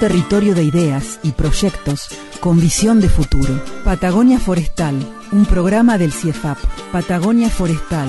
territorio 0.00 0.54
de 0.54 0.64
ideas 0.64 1.20
y 1.22 1.32
proyectos 1.32 2.08
con 2.40 2.58
visión 2.58 3.00
de 3.00 3.10
futuro. 3.10 3.62
Patagonia 3.84 4.38
Forestal, 4.38 4.96
un 5.30 5.44
programa 5.44 5.98
del 5.98 6.10
CIEFAP. 6.10 6.56
Patagonia 6.90 7.50
Forestal, 7.50 8.08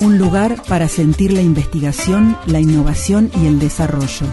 un 0.00 0.18
lugar 0.18 0.60
para 0.68 0.88
sentir 0.88 1.32
la 1.32 1.40
investigación, 1.40 2.36
la 2.46 2.58
innovación 2.58 3.30
y 3.40 3.46
el 3.46 3.60
desarrollo. 3.60 4.26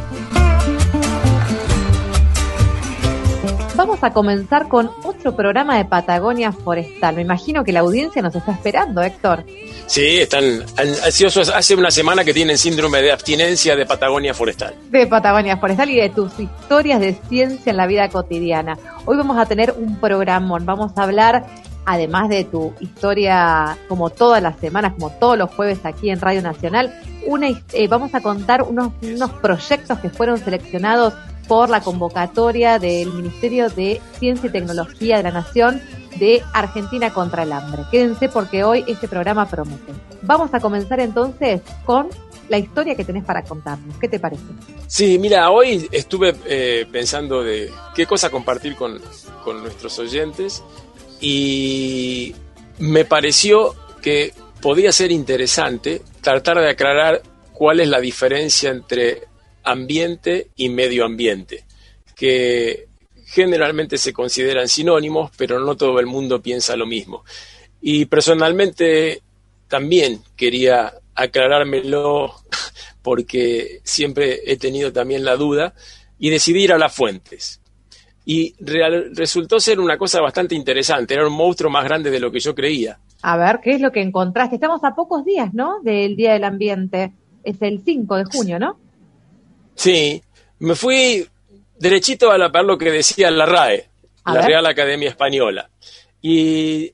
Vamos 3.88 4.04
a 4.04 4.12
comenzar 4.12 4.68
con 4.68 4.92
otro 5.06 5.34
programa 5.34 5.78
de 5.78 5.86
Patagonia 5.86 6.52
Forestal. 6.52 7.16
Me 7.16 7.22
imagino 7.22 7.64
que 7.64 7.72
la 7.72 7.80
audiencia 7.80 8.22
nos 8.22 8.36
está 8.36 8.52
esperando, 8.52 9.02
Héctor. 9.02 9.46
Sí, 9.86 10.18
están 10.18 10.66
ansiosos. 11.06 11.48
Hace 11.48 11.74
una 11.74 11.90
semana 11.90 12.26
que 12.26 12.34
tienen 12.34 12.58
síndrome 12.58 13.02
de 13.02 13.14
abstinencia 13.14 13.78
de 13.78 13.86
Patagonia 13.86 14.34
Forestal. 14.34 14.76
De 14.90 15.08
Patagonia 15.08 15.56
Forestal 15.56 15.90
y 15.90 16.02
de 16.02 16.10
tus 16.10 16.38
historias 16.38 17.00
de 17.00 17.18
ciencia 17.30 17.70
en 17.70 17.78
la 17.78 17.88
vida 17.88 18.10
cotidiana. 18.10 18.78
Hoy 19.06 19.16
vamos 19.16 19.38
a 19.38 19.46
tener 19.46 19.72
un 19.72 19.96
programón. 20.02 20.66
Vamos 20.66 20.92
a 20.98 21.04
hablar, 21.04 21.46
además 21.86 22.28
de 22.28 22.44
tu 22.44 22.74
historia, 22.82 23.78
como 23.88 24.10
todas 24.10 24.44
las 24.44 24.60
semanas, 24.60 24.96
como 24.96 25.12
todos 25.12 25.38
los 25.38 25.50
jueves 25.56 25.80
aquí 25.86 26.10
en 26.10 26.20
Radio 26.20 26.42
Nacional, 26.42 26.94
una, 27.26 27.48
eh, 27.48 27.88
vamos 27.88 28.14
a 28.14 28.20
contar 28.20 28.64
unos, 28.64 28.92
unos 29.02 29.32
proyectos 29.32 29.98
que 30.00 30.10
fueron 30.10 30.40
seleccionados 30.40 31.14
por 31.48 31.70
la 31.70 31.82
convocatoria 31.82 32.80
del 32.80 33.12
Ministerio 33.14 33.70
de 33.70 34.02
Ciencia 34.20 34.50
y 34.50 34.52
Tecnología 34.52 35.18
de 35.18 35.24
la 35.24 35.32
Nación 35.32 35.82
de 36.20 36.44
Argentina 36.54 37.14
contra 37.14 37.44
el 37.44 37.52
Hambre. 37.52 37.84
Quédense 37.92 38.30
porque 38.30 38.64
hoy 38.64 38.84
este 38.88 39.08
programa 39.08 39.48
promete. 39.48 39.94
Vamos 40.22 40.54
a 40.54 40.60
comenzar 40.60 41.00
entonces 41.00 41.62
con 41.86 42.10
la 42.50 42.58
historia 42.58 42.96
que 42.96 43.04
tenés 43.04 43.24
para 43.24 43.44
contarnos. 43.44 43.98
¿Qué 43.98 44.08
te 44.08 44.20
parece? 44.20 44.44
Sí, 44.88 45.20
mira, 45.20 45.52
hoy 45.52 45.88
estuve 45.92 46.36
eh, 46.46 46.88
pensando 46.92 47.44
de 47.44 47.72
qué 47.94 48.06
cosa 48.06 48.30
compartir 48.30 48.76
con, 48.76 49.00
con 49.44 49.62
nuestros 49.62 50.00
oyentes 50.00 50.64
y 51.20 52.36
me 52.80 53.06
pareció 53.06 53.76
que 54.02 54.34
podía 54.62 54.92
ser 54.92 55.12
interesante 55.12 56.02
tratar 56.22 56.60
de 56.60 56.70
aclarar 56.70 57.22
cuál 57.54 57.80
es 57.80 57.88
la 57.88 58.00
diferencia 58.00 58.70
entre 58.70 59.28
ambiente 59.70 60.48
y 60.56 60.70
medio 60.70 61.06
ambiente, 61.06 61.66
que 62.16 62.88
generalmente 63.26 63.98
se 63.98 64.14
consideran 64.14 64.68
sinónimos, 64.68 65.32
pero 65.38 65.60
no 65.60 65.76
todo 65.76 66.00
el 66.00 66.06
mundo 66.06 66.42
piensa 66.42 66.76
lo 66.76 66.86
mismo. 66.86 67.24
Y 67.82 68.06
personalmente 68.06 69.22
también 69.68 70.22
quería 70.36 70.94
aclarármelo 71.14 72.34
porque 73.02 73.82
siempre 73.84 74.40
he 74.46 74.58
tenido 74.58 74.92
también 74.92 75.24
la 75.26 75.36
duda 75.36 75.74
y 76.20 76.30
decidí 76.30 76.64
ir 76.64 76.74
a 76.74 76.78
las 76.78 76.94
fuentes. 76.96 77.62
Y 78.26 78.56
real- 78.60 79.12
resultó 79.16 79.60
ser 79.60 79.80
una 79.80 79.98
cosa 79.98 80.20
bastante 80.22 80.56
interesante, 80.56 81.14
era 81.14 81.28
un 81.28 81.34
monstruo 81.34 81.72
más 81.72 81.86
grande 81.86 82.10
de 82.12 82.20
lo 82.20 82.32
que 82.32 82.40
yo 82.40 82.54
creía. 82.56 83.00
A 83.22 83.38
ver, 83.38 83.60
¿qué 83.64 83.72
es 83.72 83.82
lo 83.82 83.92
que 83.92 84.02
encontraste? 84.02 84.56
Estamos 84.56 84.84
a 84.84 84.96
pocos 84.96 85.24
días, 85.26 85.54
¿no? 85.54 85.82
Del 85.82 86.16
Día 86.16 86.34
del 86.34 86.44
Ambiente. 86.44 87.14
Es 87.44 87.62
el 87.62 87.82
5 87.84 88.16
de 88.18 88.26
junio, 88.26 88.60
¿no? 88.60 88.78
Sí, 89.78 90.22
me 90.60 90.76
fui 90.76 91.26
derechito 91.78 92.32
a 92.32 92.38
la 92.38 92.52
par 92.52 92.66
lo 92.66 92.78
que 92.78 92.92
decía 92.92 93.30
la 93.30 93.46
RAE, 93.46 93.90
A 94.24 94.34
la 94.34 94.40
ver. 94.42 94.50
Real 94.50 94.66
Academia 94.66 95.10
Española. 95.10 95.70
Y 96.22 96.92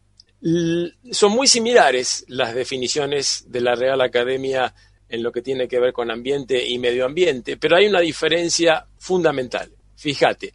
son 1.12 1.32
muy 1.32 1.48
similares 1.48 2.26
las 2.28 2.54
definiciones 2.54 3.46
de 3.48 3.62
la 3.62 3.76
Real 3.76 4.02
Academia 4.02 4.76
en 5.08 5.24
lo 5.24 5.32
que 5.32 5.42
tiene 5.42 5.68
que 5.70 5.80
ver 5.80 5.94
con 5.94 6.12
ambiente 6.12 6.68
y 6.68 6.78
medio 6.78 7.06
ambiente, 7.06 7.56
pero 7.56 7.78
hay 7.78 7.86
una 7.86 8.02
diferencia 8.02 8.86
fundamental. 8.98 9.72
Fíjate, 9.96 10.54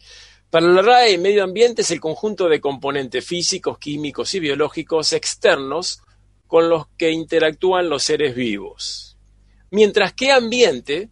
para 0.50 0.66
la 0.66 0.82
RAE, 0.82 1.16
medio 1.16 1.44
ambiente 1.44 1.80
es 1.82 1.90
el 1.90 2.00
conjunto 2.00 2.48
de 2.48 2.60
componentes 2.60 3.24
físicos, 3.24 3.78
químicos 3.78 4.34
y 4.34 4.40
biológicos 4.40 5.14
externos 5.14 6.02
con 6.46 6.68
los 6.68 6.88
que 6.98 7.10
interactúan 7.10 7.88
los 7.88 8.02
seres 8.02 8.34
vivos. 8.34 9.16
Mientras 9.70 10.12
que 10.12 10.30
ambiente 10.30 11.08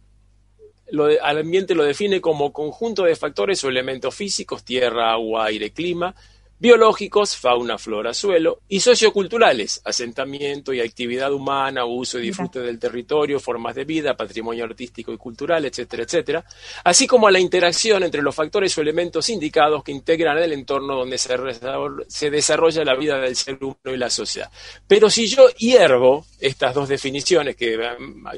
lo 0.91 1.07
de- 1.07 1.19
al 1.19 1.37
ambiente 1.39 1.75
lo 1.75 1.83
define 1.83 2.21
como 2.21 2.53
conjunto 2.53 3.03
de 3.03 3.15
factores 3.15 3.63
o 3.63 3.69
elementos 3.69 4.15
físicos, 4.15 4.63
tierra, 4.63 5.11
agua, 5.11 5.45
aire, 5.45 5.71
clima, 5.71 6.15
biológicos, 6.59 7.35
fauna, 7.35 7.77
flora, 7.77 8.13
suelo, 8.13 8.61
y 8.67 8.79
socioculturales, 8.79 9.81
asentamiento 9.85 10.73
y 10.73 10.79
actividad 10.81 11.31
humana, 11.31 11.85
uso 11.85 12.17
y 12.19 12.23
disfrute 12.23 12.59
del 12.59 12.79
territorio, 12.79 13.39
formas 13.39 13.75
de 13.75 13.85
vida, 13.85 14.17
patrimonio 14.17 14.63
artístico 14.65 15.13
y 15.13 15.17
cultural, 15.17 15.65
etcétera, 15.65 16.03
etcétera, 16.03 16.45
así 16.83 17.05
como 17.05 17.27
a 17.27 17.31
la 17.31 17.39
interacción 17.39 18.03
entre 18.03 18.21
los 18.21 18.33
factores 18.33 18.75
o 18.77 18.81
elementos 18.81 19.29
indicados 19.29 19.83
que 19.83 19.91
integran 19.91 20.37
el 20.39 20.51
entorno 20.53 20.95
donde 20.95 21.17
se, 21.17 22.29
desarrolla 22.29 22.83
la 22.83 22.95
vida 22.95 23.19
del 23.19 23.35
ser 23.35 23.57
humano 23.61 23.93
y 23.93 23.97
la 23.97 24.09
sociedad. 24.09 24.49
Pero 24.87 25.09
si 25.09 25.27
yo 25.27 25.49
hiervo 25.49 26.25
estas 26.39 26.73
dos 26.73 26.89
definiciones, 26.89 27.55
que 27.55 27.75
eh, 27.75 27.89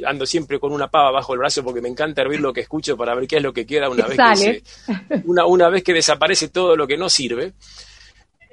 ando 0.05 0.25
siempre 0.25 0.59
con 0.59 0.73
una 0.73 0.89
pava 0.89 1.11
bajo 1.11 1.33
el 1.33 1.39
brazo 1.39 1.63
porque 1.63 1.81
me 1.81 1.89
encanta 1.89 2.21
hervir 2.21 2.41
lo 2.41 2.51
que 2.51 2.61
escucho 2.61 2.97
para 2.97 3.15
ver 3.15 3.27
qué 3.27 3.37
es 3.37 3.43
lo 3.43 3.53
que 3.53 3.65
queda 3.65 3.89
una 3.89 4.05
¿Qué 4.05 4.09
vez 4.09 4.17
que 4.17 4.35
se- 4.35 5.21
una, 5.25 5.45
una 5.45 5.69
vez 5.69 5.83
que 5.83 5.93
desaparece 5.93 6.49
todo 6.49 6.75
lo 6.75 6.85
que 6.87 6.97
no 6.97 7.09
sirve. 7.09 7.53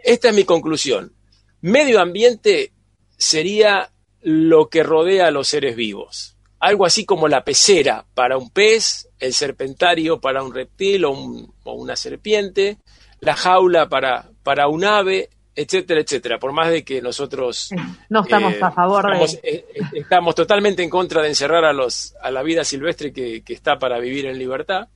Esta 0.07 0.29
es 0.29 0.35
mi 0.35 0.45
conclusión. 0.45 1.13
Medio 1.61 2.01
ambiente 2.01 2.73
sería 3.17 3.91
lo 4.23 4.69
que 4.69 4.83
rodea 4.83 5.29
a 5.29 5.31
los 5.31 5.49
seres 5.49 5.77
vivos. 5.77 6.37
Algo 6.61 6.87
así 6.87 7.05
como 7.05 7.29
la 7.29 7.45
pecera 7.45 8.07
para 8.15 8.39
un 8.39 8.51
pez, 8.51 9.09
el 9.19 9.35
serpentario 9.35 10.21
para 10.21 10.43
un 10.43 10.55
reptil 10.55 11.05
o, 11.05 11.11
un- 11.11 11.53
o 11.65 11.75
una 11.75 11.97
serpiente, 11.97 12.79
la 13.21 13.35
jaula 13.35 13.89
para, 13.89 14.31
para 14.43 14.69
un 14.69 14.85
ave, 14.85 15.29
etcétera, 15.55 16.01
etcétera. 16.01 16.39
Por 16.39 16.53
más 16.53 16.71
de 16.71 16.85
que 16.85 17.01
nosotros 17.03 17.71
No 18.09 18.23
estamos 18.23 18.55
eh, 18.55 18.59
a 18.63 18.71
favor 18.71 19.05
estamos, 19.07 19.33
de... 19.43 19.49
eh, 19.49 19.65
eh, 19.75 19.81
estamos 19.95 20.35
totalmente 20.35 20.83
en 20.83 20.91
contra 20.91 21.23
de 21.23 21.29
encerrar 21.29 21.65
a, 21.65 21.73
los, 21.73 22.15
a 22.23 22.31
la 22.31 22.43
vida 22.43 22.63
silvestre 22.65 23.13
que, 23.13 23.43
que 23.43 23.55
está 23.55 23.79
para 23.79 23.99
vivir 23.99 24.27
en 24.27 24.39
libertad. 24.39 24.89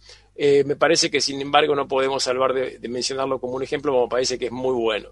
Eh, 0.42 0.64
me 0.64 0.74
parece 0.74 1.10
que, 1.10 1.20
sin 1.20 1.38
embargo, 1.42 1.74
no 1.74 1.86
podemos 1.86 2.22
salvar 2.22 2.54
de, 2.54 2.78
de 2.78 2.88
mencionarlo 2.88 3.38
como 3.38 3.56
un 3.56 3.62
ejemplo, 3.62 3.92
como 3.92 4.08
parece 4.08 4.38
que 4.38 4.46
es 4.46 4.52
muy 4.52 4.72
bueno. 4.72 5.10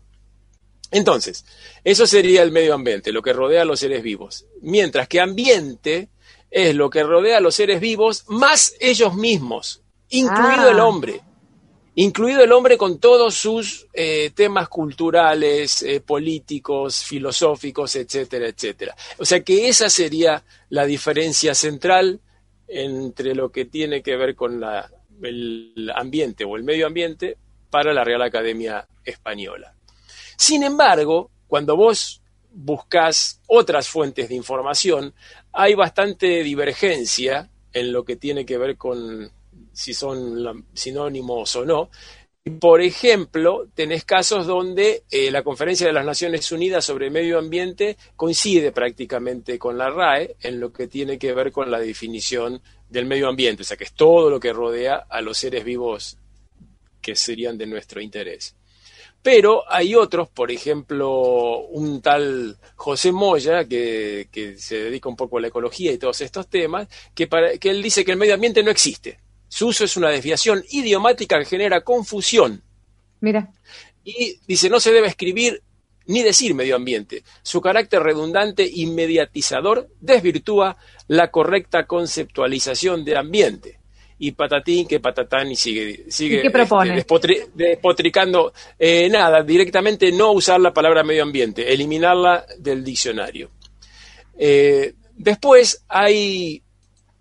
Entonces, 0.91 1.45
eso 1.85 2.07
sería 2.07 2.43
el 2.43 2.51
medio 2.51 2.73
ambiente, 2.73 3.13
lo 3.13 3.21
que 3.21 3.35
rodea 3.35 3.61
a 3.63 3.65
los 3.67 3.81
seres 3.81 4.03
vivos. 4.03 4.47
Mientras 4.63 5.07
que 5.07 5.21
ambiente 5.21 6.09
es 6.51 6.75
lo 6.75 6.89
que 6.89 7.03
rodea 7.03 7.37
a 7.37 7.41
los 7.41 7.55
seres 7.57 7.79
vivos 7.79 8.25
más 8.29 8.75
ellos 8.81 9.15
mismos, 9.15 9.83
incluido 10.09 10.69
Ah. 10.69 10.71
el 10.71 10.81
hombre 10.81 11.21
incluido 12.01 12.45
el 12.45 12.53
hombre 12.53 12.79
con 12.79 13.01
todos 13.01 13.35
sus 13.35 13.89
eh, 13.93 14.31
temas 14.33 14.69
culturales, 14.69 15.83
eh, 15.83 16.01
políticos, 16.01 17.03
filosóficos, 17.03 17.97
etcétera, 17.97 18.47
etcétera. 18.47 18.95
O 19.19 19.25
sea 19.25 19.41
que 19.43 19.69
esa 19.69 19.91
sería 19.91 20.45
la 20.69 20.85
diferencia 20.87 21.57
central 21.57 22.21
entre 22.69 23.35
lo 23.35 23.51
que 23.51 23.65
tiene 23.65 24.01
que 24.05 24.15
ver 24.17 24.37
con 24.37 24.61
la- 24.61 24.89
el 25.23 25.91
ambiente 25.95 26.45
o 26.45 26.57
el 26.57 26.65
medio 26.65 26.87
ambiente 26.87 27.37
para 27.71 27.93
la 27.93 28.05
Real 28.05 28.23
Academia 28.23 28.87
Española. 29.05 29.75
Sin 30.37 30.63
embargo, 30.63 31.31
cuando 31.47 31.77
vos 31.77 32.23
buscas 32.51 33.41
otras 33.47 33.89
fuentes 33.89 34.29
de 34.29 34.35
información, 34.35 35.15
hay 35.53 35.75
bastante 35.75 36.43
divergencia 36.43 37.51
en 37.73 37.93
lo 37.93 38.05
que 38.05 38.17
tiene 38.17 38.45
que 38.45 38.59
ver 38.59 38.77
con 38.77 39.31
si 39.73 39.95
son 39.95 40.67
sinónimos 40.75 41.55
o 41.57 41.65
no. 41.65 41.91
Por 42.61 42.81
ejemplo, 42.81 43.69
tenés 43.75 44.05
casos 44.05 44.47
donde 44.47 45.03
eh, 45.11 45.31
la 45.31 45.43
Conferencia 45.43 45.87
de 45.87 45.93
las 45.93 46.07
Naciones 46.07 46.51
Unidas 46.51 46.85
sobre 46.85 47.11
Medio 47.11 47.39
Ambiente 47.39 47.97
coincide 48.17 48.73
prácticamente 48.73 49.59
con 49.59 49.77
la 49.77 49.91
RAE 49.91 50.37
en 50.41 50.59
lo 50.59 50.73
que 50.73 50.89
tiene 50.89 51.19
que 51.19 51.35
ver 51.35 51.53
con 51.53 51.71
la 51.71 51.79
definición 51.79 52.63
del 52.89 53.07
medio 53.07 53.29
ambiente, 53.29 53.63
o 53.63 53.65
sea 53.65 53.77
que 53.77 53.85
es 53.85 53.93
todo 53.93 54.31
lo 54.31 54.41
que 54.41 54.53
rodea 54.53 55.07
a 55.09 55.21
los 55.21 55.39
seres 55.39 55.65
vivos 55.65 56.17
que 57.01 57.15
serían 57.15 57.59
de 57.59 57.67
nuestro 57.67 58.01
interés. 58.01 58.55
Pero 59.23 59.65
hay 59.71 59.95
otros, 59.95 60.29
por 60.29 60.51
ejemplo, 60.51 61.59
un 61.67 62.01
tal 62.01 62.57
José 62.77 63.13
Moya, 63.13 63.65
que, 63.65 64.29
que 64.31 64.57
se 64.57 64.85
dedica 64.85 65.09
un 65.09 65.17
poco 65.17 65.39
a 65.39 65.41
la 65.41 65.49
ecología 65.49 65.93
y 65.93 65.99
todos 65.99 66.21
estos 66.21 66.49
temas, 66.49 66.89
que, 67.15 67.27
para, 67.27 67.59
que 67.59 67.71
él 67.71 67.83
dice 67.83 68.05
que 68.05 68.13
el 68.13 68.19
medio 68.19 68.35
ambiente 68.35 68.63
no 68.63 68.71
existe. 68.71 69.19
Su 69.49 69.69
uso 69.69 69.85
es 69.85 69.97
una 69.97 70.11
desviación 70.11 70.65
idiomática 70.71 71.39
que 71.39 71.47
genera 71.47 71.81
confusión. 71.81 72.63
Mira. 73.21 73.51
Y 74.05 74.39
dice, 74.47 74.71
no 74.71 74.79
se 74.79 74.93
debe 74.93 75.09
escribir 75.09 75.63
ni 76.09 76.23
decir 76.23 76.55
medio 76.55 76.77
ambiente. 76.77 77.23
Su 77.43 77.61
carácter 77.61 78.03
redundante 78.03 78.69
y 78.71 78.87
mediatizador 78.87 79.89
desvirtúa 80.01 80.77
la 81.07 81.31
correcta 81.31 81.87
conceptualización 81.87 83.05
de 83.05 83.17
ambiente. 83.17 83.79
Y 84.19 84.33
patatín, 84.33 84.89
que 84.89 84.99
patatán, 84.99 85.49
y 85.53 85.55
sigue, 85.55 86.07
sigue 86.11 86.39
¿Y 86.39 86.43
qué 86.43 86.51
propone? 86.51 86.99
este, 86.99 87.07
despotri- 87.07 87.47
despotricando. 87.55 88.53
Eh, 88.77 89.09
nada, 89.09 89.45
directamente 89.45 90.11
no 90.11 90.33
usar 90.33 90.61
la 90.61 90.73
palabra 90.75 91.05
medio 91.05 91.23
ambiente, 91.23 91.73
eliminarla 91.73 92.45
del 92.59 92.83
diccionario. 92.83 93.51
Eh, 94.37 94.95
después 95.15 95.85
hay 95.89 96.63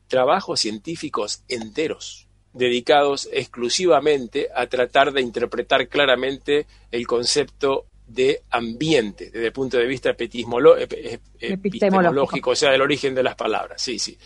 trabajos 0.07 0.59
científicos 0.61 1.43
enteros 1.47 2.27
dedicados 2.53 3.29
exclusivamente 3.31 4.47
a 4.55 4.65
tratar 4.65 5.11
de 5.11 5.21
interpretar 5.21 5.87
claramente 5.89 6.65
el 6.89 7.05
concepto 7.05 7.85
de 8.07 8.41
ambiente 8.51 9.25
desde 9.25 9.47
el 9.47 9.51
punto 9.51 9.77
de 9.77 9.85
vista 9.85 10.15
ep- 10.15 11.19
epistemológico, 11.39 12.51
o 12.51 12.55
sea, 12.55 12.71
del 12.71 12.81
origen 12.81 13.13
de 13.13 13.23
las 13.23 13.35
palabras. 13.35 13.81
Sí, 13.81 13.99
sí. 13.99 14.17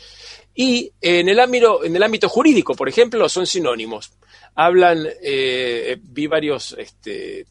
Y 0.54 0.92
en 1.02 1.30
el 1.30 1.40
ámbito, 1.40 1.84
en 1.84 1.96
el 1.96 2.04
ámbito 2.04 2.30
jurídico, 2.30 2.76
por 2.76 2.88
ejemplo, 2.88 3.28
son 3.28 3.48
sinónimos. 3.48 4.12
Hablan, 4.54 5.08
eh, 5.24 5.98
vi 6.02 6.28
varios 6.28 6.76
este, 6.78 7.46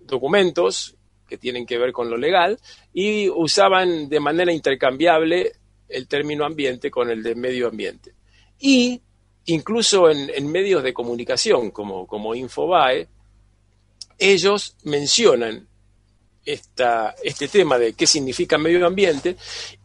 documentos 0.00 0.94
que 1.28 1.36
tienen 1.36 1.66
que 1.66 1.78
ver 1.78 1.92
con 1.92 2.08
lo 2.08 2.16
legal 2.16 2.58
y 2.92 3.28
usaban 3.28 4.08
de 4.08 4.20
manera 4.20 4.52
intercambiable 4.52 5.52
el 5.88 6.06
término 6.06 6.44
ambiente 6.44 6.90
con 6.90 7.10
el 7.10 7.22
de 7.22 7.34
medio 7.34 7.68
ambiente. 7.68 8.14
Y 8.58 9.02
incluso 9.46 10.08
en, 10.10 10.30
en 10.34 10.50
medios 10.50 10.82
de 10.82 10.94
comunicación 10.94 11.70
como, 11.72 12.06
como 12.06 12.34
Infobae, 12.34 13.08
ellos 14.16 14.76
mencionan 14.84 15.68
este 16.44 17.48
tema 17.48 17.78
de 17.78 17.94
qué 17.94 18.06
significa 18.06 18.58
medio 18.58 18.86
ambiente 18.86 19.36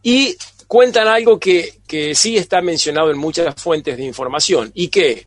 y 0.02 0.36
cuentan 0.66 1.08
algo 1.08 1.38
que, 1.38 1.80
que 1.86 2.14
sí 2.14 2.36
está 2.36 2.60
mencionado 2.60 3.10
en 3.10 3.18
muchas 3.18 3.54
fuentes 3.60 3.96
de 3.96 4.04
información 4.04 4.70
y 4.74 4.88
que, 4.88 5.26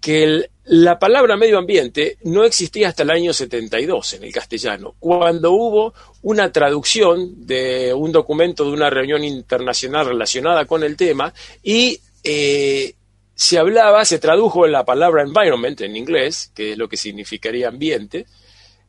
que 0.00 0.50
la 0.64 0.98
palabra 0.98 1.36
medio 1.36 1.58
ambiente 1.58 2.18
no 2.24 2.44
existía 2.44 2.88
hasta 2.88 3.02
el 3.02 3.10
año 3.10 3.32
72 3.32 4.12
en 4.12 4.24
el 4.24 4.32
castellano, 4.32 4.94
cuando 4.98 5.52
hubo 5.52 5.94
una 6.22 6.52
traducción 6.52 7.46
de 7.46 7.94
un 7.94 8.12
documento 8.12 8.64
de 8.64 8.72
una 8.72 8.90
reunión 8.90 9.24
internacional 9.24 10.06
relacionada 10.06 10.66
con 10.66 10.82
el 10.82 10.96
tema 10.96 11.32
y 11.62 11.98
eh, 12.22 12.94
se 13.34 13.58
hablaba, 13.58 14.04
se 14.04 14.18
tradujo 14.18 14.66
la 14.66 14.84
palabra 14.84 15.22
environment 15.22 15.80
en 15.80 15.96
inglés, 15.96 16.52
que 16.54 16.72
es 16.72 16.78
lo 16.78 16.88
que 16.88 16.98
significaría 16.98 17.68
ambiente, 17.68 18.26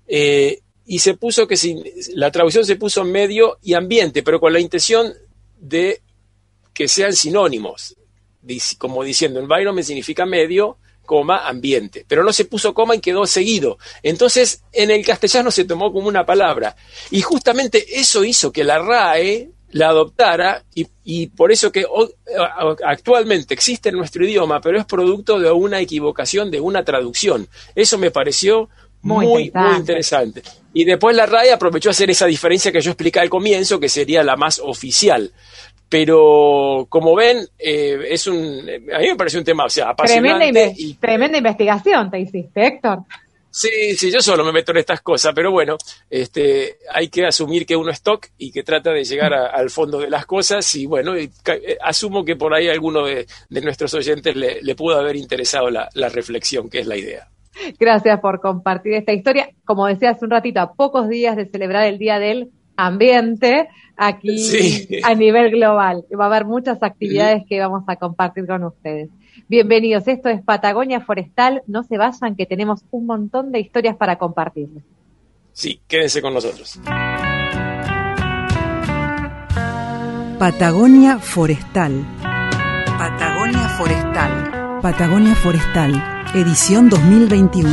eh, 0.06 0.60
y 0.90 0.98
se 0.98 1.14
puso 1.14 1.48
que 1.48 1.56
sin- 1.56 1.84
la 2.16 2.32
traducción 2.32 2.66
se 2.66 2.76
puso 2.76 3.04
medio 3.04 3.60
y 3.62 3.76
ambiente, 3.76 4.24
pero 4.24 4.40
con 4.40 4.52
la 4.52 4.60
intención 4.60 5.14
de 5.60 6.02
que 6.74 6.88
sean 6.88 7.14
sinónimos, 7.14 7.96
como 8.80 9.04
diciendo 9.04 9.40
environment 9.40 9.86
significa 9.86 10.26
medio, 10.26 10.78
coma, 11.06 11.48
ambiente, 11.48 12.06
pero 12.08 12.24
no 12.24 12.34
se 12.34 12.46
puso 12.46 12.74
coma 12.74 12.96
y 12.96 13.02
quedó 13.02 13.28
seguido. 13.28 13.78
Entonces, 14.02 14.64
en 14.72 14.90
el 14.90 15.06
castellano 15.06 15.52
se 15.52 15.66
tomó 15.66 15.94
como 15.94 16.08
una 16.08 16.26
palabra. 16.26 16.76
Y 17.12 17.22
justamente 17.22 18.00
eso 18.00 18.24
hizo 18.24 18.52
que 18.52 18.64
la 18.64 18.80
RAE 18.80 19.52
la 19.72 19.90
adoptara 19.90 20.66
y, 21.06 21.28
por 21.28 21.52
eso 21.52 21.72
que 21.72 21.86
actualmente 22.84 23.54
existe 23.54 23.90
en 23.90 23.96
nuestro 23.96 24.26
idioma, 24.26 24.60
pero 24.60 24.80
es 24.80 24.86
producto 24.86 25.40
de 25.40 25.52
una 25.52 25.80
equivocación, 25.80 26.50
de 26.50 26.60
una 26.60 26.84
traducción. 26.84 27.48
Eso 27.76 28.00
me 28.00 28.10
pareció 28.10 28.70
Muy 29.02 29.26
muy, 29.26 29.52
muy 29.54 29.76
interesante. 29.78 30.42
Y 30.74 30.84
después 30.86 31.16
la 31.16 31.26
RAE 31.26 31.52
aprovechó 31.54 31.90
a 31.90 31.92
hacer 31.92 32.10
esa 32.10 32.26
diferencia 32.26 32.72
que 32.72 32.82
yo 32.82 32.92
expliqué 32.92 33.20
al 33.20 33.30
comienzo, 33.30 33.80
que 33.80 33.90
sería 33.90 34.24
la 34.24 34.36
más 34.36 34.60
oficial. 34.60 35.32
Pero 35.88 36.86
como 36.90 37.16
ven, 37.16 37.48
eh, 37.58 37.98
es 38.10 38.28
un, 38.28 38.38
a 38.94 39.00
mí 39.00 39.08
me 39.08 39.16
parece 39.16 39.38
un 39.40 39.44
tema 39.44 39.66
o 39.66 39.70
sea, 39.70 39.96
Tremenda, 39.96 40.36
apasionante. 40.36 40.74
y, 40.78 40.94
tremenda 40.96 41.38
investigación 41.40 42.12
te 42.12 42.20
hiciste, 42.20 42.64
Héctor. 42.68 43.00
sí, 43.50 43.96
sí, 43.98 44.12
yo 44.12 44.22
solo 44.22 44.44
me 44.46 44.52
meto 44.52 44.72
en 44.72 44.78
estas 44.78 45.02
cosas, 45.02 45.34
pero 45.34 45.52
bueno, 45.52 45.78
este, 46.10 46.78
hay 46.94 47.10
que 47.10 47.26
asumir 47.26 47.66
que 47.66 47.76
uno 47.76 47.90
es 47.90 48.04
TOC 48.04 48.28
y 48.38 48.52
que 48.52 48.62
trata 48.62 48.92
de 48.92 49.04
llegar 49.04 49.34
a- 49.34 49.48
al 49.48 49.72
fondo 49.72 49.98
de 50.00 50.12
las 50.12 50.28
cosas 50.28 50.76
y 50.76 50.86
bueno, 50.86 51.16
eh, 51.16 51.30
asumo 51.82 52.24
que 52.24 52.36
por 52.36 52.54
ahí 52.54 52.68
a 52.70 52.74
alguno 52.74 53.06
de, 53.08 53.26
de 53.50 53.62
nuestros 53.62 53.92
oyentes 53.96 54.36
le, 54.36 54.62
le 54.62 54.76
pudo 54.76 55.00
haber 55.00 55.16
interesado 55.16 55.72
la, 55.72 55.90
la 55.96 56.10
reflexión, 56.10 56.70
que 56.70 56.80
es 56.82 56.86
la 56.88 56.98
idea. 56.98 57.28
Gracias 57.80 58.20
por 58.20 58.40
compartir 58.42 58.94
esta 58.94 59.14
historia. 59.14 59.50
Como 59.66 59.86
decía 59.88 60.12
hace 60.12 60.26
un 60.26 60.32
ratito, 60.32 60.60
a 60.62 60.74
pocos 60.74 61.08
días 61.10 61.36
de 61.36 61.46
celebrar 61.48 61.86
el 61.86 61.98
Día 61.98 62.20
del 62.20 62.50
Ambiente 62.78 63.68
aquí 63.98 64.38
Sí. 64.40 65.02
a 65.04 65.14
nivel 65.16 65.52
global. 65.52 66.06
Va 66.18 66.26
a 66.26 66.28
haber 66.28 66.46
muchas 66.46 66.82
actividades 66.82 67.44
que 67.48 67.60
vamos 67.60 67.84
a 67.88 67.98
compartir 67.98 68.48
con 68.48 68.64
ustedes. 68.64 69.10
Bienvenidos, 69.50 70.08
esto 70.08 70.30
es 70.30 70.42
Patagonia 70.42 71.02
Forestal. 71.02 71.62
No 71.68 71.84
se 71.84 71.98
vayan, 71.98 72.36
que 72.36 72.46
tenemos 72.46 72.86
un 72.92 73.06
montón 73.06 73.52
de 73.52 73.60
historias 73.60 73.96
para 73.98 74.18
compartirles. 74.18 74.84
Sí, 75.52 75.82
quédense 75.88 76.22
con 76.22 76.34
nosotros. 76.34 76.80
Patagonia 80.38 81.20
Forestal. 81.20 82.06
Patagonia 82.98 83.68
Forestal. 83.78 84.80
Patagonia 84.82 85.36
Forestal, 85.36 86.19
edición 86.34 86.90
2021. 86.90 87.70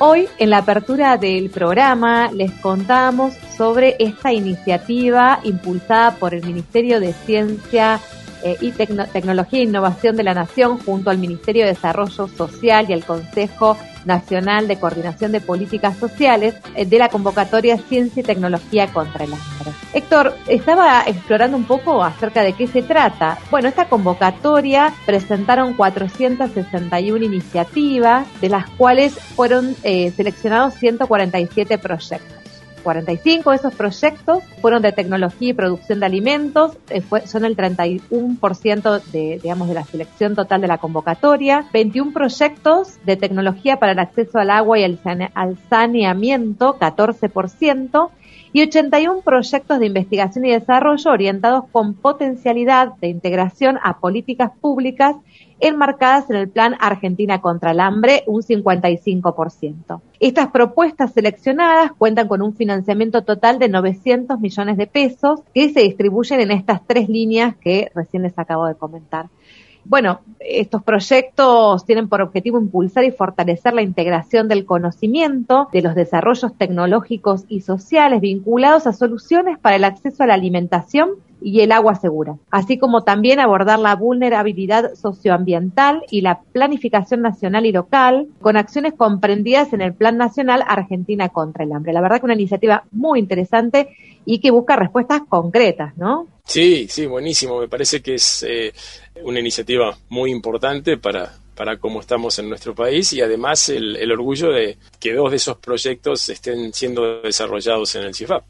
Hoy, 0.00 0.28
en 0.38 0.50
la 0.50 0.58
apertura 0.58 1.16
del 1.16 1.50
programa, 1.50 2.30
les 2.32 2.52
contamos 2.52 3.34
sobre 3.56 3.96
esta 3.98 4.32
iniciativa 4.32 5.40
impulsada 5.42 6.14
por 6.14 6.32
el 6.34 6.46
Ministerio 6.46 7.00
de 7.00 7.12
Ciencia 7.12 8.00
eh, 8.42 8.56
y 8.60 8.72
Tecno- 8.72 9.06
Tecnología 9.10 9.60
e 9.60 9.64
Innovación 9.64 10.16
de 10.16 10.22
la 10.24 10.34
Nación 10.34 10.78
junto 10.78 11.10
al 11.10 11.18
Ministerio 11.18 11.64
de 11.64 11.72
Desarrollo 11.74 12.28
Social 12.28 12.86
y 12.88 12.92
al 12.92 13.04
Consejo 13.04 13.76
Nacional 14.04 14.68
de 14.68 14.78
Coordinación 14.78 15.32
de 15.32 15.40
Políticas 15.40 15.96
Sociales 15.98 16.54
eh, 16.74 16.86
de 16.86 16.98
la 16.98 17.08
convocatoria 17.08 17.76
Ciencia 17.78 18.20
y 18.20 18.24
Tecnología 18.24 18.86
contra 18.92 19.24
el 19.24 19.32
Hambre. 19.32 19.72
Héctor, 19.92 20.34
estaba 20.46 21.02
explorando 21.06 21.56
un 21.56 21.64
poco 21.64 22.02
acerca 22.02 22.42
de 22.42 22.52
qué 22.54 22.66
se 22.66 22.82
trata. 22.82 23.38
Bueno, 23.50 23.68
esta 23.68 23.88
convocatoria 23.88 24.92
presentaron 25.04 25.74
461 25.74 27.24
iniciativas, 27.24 28.26
de 28.40 28.48
las 28.48 28.68
cuales 28.70 29.14
fueron 29.14 29.74
eh, 29.82 30.10
seleccionados 30.16 30.74
147 30.74 31.78
proyectos. 31.78 32.38
45 32.88 33.50
de 33.50 33.56
esos 33.56 33.74
proyectos 33.74 34.42
fueron 34.62 34.80
de 34.80 34.92
tecnología 34.92 35.50
y 35.50 35.52
producción 35.52 36.00
de 36.00 36.06
alimentos, 36.06 36.78
eh, 36.88 37.02
fue- 37.02 37.26
son 37.26 37.44
el 37.44 37.54
31% 37.54 38.98
de, 39.12 39.38
digamos, 39.42 39.68
de 39.68 39.74
la 39.74 39.84
selección 39.84 40.34
total 40.34 40.62
de 40.62 40.68
la 40.68 40.78
convocatoria, 40.78 41.66
21 41.70 42.14
proyectos 42.14 42.96
de 43.04 43.16
tecnología 43.16 43.78
para 43.78 43.92
el 43.92 43.98
acceso 43.98 44.38
al 44.38 44.48
agua 44.48 44.78
y 44.78 44.84
al, 44.84 44.98
sane- 45.02 45.30
al 45.34 45.58
saneamiento, 45.68 46.78
14%, 46.78 48.10
y 48.54 48.62
81 48.62 49.20
proyectos 49.20 49.78
de 49.78 49.84
investigación 49.86 50.46
y 50.46 50.52
desarrollo 50.52 51.10
orientados 51.10 51.64
con 51.70 51.92
potencialidad 51.92 52.94
de 53.02 53.08
integración 53.08 53.78
a 53.82 53.98
políticas 54.00 54.50
públicas 54.62 55.14
enmarcadas 55.60 56.30
en 56.30 56.36
el 56.36 56.48
Plan 56.48 56.76
Argentina 56.80 57.40
contra 57.40 57.72
el 57.72 57.80
Hambre, 57.80 58.22
un 58.26 58.42
55%. 58.42 60.00
Estas 60.20 60.48
propuestas 60.48 61.12
seleccionadas 61.12 61.92
cuentan 61.92 62.28
con 62.28 62.42
un 62.42 62.54
financiamiento 62.54 63.22
total 63.22 63.58
de 63.58 63.68
900 63.68 64.40
millones 64.40 64.76
de 64.76 64.86
pesos 64.86 65.40
que 65.54 65.70
se 65.70 65.80
distribuyen 65.80 66.40
en 66.40 66.50
estas 66.50 66.86
tres 66.86 67.08
líneas 67.08 67.56
que 67.56 67.90
recién 67.94 68.22
les 68.22 68.38
acabo 68.38 68.66
de 68.66 68.74
comentar. 68.74 69.28
Bueno, 69.84 70.20
estos 70.40 70.82
proyectos 70.82 71.86
tienen 71.86 72.10
por 72.10 72.20
objetivo 72.20 72.60
impulsar 72.60 73.04
y 73.04 73.10
fortalecer 73.10 73.72
la 73.72 73.80
integración 73.80 74.46
del 74.46 74.66
conocimiento, 74.66 75.68
de 75.72 75.80
los 75.80 75.94
desarrollos 75.94 76.54
tecnológicos 76.58 77.44
y 77.48 77.62
sociales 77.62 78.20
vinculados 78.20 78.86
a 78.86 78.92
soluciones 78.92 79.58
para 79.58 79.76
el 79.76 79.84
acceso 79.84 80.22
a 80.22 80.26
la 80.26 80.34
alimentación 80.34 81.12
y 81.40 81.60
el 81.60 81.72
agua 81.72 81.94
segura, 81.94 82.36
así 82.50 82.78
como 82.78 83.04
también 83.04 83.40
abordar 83.40 83.78
la 83.78 83.94
vulnerabilidad 83.94 84.94
socioambiental 84.94 86.02
y 86.10 86.20
la 86.20 86.40
planificación 86.52 87.22
nacional 87.22 87.66
y 87.66 87.72
local 87.72 88.28
con 88.40 88.56
acciones 88.56 88.94
comprendidas 88.96 89.72
en 89.72 89.80
el 89.80 89.94
Plan 89.94 90.16
Nacional 90.16 90.64
Argentina 90.66 91.28
contra 91.28 91.64
el 91.64 91.72
Hambre. 91.72 91.92
La 91.92 92.00
verdad 92.00 92.18
que 92.18 92.26
una 92.26 92.34
iniciativa 92.34 92.84
muy 92.90 93.18
interesante 93.18 93.88
y 94.24 94.40
que 94.40 94.50
busca 94.50 94.76
respuestas 94.76 95.22
concretas, 95.28 95.96
¿no? 95.96 96.26
Sí, 96.44 96.86
sí, 96.88 97.06
buenísimo. 97.06 97.60
Me 97.60 97.68
parece 97.68 98.02
que 98.02 98.14
es 98.14 98.44
eh, 98.48 98.72
una 99.24 99.40
iniciativa 99.40 99.96
muy 100.08 100.30
importante 100.30 100.96
para 100.96 101.30
para 101.58 101.76
cómo 101.76 101.98
estamos 101.98 102.38
en 102.38 102.48
nuestro 102.48 102.72
país 102.72 103.12
y 103.12 103.20
además 103.20 103.68
el, 103.68 103.96
el 103.96 104.12
orgullo 104.12 104.52
de 104.52 104.78
que 105.00 105.12
dos 105.12 105.32
de 105.32 105.38
esos 105.38 105.56
proyectos 105.56 106.28
estén 106.28 106.72
siendo 106.72 107.20
desarrollados 107.20 107.96
en 107.96 108.04
el 108.04 108.14
CIFAP. 108.14 108.44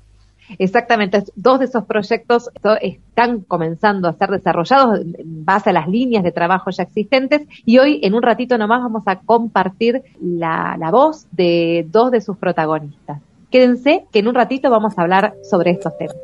Exactamente, 0.59 1.25
dos 1.37 1.59
de 1.59 1.67
esos 1.67 1.85
proyectos 1.85 2.51
están 2.81 3.41
comenzando 3.41 4.09
a 4.09 4.13
ser 4.15 4.31
desarrollados 4.31 5.01
en 5.01 5.45
base 5.45 5.71
a 5.71 5.73
las 5.73 5.89
líneas 5.89 6.23
de 6.23 6.33
trabajo 6.33 6.71
ya 6.71 6.85
existentes 6.85 7.47
y 7.65 7.79
hoy 7.79 8.01
en 8.03 8.15
un 8.15 8.23
ratito 8.23 8.57
nomás 8.57 8.83
vamos 8.83 9.03
a 9.07 9.21
compartir 9.21 10.03
la, 10.21 10.77
la 10.79 10.91
voz 10.91 11.27
de 11.33 11.87
dos 11.91 12.11
de 12.11 12.21
sus 12.21 12.37
protagonistas. 12.39 13.21
Quédense 13.51 14.07
que 14.13 14.19
en 14.19 14.29
un 14.29 14.35
ratito 14.35 14.71
vamos 14.71 14.99
a 14.99 15.03
hablar 15.03 15.35
sobre 15.43 15.71
estos 15.73 15.97
temas. 15.97 16.17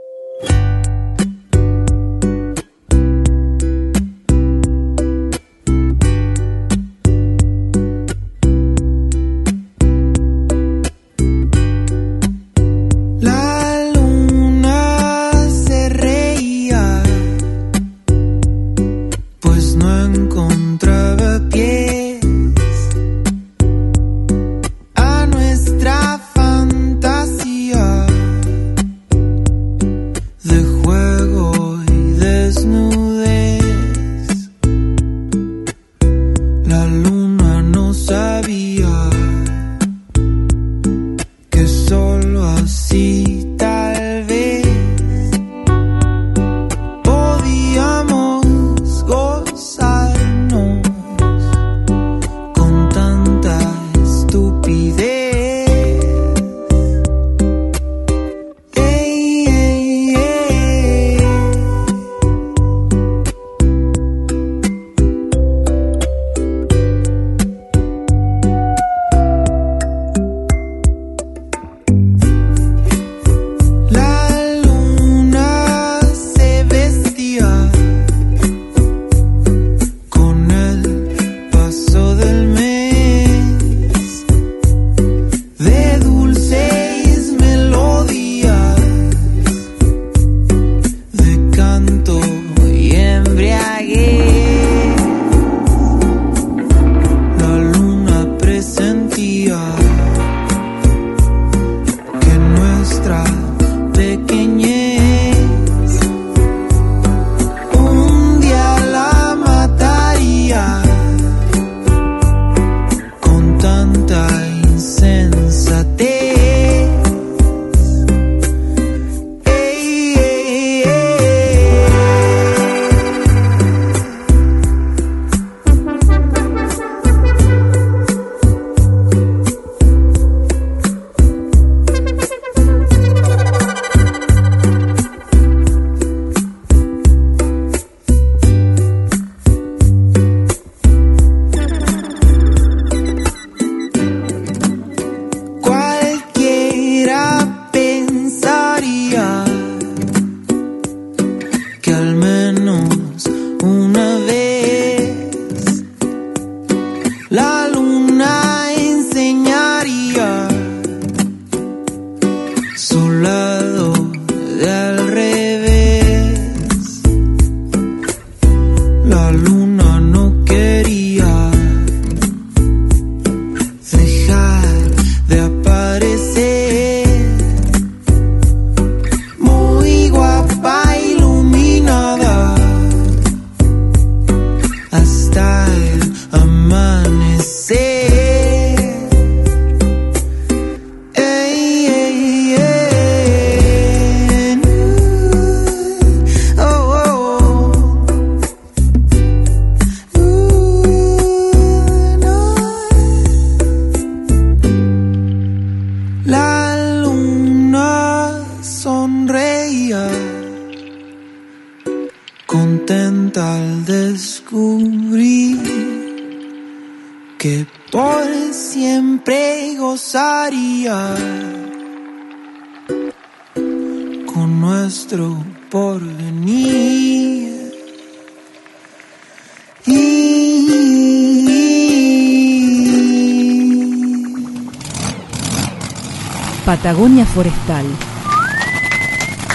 Patagonia 236.65 237.27
Forestal. 237.27 237.85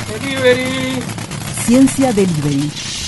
Delivery. 0.07 1.01
Ciencia 1.65 2.13
Delivery. 2.13 2.98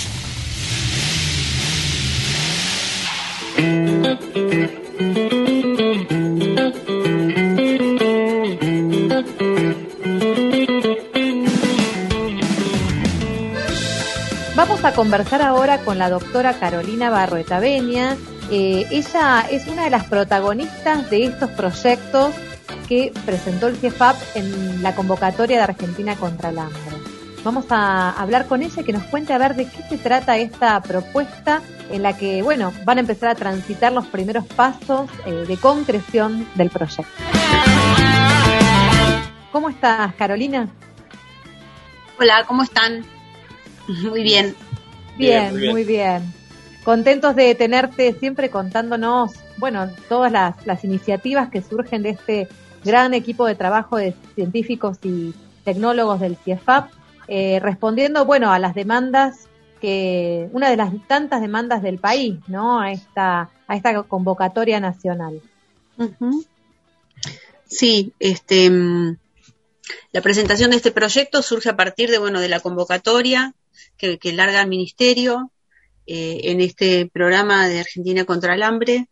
Vamos 14.82 14.94
a 14.94 14.96
conversar 14.96 15.42
ahora 15.42 15.78
con 15.78 15.96
la 15.96 16.10
doctora 16.10 16.54
Carolina 16.54 17.08
Barroeta 17.08 17.60
Beña. 17.60 18.16
Eh, 18.50 18.84
ella 18.90 19.46
es 19.48 19.68
una 19.68 19.84
de 19.84 19.90
las 19.90 20.06
protagonistas 20.06 21.08
de 21.08 21.26
estos 21.26 21.50
proyectos 21.50 22.34
que 22.88 23.12
presentó 23.24 23.68
el 23.68 23.76
CIEFAP 23.76 24.16
en 24.34 24.82
la 24.82 24.96
convocatoria 24.96 25.58
de 25.58 25.62
Argentina 25.62 26.16
contra 26.16 26.48
el 26.48 26.58
hambre. 26.58 26.80
Vamos 27.44 27.66
a 27.70 28.10
hablar 28.10 28.48
con 28.48 28.60
ella 28.60 28.82
que 28.82 28.92
nos 28.92 29.04
cuente 29.04 29.32
a 29.32 29.38
ver 29.38 29.54
de 29.54 29.70
qué 29.70 29.84
se 29.88 29.98
trata 29.98 30.36
esta 30.36 30.82
propuesta 30.82 31.62
en 31.88 32.02
la 32.02 32.16
que, 32.16 32.42
bueno, 32.42 32.72
van 32.84 32.96
a 32.96 33.02
empezar 33.02 33.28
a 33.28 33.36
transitar 33.36 33.92
los 33.92 34.08
primeros 34.08 34.46
pasos 34.46 35.08
eh, 35.26 35.44
de 35.46 35.56
concreción 35.58 36.48
del 36.56 36.70
proyecto. 36.70 37.06
¿Cómo 39.52 39.68
estás, 39.68 40.12
Carolina? 40.16 40.68
Hola, 42.18 42.44
¿cómo 42.48 42.64
están? 42.64 43.04
Muy 43.86 44.24
bien. 44.24 44.56
Bien, 45.16 45.42
bien 45.44 45.50
muy, 45.50 45.60
bien. 45.60 45.72
muy 45.72 45.84
bien. 45.84 46.32
Contentos 46.84 47.36
de 47.36 47.54
tenerte 47.54 48.12
siempre 48.14 48.50
contándonos, 48.50 49.32
bueno, 49.56 49.88
todas 50.08 50.32
las, 50.32 50.66
las 50.66 50.84
iniciativas 50.84 51.48
que 51.48 51.62
surgen 51.62 52.02
de 52.02 52.10
este 52.10 52.48
gran 52.84 53.14
equipo 53.14 53.46
de 53.46 53.54
trabajo 53.54 53.96
de 53.96 54.14
científicos 54.34 54.98
y 55.04 55.32
tecnólogos 55.64 56.20
del 56.20 56.36
CIEFAP 56.36 56.90
eh, 57.28 57.60
respondiendo, 57.60 58.24
bueno, 58.24 58.52
a 58.52 58.58
las 58.58 58.74
demandas 58.74 59.46
que, 59.80 60.48
una 60.52 60.70
de 60.70 60.76
las 60.76 60.90
tantas 61.06 61.40
demandas 61.40 61.82
del 61.82 61.98
país, 61.98 62.38
¿no? 62.48 62.80
A 62.80 62.92
esta, 62.92 63.50
a 63.66 63.76
esta 63.76 64.02
convocatoria 64.02 64.80
nacional. 64.80 65.40
Sí, 67.66 68.12
este, 68.18 68.70
mm, 68.70 69.16
la 70.12 70.20
presentación 70.20 70.70
de 70.70 70.76
este 70.76 70.90
proyecto 70.90 71.42
surge 71.42 71.68
a 71.68 71.76
partir 71.76 72.10
de, 72.10 72.18
bueno, 72.18 72.40
de 72.40 72.48
la 72.48 72.60
convocatoria 72.60 73.54
que, 73.96 74.18
larga 74.32 74.62
el 74.62 74.68
Ministerio 74.68 75.52
eh, 76.06 76.40
en 76.44 76.60
este 76.60 77.10
programa 77.12 77.68
de 77.68 77.80
Argentina 77.80 78.24
contra 78.24 78.54
el 78.54 78.62
Hambre, 78.62 79.08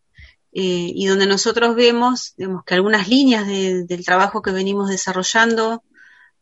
eh, 0.53 0.91
y 0.95 1.07
donde 1.07 1.27
nosotros 1.27 1.77
vemos, 1.77 2.35
vemos 2.37 2.65
que 2.65 2.75
algunas 2.75 3.09
líneas 3.09 3.47
del 3.47 4.05
trabajo 4.05 4.43
que 4.43 4.51
venimos 4.51 4.89
desarrollando 4.89 5.85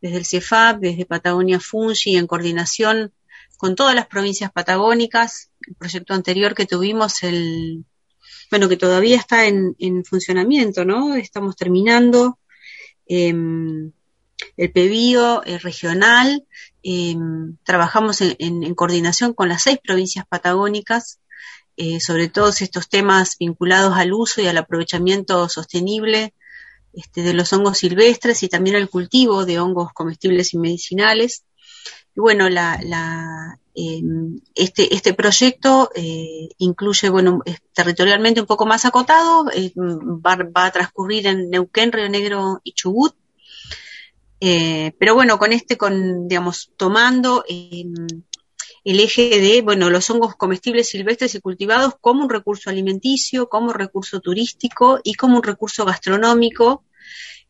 desde 0.01 0.17
el 0.17 0.25
CIEFAP, 0.25 0.79
desde 0.79 1.05
Patagonia 1.05 1.59
Fungi, 1.59 2.15
en 2.15 2.25
coordinación 2.25 3.13
con 3.57 3.75
todas 3.75 3.93
las 3.93 4.07
provincias 4.07 4.51
patagónicas. 4.51 5.51
El 5.67 5.75
proyecto 5.75 6.13
anterior 6.13 6.55
que 6.55 6.65
tuvimos, 6.65 7.21
el, 7.23 7.85
bueno, 8.49 8.69
que 8.69 8.77
todavía 8.77 9.17
está 9.17 9.45
en, 9.45 9.75
funcionamiento, 10.05 10.85
¿no? 10.85 11.15
Estamos 11.15 11.55
terminando. 11.55 12.39
Em, 13.05 13.91
el 14.57 14.71
PEBIO 14.71 15.41
regional, 15.61 16.45
em, 16.83 17.57
trabajamos 17.63 18.21
en, 18.21 18.75
coordinación 18.75 19.33
con 19.33 19.49
las 19.49 19.63
seis 19.63 19.79
provincias 19.83 20.25
patagónicas 20.27 21.19
eh, 21.77 22.01
sobre 22.01 22.27
todos 22.27 22.61
estos 22.61 22.89
temas 22.89 23.37
vinculados 23.39 23.95
al 23.95 24.11
uso 24.11 24.41
y 24.41 24.47
al 24.47 24.57
aprovechamiento 24.57 25.47
sostenible 25.47 26.33
este, 26.93 27.21
de 27.21 27.33
los 27.33 27.53
hongos 27.53 27.77
silvestres 27.77 28.43
y 28.43 28.49
también 28.49 28.75
al 28.75 28.89
cultivo 28.89 29.45
de 29.45 29.59
hongos 29.59 29.93
comestibles 29.93 30.53
y 30.53 30.57
medicinales. 30.57 31.45
Y 32.15 32.19
bueno, 32.19 32.49
la, 32.49 32.79
la, 32.83 33.59
em, 33.75 34.41
este, 34.55 34.93
este 34.93 35.13
proyecto 35.13 35.89
eh, 35.95 36.49
incluye, 36.57 37.09
bueno, 37.09 37.41
territorialmente 37.73 38.41
un 38.41 38.47
poco 38.47 38.65
más 38.65 38.85
acotado, 38.85 39.49
eh, 39.53 39.71
va, 39.75 40.35
va, 40.35 40.65
a 40.65 40.71
transcurrir 40.71 41.27
en 41.27 41.49
Neuquén, 41.49 41.91
Río 41.91 42.09
Negro 42.09 42.59
y 42.63 42.73
Chubut. 42.73 43.15
Eh, 44.41 44.93
pero 44.97 45.15
bueno, 45.15 45.37
con 45.37 45.51
este, 45.51 45.77
con, 45.77 46.27
digamos, 46.27 46.71
tomando 46.77 47.43
el 47.47 48.99
eje 48.99 49.39
de, 49.39 49.61
bueno, 49.61 49.89
los 49.89 50.09
hongos 50.09 50.35
comestibles 50.35 50.89
silvestres 50.89 51.35
y 51.35 51.41
cultivados 51.41 51.95
como 51.99 52.23
un 52.23 52.29
recurso 52.29 52.69
alimenticio, 52.69 53.49
como 53.49 53.73
recurso 53.73 54.19
turístico 54.21 54.99
y 55.03 55.15
como 55.15 55.37
un 55.37 55.43
recurso 55.43 55.85
gastronómico 55.85 56.83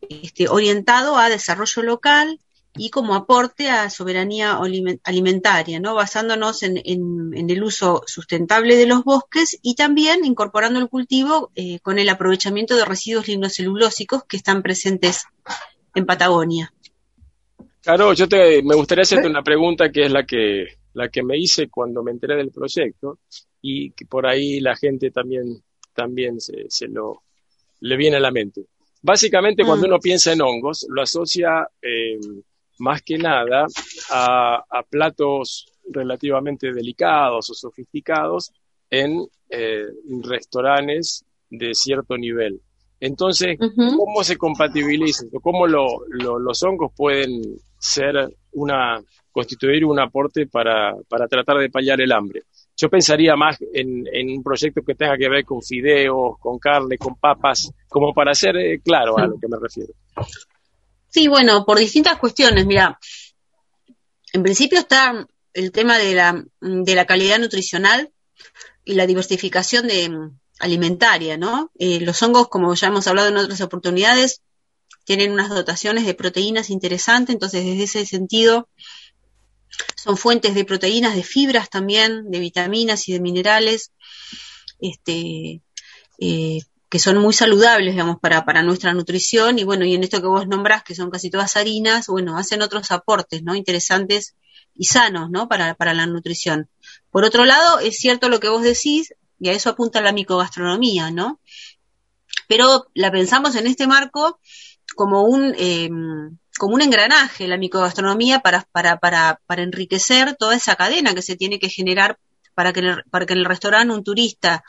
este, 0.08 0.48
orientado 0.48 1.18
a 1.18 1.28
desarrollo 1.28 1.82
local 1.82 2.40
y 2.74 2.90
como 2.90 3.14
aporte 3.14 3.68
a 3.68 3.90
soberanía 3.90 4.58
alimentaria, 5.02 5.80
¿no? 5.80 5.94
basándonos 5.94 6.62
en, 6.62 6.78
el 6.84 7.62
uso 7.62 8.02
sustentable 8.06 8.76
de 8.76 8.86
los 8.86 9.02
bosques 9.02 9.58
y 9.60 9.74
también 9.74 10.24
incorporando 10.24 10.78
el 10.78 10.88
cultivo 10.88 11.50
eh, 11.56 11.80
con 11.80 11.98
el 11.98 12.08
aprovechamiento 12.08 12.76
de 12.76 12.84
residuos 12.84 13.26
lignocelulósicos 13.26 14.24
que 14.24 14.36
están 14.36 14.62
presentes 14.62 15.24
en 15.94 16.06
Patagonia. 16.06 16.72
Claro, 17.82 18.12
yo 18.12 18.28
te, 18.28 18.62
me 18.62 18.74
gustaría 18.74 19.02
hacerte 19.02 19.28
una 19.28 19.42
pregunta 19.42 19.90
que 19.90 20.04
es 20.04 20.12
la 20.12 20.24
que 20.24 20.66
la 20.92 21.08
que 21.08 21.22
me 21.22 21.38
hice 21.38 21.68
cuando 21.68 22.02
me 22.02 22.10
enteré 22.10 22.36
del 22.36 22.50
proyecto 22.50 23.20
y 23.62 23.92
que 23.92 24.06
por 24.06 24.26
ahí 24.26 24.60
la 24.60 24.76
gente 24.76 25.10
también, 25.10 25.62
también 25.94 26.40
se, 26.40 26.66
se 26.68 26.88
lo 26.88 27.22
le 27.80 27.96
viene 27.96 28.16
a 28.16 28.20
la 28.20 28.30
mente. 28.30 28.66
Básicamente 29.02 29.64
cuando 29.64 29.86
mm. 29.86 29.90
uno 29.90 29.98
piensa 29.98 30.32
en 30.32 30.42
hongos, 30.42 30.86
lo 30.88 31.02
asocia 31.02 31.66
eh, 31.80 32.18
más 32.78 33.02
que 33.02 33.18
nada 33.18 33.66
a, 34.10 34.82
platos 34.88 35.72
relativamente 35.88 36.72
delicados 36.72 37.50
o 37.50 37.54
sofisticados 37.54 38.52
en 38.90 39.26
eh, 39.48 39.86
restaurantes 40.22 41.24
de 41.48 41.74
cierto 41.74 42.16
nivel. 42.16 42.60
Entonces, 43.00 43.56
¿cómo 43.58 44.22
se 44.22 44.36
compatibilizan? 44.36 45.30
¿Cómo 45.42 45.66
los 45.66 46.62
hongos 46.62 46.92
pueden 46.94 47.42
ser 47.78 48.36
una, 48.52 49.02
constituir 49.32 49.86
un 49.86 49.98
aporte 49.98 50.46
para, 50.46 50.94
para 51.08 51.26
tratar 51.26 51.56
de 51.58 51.70
paliar 51.70 52.00
el 52.02 52.12
hambre? 52.12 52.42
Yo 52.76 52.90
pensaría 52.90 53.36
más 53.36 53.58
en, 53.72 54.04
un 54.30 54.42
proyecto 54.42 54.82
que 54.82 54.94
tenga 54.94 55.16
que 55.16 55.30
ver 55.30 55.44
con 55.44 55.62
fideos, 55.62 56.38
con 56.38 56.58
carne, 56.58 56.98
con 56.98 57.14
papas, 57.16 57.72
como 57.88 58.12
para 58.12 58.34
ser 58.34 58.56
eh, 58.56 58.80
claro 58.82 59.18
a 59.18 59.26
lo 59.26 59.38
que 59.38 59.48
me 59.48 59.58
refiero. 59.58 59.92
Sí, 61.08 61.26
bueno, 61.26 61.64
por 61.64 61.78
distintas 61.78 62.18
cuestiones. 62.18 62.66
Mira, 62.66 62.98
en 64.32 64.42
principio 64.42 64.78
está 64.78 65.26
el 65.52 65.72
tema 65.72 65.98
de 65.98 66.14
la, 66.14 66.44
de 66.60 66.94
la 66.94 67.06
calidad 67.06 67.38
nutricional 67.38 68.10
y 68.84 68.94
la 68.94 69.06
diversificación 69.06 69.86
de, 69.86 70.30
alimentaria, 70.60 71.36
¿no? 71.36 71.70
Eh, 71.78 72.00
los 72.00 72.22
hongos, 72.22 72.48
como 72.48 72.74
ya 72.74 72.88
hemos 72.88 73.06
hablado 73.06 73.28
en 73.28 73.36
otras 73.36 73.60
oportunidades, 73.60 74.42
tienen 75.04 75.32
unas 75.32 75.48
dotaciones 75.48 76.06
de 76.06 76.14
proteínas 76.14 76.70
interesantes, 76.70 77.34
entonces 77.34 77.64
desde 77.64 77.82
ese 77.82 78.06
sentido 78.06 78.68
son 79.96 80.16
fuentes 80.16 80.54
de 80.54 80.64
proteínas, 80.64 81.16
de 81.16 81.22
fibras 81.22 81.70
también, 81.70 82.30
de 82.30 82.38
vitaminas 82.38 83.08
y 83.08 83.12
de 83.12 83.20
minerales, 83.20 83.92
este, 84.80 85.62
eh, 86.18 86.58
que 86.88 86.98
son 86.98 87.18
muy 87.18 87.32
saludables, 87.32 87.94
digamos, 87.94 88.18
para, 88.20 88.44
para 88.44 88.62
nuestra 88.62 88.92
nutrición. 88.92 89.58
Y 89.58 89.64
bueno, 89.64 89.84
y 89.84 89.94
en 89.94 90.04
esto 90.04 90.20
que 90.20 90.26
vos 90.26 90.46
nombrás, 90.46 90.82
que 90.82 90.94
son 90.94 91.10
casi 91.10 91.30
todas 91.30 91.56
harinas, 91.56 92.08
bueno, 92.08 92.36
hacen 92.36 92.62
otros 92.62 92.90
aportes, 92.90 93.42
¿no? 93.42 93.54
Interesantes 93.54 94.34
y 94.74 94.86
sanos, 94.86 95.30
¿no? 95.30 95.48
Para, 95.48 95.74
para 95.74 95.94
la 95.94 96.06
nutrición. 96.06 96.68
Por 97.10 97.24
otro 97.24 97.44
lado, 97.44 97.78
es 97.78 97.96
cierto 97.96 98.28
lo 98.28 98.40
que 98.40 98.48
vos 98.48 98.62
decís, 98.62 99.14
y 99.40 99.48
a 99.48 99.52
eso 99.52 99.70
apunta 99.70 100.00
la 100.00 100.12
micogastronomía, 100.12 101.10
¿no? 101.10 101.40
Pero 102.46 102.86
la 102.94 103.10
pensamos 103.10 103.56
en 103.56 103.66
este 103.66 103.86
marco 103.86 104.38
como 104.94 105.22
un, 105.22 105.54
eh, 105.58 105.88
como 106.58 106.74
un 106.74 106.82
engranaje, 106.82 107.48
la 107.48 107.56
micogastronomía, 107.56 108.40
para, 108.40 108.68
para, 108.70 108.98
para, 108.98 109.40
para 109.46 109.62
enriquecer 109.62 110.36
toda 110.36 110.54
esa 110.54 110.76
cadena 110.76 111.14
que 111.14 111.22
se 111.22 111.36
tiene 111.36 111.58
que 111.58 111.70
generar 111.70 112.18
para 112.54 112.72
que, 112.72 112.80
en 112.80 112.86
el, 112.86 113.04
para 113.10 113.24
que 113.24 113.32
en 113.32 113.38
el 113.38 113.44
restaurante 113.46 113.94
un 113.94 114.04
turista 114.04 114.62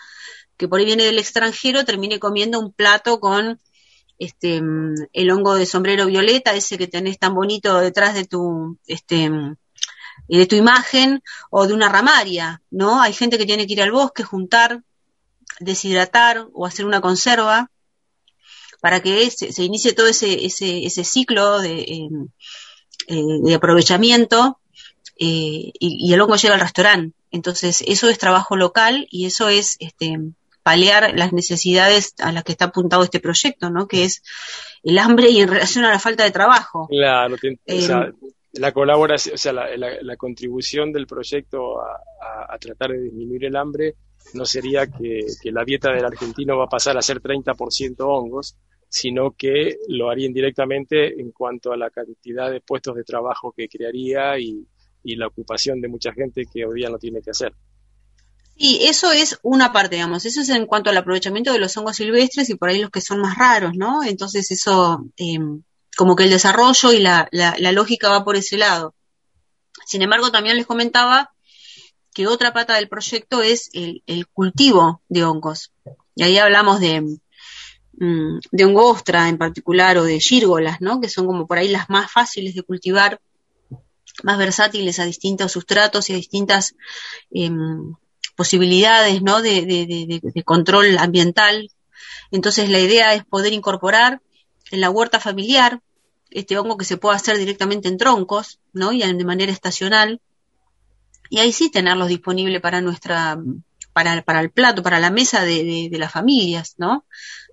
que 0.56 0.68
por 0.68 0.80
ahí 0.80 0.86
viene 0.86 1.04
del 1.04 1.20
extranjero 1.20 1.84
termine 1.84 2.20
comiendo 2.20 2.60
un 2.60 2.72
plato 2.72 3.20
con 3.20 3.60
este 4.20 4.62
el 5.14 5.32
hongo 5.32 5.56
de 5.56 5.66
sombrero 5.66 6.06
violeta, 6.06 6.54
ese 6.54 6.78
que 6.78 6.88
tenés 6.88 7.18
tan 7.18 7.34
bonito 7.34 7.80
detrás 7.80 8.14
de 8.14 8.26
tu 8.26 8.78
este 8.86 9.30
de 10.28 10.46
tu 10.46 10.56
imagen 10.56 11.22
o 11.50 11.68
de 11.68 11.74
una 11.74 11.90
ramaria, 11.90 12.62
¿no? 12.72 13.02
Hay 13.02 13.14
gente 13.14 13.38
que 13.38 13.46
tiene 13.46 13.68
que 13.68 13.74
ir 13.74 13.82
al 13.82 13.92
bosque, 13.92 14.24
juntar, 14.24 14.84
deshidratar 15.60 16.48
o 16.54 16.66
hacer 16.66 16.86
una 16.86 17.02
conserva 17.02 17.70
para 18.82 19.02
que 19.02 19.30
se, 19.30 19.64
inicie 19.64 19.94
todo 19.94 20.08
ese, 20.08 20.46
ese, 20.46 20.86
ese 20.86 21.04
ciclo 21.04 21.60
de, 21.60 21.84
em, 21.88 22.28
eh, 23.08 23.40
de 23.44 23.54
aprovechamiento 23.54 24.60
eh, 25.18 25.72
y, 25.80 26.14
el 26.14 26.22
hongo 26.22 26.36
llega 26.36 26.56
al 26.56 26.62
restaurante. 26.62 27.16
Entonces, 27.30 27.84
eso 27.88 28.10
es 28.10 28.18
trabajo 28.18 28.56
local 28.58 29.08
y 29.12 29.28
eso 29.28 29.50
es 29.50 29.78
este, 29.80 30.18
paliar 30.64 31.14
las 31.16 31.32
necesidades 31.32 32.16
a 32.20 32.32
las 32.32 32.44
que 32.44 32.54
está 32.54 32.66
apuntado 32.66 33.04
este 33.04 33.20
proyecto, 33.20 33.70
¿no? 33.70 33.88
Que 33.88 34.04
es 34.04 34.24
el 34.84 34.98
hambre 34.98 35.30
y 35.30 35.42
en 35.42 35.50
relación 35.50 35.86
a 35.86 35.92
la 35.92 36.00
falta 36.00 36.24
de 36.24 36.32
trabajo. 36.32 36.88
Claro, 36.90 37.36
em, 37.44 37.58
la 38.54 38.72
colaboración, 38.72 39.36
o 39.36 39.38
sea, 39.38 39.54
la, 39.54 39.68
la, 39.76 40.18
contribución 40.18 40.92
del 40.92 41.08
proyecto 41.08 41.82
a, 41.82 42.02
a, 42.50 42.58
tratar 42.58 42.92
de 42.92 43.04
disminuir 43.04 43.46
el 43.46 43.56
hambre 43.56 43.96
no 44.34 44.46
sería 44.46 44.88
que, 44.88 45.26
que, 45.42 45.52
la 45.52 45.64
dieta 45.64 45.92
del 45.92 46.06
argentino 46.06 46.58
va 46.58 46.66
a 46.66 46.70
pasar 46.70 46.98
a 46.98 47.02
ser 47.02 47.22
30% 47.22 47.96
hongos, 48.00 48.58
sino 48.92 49.32
que 49.32 49.78
lo 49.88 50.10
haría 50.10 50.28
indirectamente 50.28 51.20
en 51.20 51.32
cuanto 51.32 51.72
a 51.72 51.78
la 51.78 51.90
cantidad 51.90 52.52
de 52.52 52.60
puestos 52.60 52.94
de 52.96 53.06
trabajo 53.06 53.54
que 53.56 53.70
crearía 53.70 54.38
y, 54.38 54.68
la 55.04 55.28
ocupación 55.28 55.82
de 55.82 55.88
mucha 55.88 56.12
gente 56.12 56.44
que 56.46 56.66
hoy 56.66 56.82
día 56.82 56.90
no 56.90 57.00
tiene 57.00 57.22
que 57.22 57.32
hacer. 57.32 57.54
Sí, 58.56 58.82
eso 58.84 59.12
es 59.12 59.40
una 59.42 59.74
parte, 59.74 59.96
digamos, 59.96 60.26
eso 60.26 60.42
es 60.42 60.50
en 60.50 60.68
cuanto 60.68 60.90
al 60.90 60.98
aprovechamiento 60.98 61.52
de 61.52 61.58
los 61.58 61.76
hongos 61.78 61.96
silvestres 61.96 62.50
y 62.50 62.56
por 62.56 62.70
ahí 62.70 62.80
los 62.80 62.92
que 62.92 63.02
son 63.02 63.20
más 63.20 63.36
raros, 63.38 63.72
¿no? 63.76 64.04
Entonces 64.04 64.52
eso, 64.52 65.06
eh, 65.18 65.40
como 65.98 66.16
que 66.16 66.24
el 66.24 66.30
desarrollo 66.30 66.92
y 66.94 67.00
la, 67.00 67.28
lógica 67.72 68.10
va 68.10 68.24
por 68.24 68.36
ese 68.36 68.58
lado. 68.58 68.96
Sin 69.86 70.02
embargo, 70.02 70.32
también 70.32 70.58
les 70.58 70.66
comentaba 70.66 71.32
que 72.14 72.28
otra 72.28 72.54
pata 72.54 72.76
del 72.76 72.90
proyecto 72.90 73.42
es 73.42 73.70
el, 73.74 74.28
cultivo 74.34 75.02
de 75.10 75.24
hongos. 75.24 75.72
Y 76.16 76.24
ahí 76.24 76.38
hablamos 76.38 76.80
de, 76.80 77.02
mm, 77.02 78.40
de 78.52 78.66
hongostra 78.66 79.30
en 79.30 79.38
particular 79.38 79.98
o 79.98 80.04
de 80.04 80.20
gírgolas, 80.20 80.82
¿no? 80.82 81.00
Que 81.02 81.10
son 81.10 81.26
como 81.26 81.48
por 81.48 81.58
ahí 81.58 81.70
las 81.70 81.90
más 81.90 82.12
fáciles 82.12 82.54
de 82.56 82.64
cultivar, 82.64 83.22
más 84.24 84.38
versátiles 84.38 85.00
a 85.00 85.06
distintos 85.06 85.52
sustratos 85.54 86.10
y 86.10 86.14
a 86.14 86.18
distintas 86.18 86.76
em, 87.32 87.94
posibilidades, 88.36 89.22
¿no? 89.22 89.42
De- 89.42 89.66
de- 89.66 89.86
de- 89.86 90.20
de 90.22 90.44
control 90.44 90.98
ambiental. 90.98 91.70
Entonces 92.32 92.70
la 92.70 92.80
idea 92.80 93.14
es 93.14 93.24
poder 93.26 93.54
incorporar 93.54 94.22
en 94.72 94.82
la 94.82 94.90
huerta 94.90 95.20
familiar 95.20 95.82
este 96.30 96.58
hongo 96.58 96.78
que 96.78 96.86
se 96.86 96.98
puede 96.98 97.16
hacer 97.18 97.38
directamente 97.38 97.88
en 97.90 97.98
troncos, 97.98 98.60
¿no? 98.74 98.92
Y 98.94 99.02
de 99.02 99.26
manera 99.26 99.52
estacional. 99.52 100.22
Y 101.30 101.40
ahí 101.40 101.52
sí 101.54 101.70
tenerlos 101.70 102.08
disponibles 102.10 102.62
para 102.62 102.82
nuestra, 102.82 103.38
para, 103.94 104.22
para 104.22 104.42
el 104.42 104.52
plato, 104.52 104.84
para 104.84 105.00
la 105.00 105.12
mesa 105.12 105.44
de, 105.44 105.64
de- 105.64 105.90
de 105.92 106.00
las 106.00 106.12
familias, 106.12 106.76
¿no? 106.78 107.06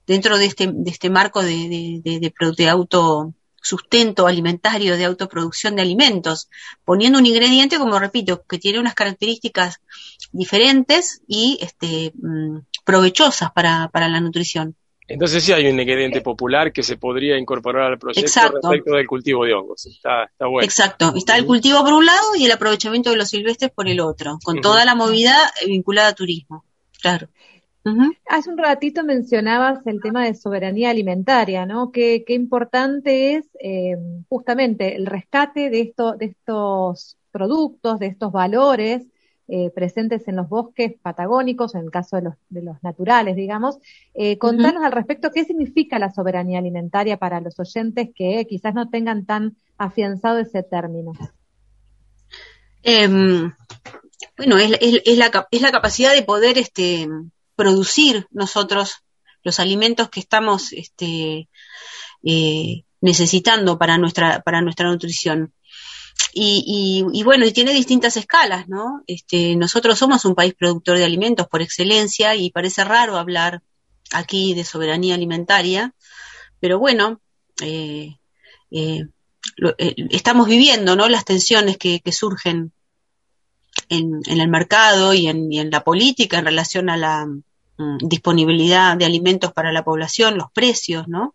Dentro 0.06 0.38
de 0.38 0.46
este, 0.46 0.68
de 0.72 0.90
este 0.90 1.10
marco 1.10 1.42
de, 1.42 2.00
de, 2.04 2.32
de 2.56 2.68
autosustento 2.68 4.26
alimentario, 4.26 4.96
de 4.96 5.04
autoproducción 5.04 5.76
de 5.76 5.82
alimentos, 5.82 6.48
poniendo 6.84 7.18
un 7.18 7.26
ingrediente, 7.26 7.78
como 7.78 7.98
repito, 7.98 8.42
que 8.48 8.58
tiene 8.58 8.80
unas 8.80 8.94
características 8.94 9.80
diferentes 10.32 11.22
y 11.26 11.58
este, 11.60 12.12
mm, 12.16 12.60
provechosas 12.84 13.52
para, 13.52 13.88
para 13.92 14.08
la 14.08 14.20
nutrición. 14.20 14.76
Entonces 15.08 15.42
sí 15.42 15.52
hay 15.52 15.66
un 15.66 15.80
ingrediente 15.80 16.20
popular 16.20 16.70
que 16.70 16.82
se 16.82 16.98
podría 16.98 17.38
incorporar 17.38 17.90
al 17.90 17.98
proyecto 17.98 18.26
Exacto. 18.26 18.58
respecto 18.62 18.94
del 18.94 19.06
cultivo 19.06 19.44
de 19.46 19.54
hongos. 19.54 19.86
Está, 19.86 20.24
está 20.24 20.46
bueno. 20.46 20.64
Exacto. 20.64 21.14
Está 21.16 21.38
el 21.38 21.46
cultivo 21.46 21.82
por 21.82 21.94
un 21.94 22.04
lado 22.04 22.36
y 22.36 22.44
el 22.44 22.52
aprovechamiento 22.52 23.10
de 23.10 23.16
los 23.16 23.30
silvestres 23.30 23.70
por 23.70 23.88
el 23.88 24.00
otro, 24.00 24.38
con 24.44 24.60
toda 24.60 24.84
la 24.84 24.94
movida 24.94 25.34
eh, 25.62 25.66
vinculada 25.66 26.08
a 26.08 26.14
turismo. 26.14 26.64
Claro. 27.00 27.28
Hace 28.28 28.50
un 28.50 28.58
ratito 28.58 29.02
mencionabas 29.02 29.86
el 29.86 30.02
tema 30.02 30.26
de 30.26 30.34
soberanía 30.34 30.90
alimentaria, 30.90 31.64
¿no? 31.64 31.90
Qué, 31.90 32.22
qué 32.26 32.34
importante 32.34 33.36
es 33.36 33.46
eh, 33.62 33.96
justamente 34.28 34.94
el 34.94 35.06
rescate 35.06 35.70
de, 35.70 35.80
esto, 35.80 36.12
de 36.12 36.26
estos 36.26 37.16
productos, 37.30 37.98
de 37.98 38.08
estos 38.08 38.30
valores 38.30 39.06
eh, 39.48 39.70
presentes 39.74 40.28
en 40.28 40.36
los 40.36 40.48
bosques 40.48 40.94
patagónicos, 41.02 41.74
en 41.74 41.82
el 41.82 41.90
caso 41.90 42.16
de 42.16 42.22
los, 42.22 42.34
de 42.50 42.62
los 42.62 42.76
naturales, 42.82 43.34
digamos. 43.36 43.78
Eh, 44.14 44.38
contanos 44.38 44.84
al 44.84 44.92
respecto 44.92 45.30
qué 45.30 45.44
significa 45.44 45.98
la 45.98 46.12
soberanía 46.12 46.58
alimentaria 46.58 47.16
para 47.16 47.40
los 47.40 47.58
oyentes 47.58 48.10
que 48.14 48.46
quizás 48.48 48.74
no 48.74 48.90
tengan 48.90 49.24
tan 49.26 49.56
afianzado 49.78 50.38
ese 50.38 50.62
término. 50.62 51.12
Em, 52.82 53.52
bueno, 54.36 54.58
es, 54.58 54.72
es- 54.80 55.02
es 55.04 55.18
la, 55.18 55.46
es 55.50 55.62
la 55.62 55.72
capacidad 55.72 56.14
de 56.14 56.22
poder 56.22 56.58
este, 56.58 57.08
producir 57.56 58.26
nosotros 58.30 59.02
los 59.42 59.60
alimentos 59.60 60.10
que 60.10 60.20
estamos 60.20 60.72
este, 60.72 61.48
eh, 62.22 62.82
necesitando 63.00 63.78
para 63.78 63.98
nuestra, 63.98 64.40
para 64.40 64.60
nuestra 64.62 64.88
nutrición. 64.88 65.52
Y, 66.40 67.04
y- 67.12 67.22
bueno, 67.24 67.44
y 67.46 67.52
tiene 67.52 67.72
distintas 67.72 68.16
escalas, 68.16 68.68
¿no? 68.68 69.02
Este, 69.06 69.56
nosotros 69.56 69.98
somos 69.98 70.24
un 70.24 70.34
país 70.36 70.54
productor 70.54 70.96
de 70.96 71.04
alimentos 71.04 71.48
por 71.48 71.62
excelencia 71.62 72.36
y 72.36 72.50
parece 72.50 72.84
raro 72.84 73.16
hablar 73.16 73.62
aquí 74.12 74.54
de 74.54 74.64
soberanía 74.64 75.14
alimentaria, 75.16 75.94
pero 76.60 76.78
bueno, 76.78 77.20
eh, 77.62 78.16
eh, 78.70 79.02
lo- 79.56 79.74
eh, 79.78 79.94
estamos 80.10 80.46
viviendo, 80.48 80.94
¿no? 80.96 81.08
Las 81.08 81.24
tensiones 81.24 81.76
que, 81.76 82.00
que 82.00 82.12
surgen 82.12 82.72
en, 83.88 84.20
en 84.26 84.40
el 84.40 84.48
mercado 84.48 85.14
y 85.14 85.26
en, 85.28 85.52
y 85.52 85.60
en 85.60 85.70
la 85.70 85.82
política 85.84 86.38
en 86.38 86.44
relación 86.44 86.90
a 86.90 86.96
la 86.96 87.26
mm, 87.26 87.98
disponibilidad 88.08 88.96
de 88.96 89.04
alimentos 89.06 89.52
para 89.52 89.72
la 89.72 89.84
población, 89.84 90.36
los 90.38 90.50
precios, 90.52 91.08
¿no? 91.08 91.34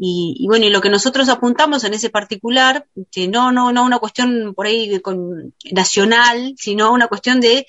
Y, 0.00 0.36
y 0.38 0.46
bueno, 0.46 0.66
y 0.66 0.70
lo 0.70 0.80
que 0.80 0.90
nosotros 0.90 1.28
apuntamos 1.28 1.82
en 1.84 1.92
ese 1.94 2.08
particular, 2.10 2.86
que 3.10 3.26
no, 3.28 3.50
no, 3.52 3.72
no 3.72 3.84
una 3.84 3.98
cuestión 3.98 4.54
por 4.54 4.66
ahí 4.66 5.00
con- 5.00 5.54
nacional, 5.72 6.54
sino 6.56 6.92
una 6.92 7.08
cuestión 7.08 7.40
de 7.40 7.66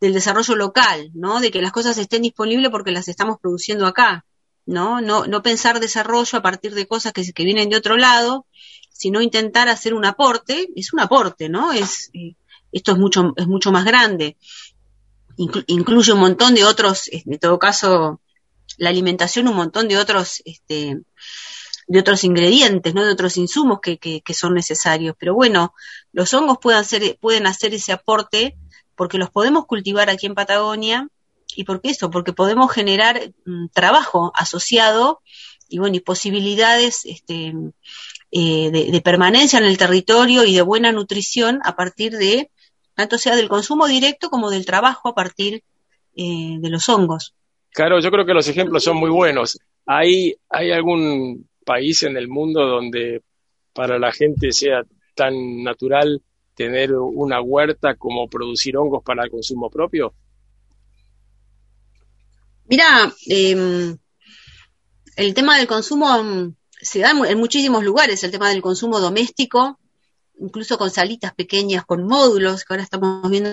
del 0.00 0.14
desarrollo 0.14 0.56
local, 0.56 1.10
¿no? 1.14 1.38
De 1.40 1.52
que 1.52 1.62
las 1.62 1.70
cosas 1.70 1.96
estén 1.96 2.22
disponibles 2.22 2.70
porque 2.70 2.90
las 2.90 3.06
estamos 3.06 3.38
produciendo 3.40 3.86
acá, 3.86 4.24
¿no? 4.66 5.00
No, 5.00 5.26
no 5.26 5.42
pensar 5.42 5.78
desarrollo 5.78 6.38
a 6.38 6.42
partir 6.42 6.74
de 6.74 6.86
cosas 6.88 7.12
que, 7.12 7.32
que 7.32 7.44
vienen 7.44 7.68
de 7.70 7.76
otro 7.76 7.96
lado, 7.96 8.46
sino 8.90 9.20
intentar 9.20 9.68
hacer 9.68 9.94
un 9.94 10.04
aporte, 10.04 10.68
es 10.74 10.92
un 10.92 10.98
aporte, 11.00 11.48
¿no? 11.48 11.72
Es, 11.72 12.10
eh, 12.14 12.34
esto 12.72 12.92
es 12.92 12.98
mucho, 12.98 13.32
es 13.36 13.46
mucho 13.46 13.70
más 13.70 13.84
grande. 13.84 14.36
Inclu- 15.38 15.64
incluye 15.66 16.12
un 16.12 16.20
montón 16.20 16.54
de 16.54 16.64
otros, 16.64 17.08
eh, 17.08 17.22
en 17.26 17.38
todo 17.38 17.58
caso, 17.58 18.20
la 18.78 18.90
alimentación, 18.90 19.48
un 19.48 19.56
montón 19.56 19.88
de 19.88 19.98
otros, 19.98 20.42
este, 20.44 21.00
de 21.92 21.98
otros 21.98 22.24
ingredientes, 22.24 22.94
¿no? 22.94 23.04
De 23.04 23.12
otros 23.12 23.36
insumos 23.36 23.80
que, 23.82 23.98
que, 23.98 24.34
son 24.34 24.54
necesarios. 24.54 25.14
Pero 25.18 25.34
bueno, 25.34 25.74
los 26.10 26.32
hongos 26.32 26.56
pueden 26.58 26.80
hacer, 26.80 27.18
pueden 27.20 27.46
hacer 27.46 27.74
ese 27.74 27.92
aporte 27.92 28.56
porque 28.96 29.18
los 29.18 29.28
podemos 29.28 29.66
cultivar 29.66 30.08
aquí 30.08 30.24
en 30.24 30.34
Patagonia 30.34 31.06
y 31.54 31.64
porque 31.64 31.90
eso, 31.90 32.10
porque 32.10 32.32
podemos 32.32 32.72
generar 32.72 33.20
mm, 33.44 33.66
trabajo 33.74 34.32
asociado 34.34 35.20
y 35.68 35.80
bueno, 35.80 35.96
y 35.96 36.00
posibilidades 36.00 37.04
este, 37.04 37.52
eh, 38.30 38.70
de, 38.70 38.90
de 38.90 39.00
permanencia 39.02 39.58
en 39.58 39.66
el 39.66 39.76
territorio 39.76 40.44
y 40.44 40.54
de 40.54 40.62
buena 40.62 40.92
nutrición 40.92 41.60
a 41.62 41.76
partir 41.76 42.16
de, 42.16 42.50
tanto 42.94 43.18
sea 43.18 43.36
del 43.36 43.50
consumo 43.50 43.86
directo 43.86 44.30
como 44.30 44.48
del 44.48 44.64
trabajo 44.64 45.10
a 45.10 45.14
partir 45.14 45.62
eh, 46.16 46.56
de 46.58 46.70
los 46.70 46.88
hongos. 46.88 47.34
Claro, 47.68 48.00
yo 48.00 48.10
creo 48.10 48.24
que 48.24 48.32
los 48.32 48.48
ejemplos 48.48 48.82
son 48.82 48.96
muy 48.96 49.10
buenos. 49.10 49.58
¿Hay, 49.84 50.36
¿Hay 50.48 50.70
algún 50.70 51.46
país 51.64 52.02
en 52.02 52.16
el 52.16 52.28
mundo 52.28 52.66
donde 52.66 53.22
para 53.72 53.98
la 53.98 54.12
gente 54.12 54.52
sea 54.52 54.82
tan 55.14 55.62
natural 55.62 56.22
tener 56.54 56.92
una 56.94 57.40
huerta 57.40 57.94
como 57.96 58.28
producir 58.28 58.76
hongos 58.76 59.02
para 59.02 59.24
el 59.24 59.30
consumo 59.30 59.70
propio? 59.70 60.14
Mira, 62.66 63.12
eh, 63.28 63.96
el 65.16 65.34
tema 65.34 65.58
del 65.58 65.66
consumo 65.66 66.22
mm, 66.22 66.54
se 66.80 67.00
da 67.00 67.10
en 67.10 67.16
mu- 67.18 67.24
en 67.24 67.38
muchísimos 67.38 67.84
lugares, 67.84 68.22
el 68.24 68.30
tema 68.30 68.50
del 68.50 68.62
consumo 68.62 69.00
doméstico, 69.00 69.78
incluso 70.38 70.78
con 70.78 70.90
salitas 70.90 71.34
pequeñas, 71.34 71.84
con 71.84 72.06
módulos, 72.06 72.64
que 72.64 72.72
ahora 72.74 72.82
estamos 72.82 73.30
viendo 73.30 73.50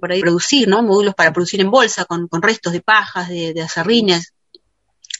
por 0.00 0.10
ahí 0.10 0.20
producir, 0.20 0.68
¿no? 0.68 0.82
Módulos 0.82 1.14
para 1.14 1.32
producir 1.32 1.60
en 1.60 1.70
bolsa, 1.70 2.04
con, 2.04 2.28
restos 2.42 2.72
de 2.72 2.80
pajas, 2.80 3.28
de, 3.28 3.54
de 3.54 3.62
acerrines. 3.62 4.34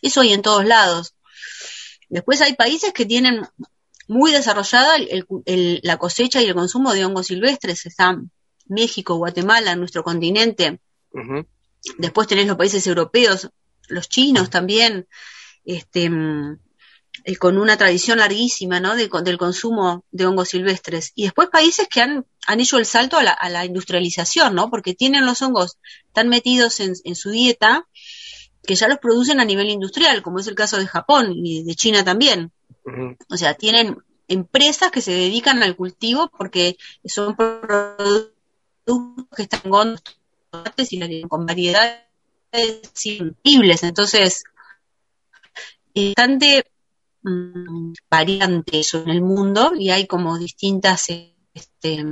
Eso 0.03 0.21
hay 0.21 0.33
en 0.33 0.43
todos 0.43 0.65
lados. 0.65 1.15
Después 2.09 2.41
hay 2.41 2.55
países 2.55 2.93
que 2.93 3.07
tienen 3.07 3.43
muy 4.07 4.33
desarrollada 4.33 4.97
el- 4.97 5.09
el- 5.11 5.27
el- 5.45 5.81
la 5.83 5.99
cosecha 5.99 6.41
y 6.43 6.47
el 6.47 6.55
consumo 6.55 6.95
de 6.95 7.05
hongos 7.05 7.27
silvestres. 7.27 7.85
Están 7.87 8.31
México, 8.67 9.17
Guatemala, 9.17 9.77
nuestro 9.77 10.03
continente. 10.03 10.81
Después 11.99 12.27
tenés 12.29 12.47
los 12.47 12.57
países 12.57 12.87
europeos, 12.87 13.51
los 13.89 14.09
chinos 14.09 14.51
también, 14.51 15.07
este, 15.65 16.09
mm, 16.11 16.59
eh, 17.25 17.37
con 17.37 17.59
una 17.59 17.77
tradición 17.77 18.19
larguísima 18.19 18.81
¿no? 18.81 18.95
de- 18.97 19.09
del 19.25 19.39
consumo 19.39 20.05
de 20.11 20.27
hongos 20.27 20.49
silvestres. 20.51 21.13
Y 21.15 21.25
después 21.25 21.49
países 21.51 21.89
que 21.89 22.01
han, 22.01 22.25
han 22.47 22.61
hecho 22.61 22.79
el 22.79 22.87
salto 22.87 23.17
a 23.19 23.23
la, 23.23 23.33
a 23.33 23.49
la 23.51 23.65
industrialización, 23.65 24.55
¿no? 24.55 24.71
porque 24.71 24.95
tienen 24.95 25.27
los 25.27 25.43
hongos 25.43 25.79
tan 26.13 26.29
metidos 26.29 26.81
en, 26.81 26.95
en 27.05 27.15
su 27.17 27.31
dieta 27.31 27.87
que 28.69 28.75
ya 28.75 28.87
los 28.87 28.99
producen 28.99 29.41
a 29.41 29.47
nivel 29.47 29.71
industrial, 29.71 30.21
como 30.21 30.41
es 30.41 30.47
el 30.47 30.55
caso 30.55 30.77
de 30.77 30.87
Japón 30.87 31.33
y 31.35 31.65
de 31.65 31.75
China 31.75 32.05
también. 32.05 32.53
O 33.31 33.37
sea, 33.39 33.55
tienen 33.55 33.97
empresas 34.29 34.91
que 34.91 35.01
se 35.01 35.13
dedican 35.13 35.63
al 35.63 35.75
cultivo 35.75 36.31
porque 36.37 36.77
son 37.07 37.35
productos 37.35 38.35
que 39.35 39.43
están 39.45 39.71
con 39.71 39.97
y 40.77 41.23
con 41.23 41.47
variedades 41.47 42.03
increíbles. 43.05 43.85
Entonces, 43.85 44.45
es 45.95 46.15
bastante 46.15 46.67
mm, 47.23 47.95
variante 48.11 48.81
eso 48.81 49.03
en 49.03 49.09
el 49.09 49.23
mundo 49.23 49.73
y 49.79 49.89
hay 49.89 50.07
como 50.07 50.39
distintas, 50.39 51.09
este, 51.55 52.05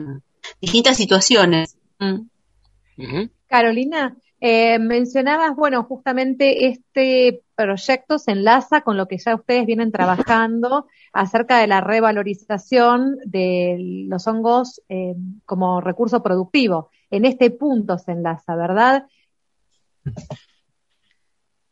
distintas 0.59 0.97
situaciones. 0.97 1.77
Mm. 1.99 3.27
Carolina, 3.47 4.17
eh, 4.41 4.79
mencionabas, 4.79 5.57
bueno, 5.57 5.85
justamente 5.85 6.67
este 6.69 7.43
proyecto 7.55 8.19
se 8.19 8.33
enlaza 8.33 8.83
con 8.83 8.97
lo 8.97 9.09
que 9.09 9.19
ya 9.19 9.35
ustedes 9.35 9.67
vienen 9.67 9.93
trabajando 9.93 10.87
acerca 11.13 11.59
de 11.59 11.67
la 11.67 11.81
revalorización 11.81 13.17
de 13.25 13.77
los 14.09 14.27
hongos 14.27 14.83
eh, 14.89 15.15
como 15.45 15.81
recurso 15.81 16.23
productivo. 16.23 16.91
En 17.11 17.25
este 17.25 17.51
punto 17.51 17.99
se 17.99 18.13
enlaza, 18.13 18.57
¿verdad? 18.57 19.07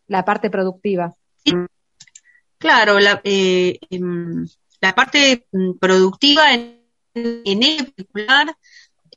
La 0.06 0.24
parte 0.24 0.50
productiva. 0.50 1.14
Claro, 2.58 2.98
la, 2.98 3.20
eh, 3.24 3.78
em, 3.90 4.46
la 4.80 4.94
parte 4.94 5.46
mm, 5.52 5.72
productiva 5.78 6.54
en 6.54 6.84
en 7.14 7.62
el 7.62 7.86
particular, 7.86 8.56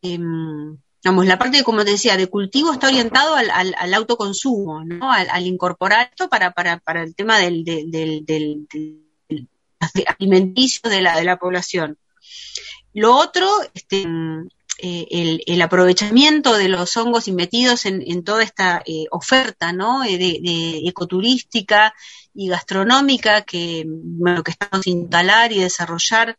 em, 0.02 0.78
la 1.26 1.38
parte, 1.38 1.63
como 1.63 1.84
te 1.84 1.91
decía, 1.91 2.17
de 2.17 2.28
cultivo 2.28 2.74
está 2.74 2.88
orientado 2.88 3.36
al, 3.36 3.50
al, 3.52 3.76
al 3.78 3.93
autoconsumo, 3.93 4.84
¿no? 4.84 5.12
Al, 5.12 5.46
incorporar 5.46 6.10
esto 6.10 6.30
para, 6.30 6.52
para, 6.52 6.80
para 6.80 7.04
el 7.04 7.15
tema 7.15 7.39
del, 7.39 7.63
del, 7.63 7.91
del, 8.26 8.67
alimenticio 10.06 10.89
de 10.89 11.02
la, 11.02 11.17
de 11.17 11.24
la 11.24 11.38
población. 11.38 11.98
Lo 12.93 13.15
otro, 13.15 13.48
este, 13.74 14.06
eh, 14.80 15.41
el, 15.48 15.62
aprovechamiento 15.62 16.56
de 16.56 16.70
los 16.70 16.96
hongos 16.98 17.28
metidos 17.30 17.86
en, 17.86 18.04
en 18.06 18.24
toda 18.24 18.43
esta 18.43 18.84
eh, 18.86 19.06
oferta 19.10 19.74
¿no? 19.74 20.04
Eh, 20.04 20.17
de, 20.17 20.39
de, 20.41 20.88
ecoturística 20.88 21.96
y 22.36 22.50
gastronómica 22.50 23.41
que, 23.41 23.86
bueno, 23.88 24.43
que 24.43 24.52
estamos 24.52 24.86
instalar 24.86 25.52
y 25.52 25.60
desarrollar 25.60 26.38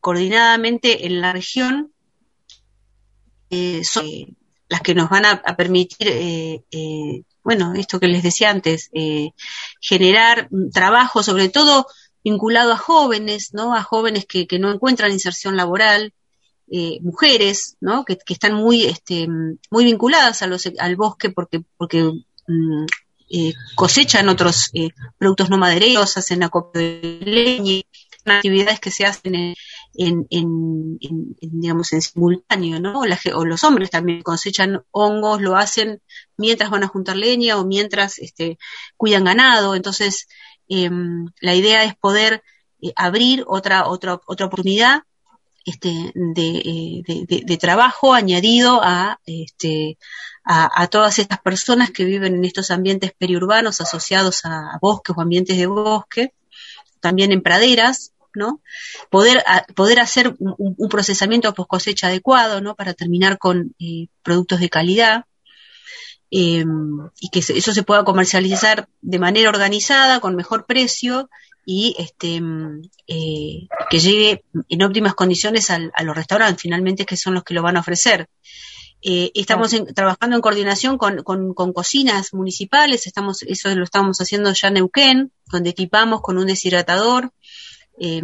coordinadamente 0.00 1.06
en 1.06 1.20
la 1.20 1.32
región 1.32 1.91
eh, 3.52 3.84
son 3.84 4.06
las 4.68 4.80
que 4.80 4.94
nos 4.94 5.10
van 5.10 5.26
a, 5.26 5.56
permitir, 5.56 6.08
eh, 6.08 6.64
eh, 6.70 7.22
bueno, 7.44 7.74
esto 7.74 8.00
que 8.00 8.08
les 8.08 8.22
decía 8.22 8.50
antes, 8.50 8.90
generar 9.80 10.48
trabajo, 10.72 11.22
sobre 11.22 11.50
todo 11.50 11.86
vinculado 12.24 12.72
a 12.72 12.78
jóvenes, 12.78 13.50
¿no? 13.52 13.74
A 13.74 13.82
jóvenes 13.82 14.24
que, 14.24 14.46
que 14.46 14.58
no 14.58 14.72
encuentran 14.72 15.12
inserción 15.12 15.56
laboral, 15.56 16.14
eh, 16.70 17.00
mujeres, 17.02 17.76
¿no? 17.80 18.06
Que, 18.06 18.16
están 18.28 18.54
muy, 18.54 18.84
este, 18.84 19.28
muy 19.70 19.84
vinculadas 19.84 20.40
al 20.40 20.96
bosque 20.96 21.28
porque, 21.28 21.62
porque 21.76 22.10
mm, 22.48 22.86
eh, 23.28 23.52
cosechan 23.74 24.30
otros 24.30 24.70
eh, 24.72 24.88
productos 25.18 25.50
no 25.50 25.58
madereros, 25.58 26.16
hacen 26.16 26.42
acopio 26.42 26.80
de 26.80 27.20
leña, 27.24 27.82
actividades 28.24 28.80
que 28.80 28.90
se 28.90 29.04
hacen 29.04 29.34
en, 29.34 29.54
en, 29.94 30.26
en, 30.30 30.98
digamos, 31.40 31.92
en 31.92 32.02
simultáneo, 32.02 32.80
¿no? 32.80 33.00
O, 33.00 33.06
la, 33.06 33.18
o, 33.34 33.44
los 33.44 33.64
hombres 33.64 33.90
también 33.90 34.22
cosechan 34.22 34.82
hongos, 34.90 35.40
lo 35.40 35.56
hacen 35.56 36.00
mientras 36.36 36.70
van 36.70 36.84
a 36.84 36.88
juntar 36.88 37.16
leña 37.16 37.58
o 37.58 37.64
mientras 37.66 38.18
este, 38.18 38.58
cuidan 38.96 39.24
ganado. 39.24 39.74
Entonces, 39.74 40.28
em, 40.68 41.26
la 41.40 41.54
idea 41.54 41.84
es 41.84 41.94
poder 41.96 42.42
eh, 42.80 42.92
abrir 42.96 43.44
otra, 43.46 43.86
otra, 43.88 44.20
otra 44.26 44.46
oportunidad 44.46 45.02
este, 45.64 46.12
de, 46.14 47.44
de, 47.46 47.56
trabajo 47.56 48.14
añadido 48.14 48.82
este, 49.26 49.96
a, 50.44 50.82
a, 50.82 50.86
todas 50.88 51.20
estas 51.20 51.40
personas 51.40 51.92
que 51.92 52.04
viven 52.04 52.34
en 52.34 52.44
estos 52.44 52.72
ambientes 52.72 53.12
periurbanos 53.16 53.80
asociados 53.80 54.44
a, 54.44 54.78
bosques 54.80 55.14
o 55.16 55.20
ambientes 55.20 55.56
de 55.56 55.66
bosque, 55.66 56.34
también 57.00 57.30
en 57.30 57.42
praderas, 57.42 58.12
¿no? 58.34 58.60
Poder, 59.10 59.42
a, 59.46 59.64
poder 59.74 60.00
hacer 60.00 60.34
un, 60.38 60.54
un, 60.58 60.88
procesamiento 60.88 61.52
post 61.54 61.68
cosecha 61.68 62.06
adecuado, 62.08 62.60
¿no? 62.60 62.74
Para 62.74 62.94
terminar 62.94 63.38
con 63.38 63.74
eh, 63.78 64.08
productos 64.22 64.60
de 64.60 64.70
calidad. 64.70 65.24
Eh, 66.34 66.64
y 67.20 67.28
que 67.28 67.40
eso 67.40 67.74
se 67.74 67.82
pueda 67.82 68.04
comercializar 68.04 68.88
de 69.02 69.18
manera 69.18 69.50
organizada, 69.50 70.18
con 70.20 70.34
mejor 70.34 70.64
precio 70.64 71.28
y 71.66 71.94
este, 71.98 72.40
eh, 73.06 73.68
que 73.90 73.98
llegue 73.98 74.44
en 74.68 74.82
óptimas 74.82 75.14
condiciones 75.14 75.70
al, 75.70 75.92
a 75.94 76.02
los 76.02 76.16
restaurantes, 76.16 76.62
finalmente, 76.62 77.04
que 77.04 77.18
son 77.18 77.34
los 77.34 77.44
que 77.44 77.54
lo 77.54 77.62
van 77.62 77.76
a 77.76 77.80
ofrecer. 77.80 78.28
Eh, 79.04 79.32
estamos 79.34 79.72
en, 79.72 79.92
trabajando 79.94 80.36
en 80.36 80.42
coordinación 80.42 80.96
con, 80.96 81.24
con, 81.24 81.54
con, 81.54 81.72
cocinas 81.72 82.32
municipales, 82.32 83.08
estamos, 83.08 83.42
eso 83.42 83.74
lo 83.74 83.82
estamos 83.82 84.18
haciendo 84.18 84.52
ya 84.52 84.68
en 84.68 84.74
Neuquén, 84.74 85.32
donde 85.46 85.70
equipamos 85.70 86.20
con 86.20 86.38
un 86.38 86.46
deshidratador, 86.46 87.32
eh, 87.98 88.22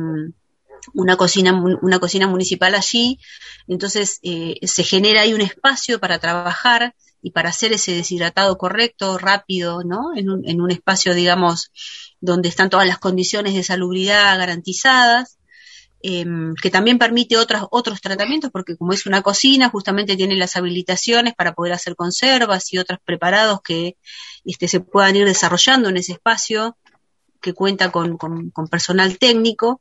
una 0.94 1.16
cocina, 1.16 1.52
una 1.82 1.98
cocina 1.98 2.26
municipal 2.26 2.74
allí, 2.74 3.18
entonces 3.66 4.20
eh, 4.22 4.58
se 4.66 4.84
genera 4.84 5.22
ahí 5.22 5.34
un 5.34 5.40
espacio 5.40 5.98
para 5.98 6.18
trabajar 6.18 6.94
y 7.20 7.32
para 7.32 7.50
hacer 7.50 7.72
ese 7.72 7.92
deshidratado 7.92 8.56
correcto, 8.58 9.18
rápido, 9.18 9.82
¿no? 9.82 10.16
En 10.16 10.30
un, 10.30 10.48
en 10.48 10.60
un 10.60 10.70
espacio, 10.70 11.14
digamos, 11.14 11.72
donde 12.20 12.48
están 12.48 12.70
todas 12.70 12.86
las 12.86 12.98
condiciones 12.98 13.54
de 13.54 13.64
salubridad 13.64 14.38
garantizadas, 14.38 15.38
eh, 16.00 16.24
que 16.62 16.70
también 16.70 16.98
permite 16.98 17.36
otras, 17.36 17.64
otros 17.70 18.00
tratamientos, 18.00 18.52
porque 18.52 18.76
como 18.76 18.92
es 18.92 19.06
una 19.06 19.22
cocina, 19.22 19.68
justamente 19.68 20.16
tiene 20.16 20.36
las 20.36 20.56
habilitaciones 20.56 21.34
para 21.34 21.54
poder 21.54 21.72
hacer 21.72 21.96
conservas 21.96 22.72
y 22.72 22.78
otros 22.78 23.00
preparados 23.04 23.60
que 23.62 23.96
este, 24.44 24.68
se 24.68 24.80
puedan 24.80 25.16
ir 25.16 25.24
desarrollando 25.24 25.88
en 25.88 25.96
ese 25.96 26.12
espacio, 26.12 26.76
que 27.40 27.54
cuenta 27.54 27.90
con, 27.90 28.16
con, 28.16 28.50
personal 28.70 29.18
técnico. 29.18 29.80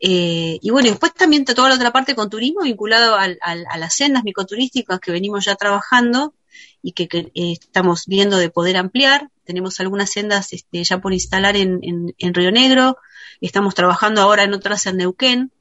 Eh, 0.00 0.58
y 0.60 0.70
bueno, 0.70 0.90
después 0.90 1.14
también 1.14 1.44
toda 1.44 1.68
la 1.68 1.76
otra 1.76 1.92
parte 1.92 2.14
con 2.14 2.28
turismo 2.28 2.62
vinculado 2.62 3.16
al, 3.16 3.38
a 3.42 3.78
las 3.78 3.94
sendas 3.94 4.24
micoturísticas 4.24 5.00
que 5.00 5.12
venimos 5.12 5.44
ya 5.44 5.54
trabajando 5.54 6.34
y 6.82 6.92
que, 6.92 7.08
eh, 7.12 7.52
estamos 7.52 8.04
viendo 8.06 8.36
de 8.36 8.50
poder 8.50 8.76
ampliar. 8.76 9.30
Tenemos 9.44 9.80
algunas 9.80 10.10
sendas 10.10 10.52
este, 10.52 10.84
ya 10.84 11.00
por 11.00 11.12
instalar 11.12 11.56
en, 11.56 11.80
en, 11.82 12.14
en, 12.18 12.34
Río 12.34 12.50
Negro, 12.50 12.98
estamos 13.40 13.74
trabajando 13.74 14.20
ahora 14.20 14.44
en 14.44 14.54
otras 14.54 14.86
en 14.86 14.98
Neuquén, 14.98 15.52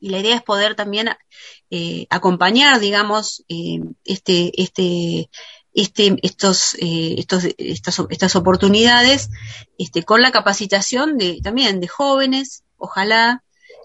y 0.00 0.10
la 0.10 0.20
idea 0.20 0.36
es 0.36 0.42
poder 0.42 0.76
también 0.76 1.10
eh, 1.70 2.06
acompañar, 2.10 2.78
digamos, 2.78 3.44
este, 4.04 4.62
este, 4.62 5.28
este, 5.78 6.16
estos, 6.22 6.74
eh, 6.80 7.24
estas, 7.56 8.34
oportunidades 8.34 9.30
este, 9.78 10.02
con 10.02 10.22
la 10.22 10.32
capacitación 10.32 11.16
de, 11.16 11.40
también 11.40 11.78
de 11.78 11.86
jóvenes, 11.86 12.64
ojalá, 12.78 13.44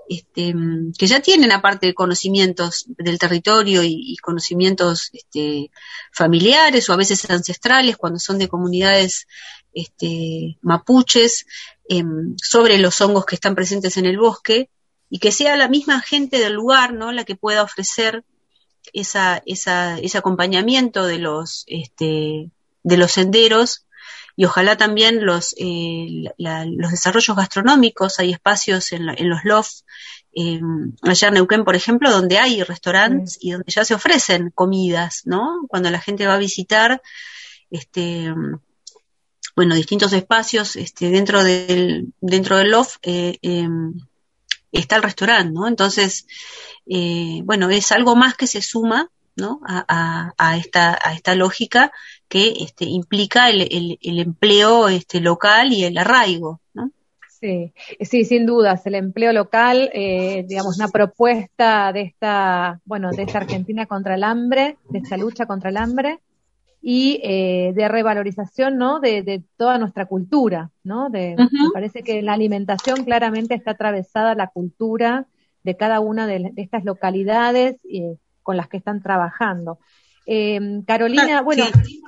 este, 0.10 0.56
que 0.97 1.06
ya 1.06 1.19
tienen 1.19 1.51
aparte 1.51 1.93
conocimientos 1.93 2.86
del 2.88 3.19
territorio 3.19 3.84
y, 3.84 4.15
conocimientos 4.23 5.12
este, 5.13 5.69
familiares 6.12 6.89
o 6.89 6.93
a 6.93 6.97
veces 6.97 7.29
ancestrales 7.29 7.95
cuando 7.95 8.17
son 8.17 8.39
de 8.39 8.47
comunidades 8.47 9.27
este, 9.71 10.58
mapuches 10.62 11.45
eh, 11.89 12.03
sobre 12.38 12.79
los 12.79 12.99
hongos 13.01 13.27
que 13.27 13.36
están 13.36 13.53
presentes 13.53 13.97
en 13.97 14.08
el 14.08 14.17
bosque 14.17 14.71
y 15.12 15.19
que 15.19 15.32
sea 15.32 15.56
la 15.58 15.67
misma 15.67 16.01
gente 16.01 16.39
del 16.39 16.53
lugar 16.53 16.91
¿no? 16.91 17.12
la 17.12 17.23
que 17.23 17.36
pueda 17.36 17.62
ofrecer 17.62 18.23
esa, 18.91 19.41
esa, 19.46 19.98
ese 19.98 20.17
acompañamiento 20.17 21.06
de 21.06 21.19
los, 21.19 21.63
este, 21.67 22.52
de 22.84 22.98
los 22.98 23.12
senderos 23.12 23.86
y 24.36 24.46
ojalá 24.46 24.78
también 24.78 25.26
los, 25.26 25.56
eh, 25.58 26.26
la, 26.38 26.65
los 26.65 26.91
desarrollos 26.91 27.38
gastronómicos, 27.38 28.19
hay 28.19 28.32
espacios 28.32 28.91
en, 28.91 29.06
la, 29.06 29.13
en 29.13 29.30
los 29.30 29.43
lofts, 29.43 29.86
eh, 30.36 30.60
allá 31.04 31.28
en 31.28 31.34
Neuquén, 31.36 31.63
por 31.63 31.76
ejemplo, 31.76 32.10
donde 32.12 32.39
hay 32.39 32.63
restaurantes 32.63 33.38
y 33.39 33.52
donde 33.52 33.72
ya 33.72 33.86
se 33.86 33.93
ofrecen 33.93 34.50
comidas, 34.50 35.22
¿no? 35.26 35.65
Cuando 35.67 35.91
la 35.91 36.02
gente 36.02 36.26
va 36.26 36.36
a 36.36 36.39
visitar, 36.39 37.02
este, 37.69 38.34
bueno, 39.56 39.76
distintos 39.76 40.13
espacios, 40.13 40.76
este, 40.76 41.12
dentro 41.12 41.43
del, 41.43 42.13
dentro 42.19 42.58
del 42.58 42.72
loft, 42.72 42.98
eh, 43.04 43.38
eh, 43.43 43.69
está 44.74 44.98
el 44.98 45.04
restaurante, 45.04 45.54
¿no? 45.54 45.68
Entonces, 45.68 46.28
eh, 46.86 47.42
bueno, 47.46 47.70
es 47.70 47.92
algo 47.92 48.16
más 48.16 48.36
que 48.36 48.48
se 48.48 48.62
suma, 48.62 49.10
¿no? 49.36 49.62
A, 49.66 50.58
esta, 50.58 50.98
a 51.02 51.14
esta 51.14 51.36
lógica 51.36 51.92
que 52.28 52.54
este, 52.60 52.86
implica 52.86 53.50
el, 53.50 53.62
el, 53.62 53.98
el, 54.02 54.20
empleo 54.20 54.90
este, 54.90 55.22
local 55.22 55.72
y 55.72 55.86
el 55.86 55.98
arraigo, 55.98 56.60
¿no? 56.74 56.92
Sí, 57.28 57.74
sí, 58.02 58.26
sin 58.26 58.46
dudas, 58.46 58.86
el 58.86 58.96
empleo 58.96 59.34
local, 59.34 59.90
eh, 59.94 60.46
digamos, 60.48 60.78
una 60.78 60.88
propuesta 60.88 61.92
de 61.92 62.02
esta, 62.02 62.80
bueno, 62.86 63.12
de 63.12 63.24
esta 63.24 63.40
Argentina 63.40 63.86
contra 63.86 64.16
el 64.16 64.24
hambre, 64.24 64.78
de 64.90 65.00
esta 65.00 65.18
lucha 65.18 65.46
contra 65.46 65.70
el 65.70 65.78
hambre 65.78 66.20
y 66.86 67.22
eh, 67.24 67.72
de 67.74 67.88
revalorización, 67.88 68.78
¿no? 68.78 69.00
De, 69.00 69.24
de, 69.24 69.41
toda 69.56 69.78
nuestra 69.78 70.06
cultura, 70.06 70.69
¿no? 70.84 71.10
De, 71.10 71.34
uh 71.38 71.41
-huh. 71.41 71.67
Me 71.67 71.72
parece 71.74 72.04
que 72.04 72.22
la 72.22 72.34
alimentación 72.34 73.06
claramente 73.06 73.56
está 73.56 73.72
atravesada 73.72 74.36
la 74.36 74.48
cultura 74.48 75.26
de 75.63 75.78
cada 75.78 76.02
una 76.02 76.28
de, 76.28 76.52
de 76.52 76.62
estas 76.62 76.84
localidades 76.84 77.78
eh, 77.89 78.17
con 78.41 78.58
las 78.58 78.67
que 78.67 78.78
están 78.78 79.02
trabajando. 79.02 79.80
Eh, 80.26 80.82
Carolina, 80.86 81.41
bueno, 81.41 81.65
sí. 81.86 82.02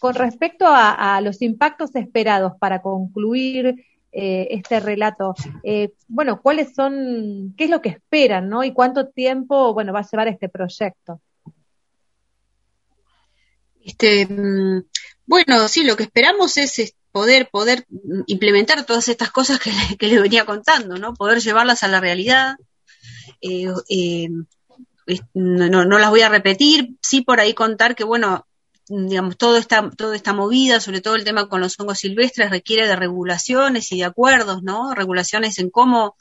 con 0.00 0.14
respecto 0.14 0.66
a, 0.66 1.16
a, 1.16 1.20
los 1.20 1.42
impactos 1.42 1.94
esperados 1.96 2.52
para 2.60 2.80
concluir 2.80 3.84
eh, 4.14 4.48
este 4.50 4.78
relato, 4.78 5.34
eh, 5.62 5.92
bueno, 6.06 6.42
¿cuáles 6.42 6.74
son, 6.74 7.54
qué 7.56 7.64
es 7.64 7.70
lo 7.70 7.80
que 7.80 7.88
esperan, 7.88 8.48
no? 8.48 8.62
Y 8.62 8.72
cuánto 8.72 9.08
tiempo, 9.08 9.72
bueno, 9.74 9.92
va 9.92 10.00
a 10.00 10.08
llevar 10.08 10.28
este 10.28 10.48
proyecto. 10.48 11.20
Este, 13.84 14.28
bueno, 15.26 15.68
sí, 15.68 15.84
lo 15.84 15.96
que 15.96 16.04
esperamos 16.04 16.56
es 16.56 16.94
poder, 17.12 17.48
poder 17.50 17.86
implementar 18.26 18.84
todas 18.84 19.08
estas 19.08 19.30
cosas 19.30 19.60
que, 19.60 19.70
le, 19.70 19.96
que 19.96 20.08
les 20.08 20.20
venía 20.20 20.44
contando, 20.44 20.96
¿no? 20.96 21.14
Poder 21.14 21.40
llevarlas 21.40 21.82
a 21.82 21.88
la 21.88 22.00
realidad. 22.00 22.56
Eh, 23.40 23.68
eh, 23.88 24.28
no, 25.34 25.98
las 25.98 26.10
voy 26.10 26.22
a 26.22 26.28
repetir, 26.28 26.96
sí 27.02 27.20
por 27.20 27.38
ahí 27.40 27.54
contar 27.54 27.94
que, 27.94 28.04
bueno, 28.04 28.46
digamos, 28.88 29.36
todo 29.36 29.56
esta, 29.56 29.90
toda 29.90 30.16
esta 30.16 30.32
movida, 30.32 30.80
sobre 30.80 31.00
todo 31.00 31.16
el 31.16 31.24
tema 31.24 31.48
con 31.48 31.60
los 31.60 31.78
hongos 31.78 31.98
silvestres, 31.98 32.50
requiere 32.50 32.86
de 32.86 32.96
regulaciones 32.96 33.92
y 33.92 33.98
de 33.98 34.04
acuerdos, 34.04 34.62
¿no? 34.62 34.94
Regulaciones 34.94 35.58
en 35.58 35.70
cómo, 35.70 36.16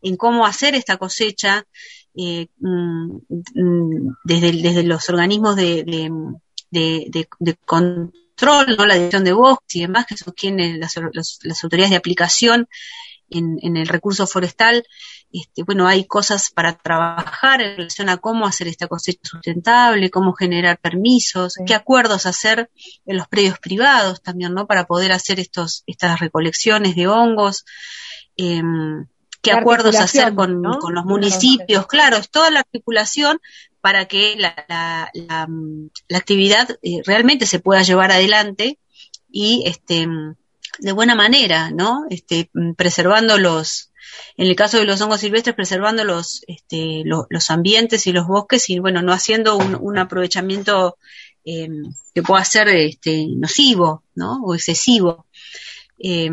en 0.00 0.16
cómo 0.16 0.46
hacer 0.46 0.74
esta 0.74 0.96
cosecha, 0.96 1.66
eh, 2.16 2.48
mm, 2.58 3.16
mm, 3.54 4.16
desde, 4.24 4.52
desde 4.52 4.82
los 4.82 5.08
organismos 5.08 5.56
de, 5.56 6.10
de, 6.72 7.28
de 7.38 7.56
control, 7.64 8.76
¿no? 8.76 8.86
la 8.86 8.94
dirección 8.94 9.24
de 9.24 9.32
bosques 9.32 9.76
y 9.76 9.80
demás, 9.82 10.06
que 10.06 10.16
son 10.16 10.34
quienes, 10.36 10.78
las, 10.78 10.96
los, 11.12 11.38
las 11.42 11.62
autoridades 11.62 11.90
de 11.90 11.96
aplicación 11.96 12.68
en, 13.30 13.58
en, 13.62 13.76
el 13.76 13.88
recurso 13.88 14.26
forestal, 14.26 14.84
este, 15.32 15.62
bueno, 15.62 15.86
hay 15.86 16.04
cosas 16.04 16.50
para 16.50 16.76
trabajar 16.76 17.62
en 17.62 17.76
relación 17.76 18.08
a 18.08 18.18
cómo 18.18 18.46
hacer 18.46 18.68
esta 18.68 18.88
cosecha 18.88 19.20
sustentable, 19.22 20.10
cómo 20.10 20.34
generar 20.34 20.78
permisos, 20.78 21.54
sí. 21.54 21.64
qué 21.66 21.74
acuerdos 21.74 22.26
hacer 22.26 22.70
en 23.06 23.16
los 23.16 23.28
predios 23.28 23.58
privados 23.58 24.22
también, 24.22 24.52
¿no? 24.52 24.66
Para 24.66 24.86
poder 24.86 25.12
hacer 25.12 25.40
estos, 25.40 25.84
estas 25.86 26.20
recolecciones 26.20 26.94
de 26.94 27.06
hongos. 27.06 27.64
Eh, 28.36 28.62
qué 29.42 29.52
acuerdos 29.52 29.96
hacer 29.96 30.34
con, 30.34 30.62
¿no? 30.62 30.78
con 30.78 30.94
los 30.94 31.04
municipios, 31.04 31.86
claro, 31.86 32.16
es 32.16 32.30
toda 32.30 32.50
la 32.50 32.60
articulación 32.60 33.40
para 33.82 34.06
que 34.06 34.36
la, 34.38 34.54
la, 34.68 35.10
la, 35.12 35.48
la 36.08 36.18
actividad 36.18 36.78
eh, 36.82 37.02
realmente 37.04 37.44
se 37.44 37.58
pueda 37.58 37.82
llevar 37.82 38.10
adelante 38.12 38.78
y 39.30 39.64
este 39.66 40.06
de 40.78 40.92
buena 40.92 41.14
manera, 41.14 41.70
¿no? 41.70 42.06
Este, 42.08 42.48
preservando 42.76 43.38
los, 43.38 43.92
en 44.36 44.46
el 44.46 44.56
caso 44.56 44.78
de 44.78 44.84
los 44.86 45.00
hongos 45.00 45.20
silvestres, 45.20 45.54
preservando 45.54 46.04
los, 46.04 46.42
este, 46.46 47.02
lo, 47.04 47.26
los 47.28 47.50
ambientes 47.50 48.06
y 48.06 48.12
los 48.12 48.26
bosques 48.26 48.70
y, 48.70 48.78
bueno, 48.78 49.02
no 49.02 49.12
haciendo 49.12 49.56
un, 49.56 49.76
un 49.78 49.98
aprovechamiento 49.98 50.96
eh, 51.44 51.68
que 52.14 52.22
pueda 52.22 52.44
ser 52.44 52.68
este, 52.68 53.26
nocivo, 53.28 54.04
¿no? 54.14 54.42
O 54.44 54.54
excesivo. 54.54 55.26
Eh, 55.98 56.30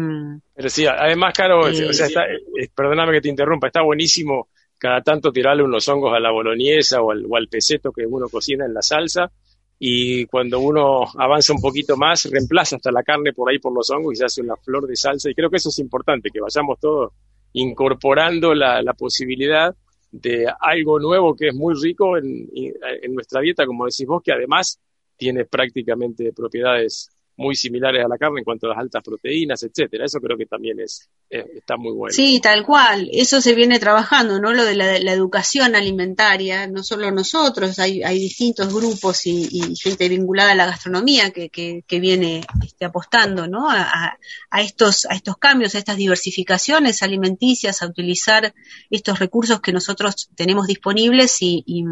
Pero 0.56 0.70
sí, 0.70 0.86
además, 0.88 1.34
Caro, 1.36 1.68
eh, 1.68 1.90
o 1.90 1.94
sea, 1.94 2.08
está, 2.08 2.24
eh, 2.26 2.70
perdóname 2.74 3.14
que 3.14 3.22
te 3.22 3.30
interrumpa, 3.30 3.68
está 3.68 3.82
buenísimo 3.82 4.48
cada 4.80 5.02
tanto 5.02 5.32
tirarle 5.32 5.64
unos 5.64 5.88
hongos 5.88 6.14
a 6.14 6.20
la 6.20 6.32
boloñesa 6.32 7.02
o 7.02 7.12
al, 7.12 7.26
o 7.30 7.36
al 7.36 7.48
peseto 7.48 7.92
que 7.92 8.06
uno 8.06 8.28
cocina 8.30 8.66
en 8.66 8.74
la 8.74 8.82
salsa 8.82 9.32
y 9.78 10.26
cuando 10.26 10.60
uno 10.60 11.06
avanza 11.18 11.54
un 11.54 11.62
poquito 11.62 11.96
más, 11.96 12.26
reemplaza 12.26 12.76
hasta 12.76 12.92
la 12.92 13.02
carne 13.02 13.32
por 13.32 13.50
ahí 13.50 13.60
por 13.60 13.74
los 13.74 13.90
hongos 13.90 14.14
y 14.14 14.16
se 14.18 14.26
hace 14.26 14.42
una 14.42 14.58
flor 14.58 14.86
de 14.88 14.96
salsa. 14.96 15.30
Y 15.30 15.34
creo 15.34 15.50
que 15.50 15.56
eso 15.56 15.70
es 15.70 15.80
importante, 15.80 16.30
que 16.34 16.42
vayamos 16.42 16.80
todos 16.80 17.14
incorporando 17.54 18.54
la, 18.54 18.82
la 18.82 18.94
posibilidad 18.94 19.74
de 20.12 20.48
algo 20.60 21.00
nuevo 21.00 21.36
que 21.36 21.50
es 21.50 21.56
muy 21.56 21.76
rico 21.82 22.18
en, 22.18 22.50
en, 22.54 23.14
nuestra 23.14 23.42
dieta, 23.42 23.66
como 23.66 23.86
decís 23.86 24.06
vos, 24.06 24.22
que 24.24 24.34
además 24.34 24.80
tiene 25.16 25.46
prácticamente 25.46 26.34
propiedades 26.34 27.10
muy 27.40 27.56
similares 27.56 28.04
a 28.04 28.10
la 28.10 28.18
carne 28.18 28.40
en 28.40 28.44
cuanto 28.44 28.68
a 28.68 28.72
las 28.72 28.80
altas 28.80 29.02
proteínas, 29.02 29.64
etcétera. 29.64 30.04
Eso 30.04 30.20
creo 30.20 30.38
que 30.38 30.46
también 30.46 30.78
es, 30.82 31.10
eh, 31.30 31.46
está 31.56 31.78
muy 31.78 31.94
bueno. 31.94 32.14
Sí, 32.14 32.42
tal 32.42 32.66
cual. 32.66 33.10
Eso 33.14 33.40
se 33.40 33.56
viene 33.56 33.80
trabajando, 33.80 34.42
¿no? 34.42 34.52
Lo 34.52 34.66
de 34.66 34.76
la, 34.76 35.00
la 35.00 35.14
educación 35.14 35.74
alimentaria, 35.74 36.68
no 36.68 36.84
solo 36.84 37.10
nosotros, 37.12 37.80
hay, 37.80 38.04
hay 38.04 38.20
distintos 38.20 38.74
grupos 38.74 39.26
y, 39.26 39.48
y, 39.52 39.76
gente 39.78 40.10
vinculada 40.10 40.52
a 40.52 40.56
la 40.56 40.66
gastronomía 40.66 41.32
que, 41.32 41.50
que, 41.50 41.86
que 41.88 42.00
viene 42.02 42.42
este, 42.62 42.84
apostando, 42.84 43.48
¿no? 43.48 43.72
A, 43.72 44.18
a, 44.52 44.62
estos, 44.62 45.06
a 45.06 45.16
estos 45.16 45.38
cambios, 45.38 45.76
a 45.76 45.78
estas 45.78 45.96
diversificaciones 45.96 47.02
alimenticias, 47.04 47.82
a 47.82 47.88
utilizar 47.88 48.54
estos 48.90 49.18
recursos 49.18 49.62
que 49.62 49.72
nosotros 49.72 50.30
tenemos 50.36 50.68
disponibles 50.68 51.42
y, 51.42 51.64
y 51.66 51.86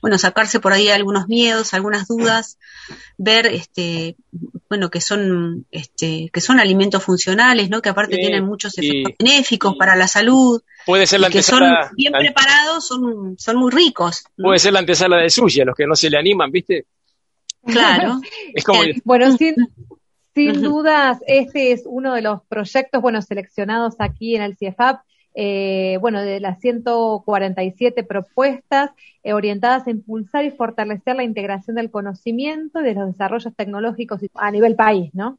bueno, 0.00 0.16
sacarse 0.16 0.60
por 0.60 0.72
ahí 0.72 0.88
algunos 0.88 1.28
miedos, 1.28 1.74
algunas 1.74 2.08
dudas, 2.08 2.58
ver, 3.18 3.46
este, 3.46 4.16
bueno, 4.68 4.90
que 4.90 5.00
son, 5.00 5.66
este, 5.70 6.30
que 6.32 6.40
son 6.40 6.60
alimentos 6.60 7.02
funcionales, 7.02 7.70
¿no? 7.70 7.80
Que 7.80 7.88
aparte 7.88 8.16
sí, 8.16 8.20
tienen 8.20 8.44
muchos 8.44 8.76
efectos 8.76 9.14
y, 9.18 9.24
benéficos 9.24 9.74
y 9.74 9.78
para 9.78 9.96
la 9.96 10.06
salud. 10.06 10.60
Puede 10.84 11.06
ser 11.06 11.20
la 11.20 11.28
antesala. 11.28 11.80
Que 11.80 11.86
son 11.86 11.96
bien 11.96 12.12
preparados, 12.12 12.86
son, 12.86 13.36
son 13.38 13.56
muy 13.56 13.70
ricos. 13.70 14.24
¿no? 14.36 14.48
Puede 14.48 14.58
ser 14.58 14.74
la 14.74 14.80
antesala 14.80 15.16
de 15.18 15.30
sushi, 15.30 15.62
a 15.62 15.64
los 15.64 15.74
que 15.74 15.86
no 15.86 15.96
se 15.96 16.10
le 16.10 16.18
animan, 16.18 16.50
¿viste? 16.50 16.86
Claro. 17.64 18.20
es 18.54 18.64
como. 18.64 18.82
Bueno, 19.04 19.36
sin, 19.36 19.54
dudas, 20.62 21.18
este 21.26 21.72
es 21.72 21.82
uno 21.84 22.14
de 22.14 22.22
los 22.22 22.42
proyectos, 22.46 23.02
bueno, 23.02 23.22
seleccionados 23.22 23.96
aquí 23.98 24.36
en 24.36 24.42
el 24.42 24.56
CIEFAP 24.56 25.00
eh, 25.34 25.98
bueno, 26.00 26.22
de 26.22 26.40
las 26.40 26.60
147 26.60 28.02
propuestas 28.04 28.90
eh, 29.22 29.32
orientadas 29.32 29.86
a 29.86 29.90
impulsar 29.90 30.44
y 30.44 30.50
fortalecer 30.50 31.16
la 31.16 31.24
integración 31.24 31.76
del 31.76 31.90
conocimiento 31.90 32.80
y 32.80 32.84
de 32.84 32.94
los 32.94 33.06
desarrollos 33.06 33.54
tecnológicos 33.54 34.20
a 34.34 34.50
nivel 34.50 34.74
país, 34.74 35.14
¿no? 35.14 35.38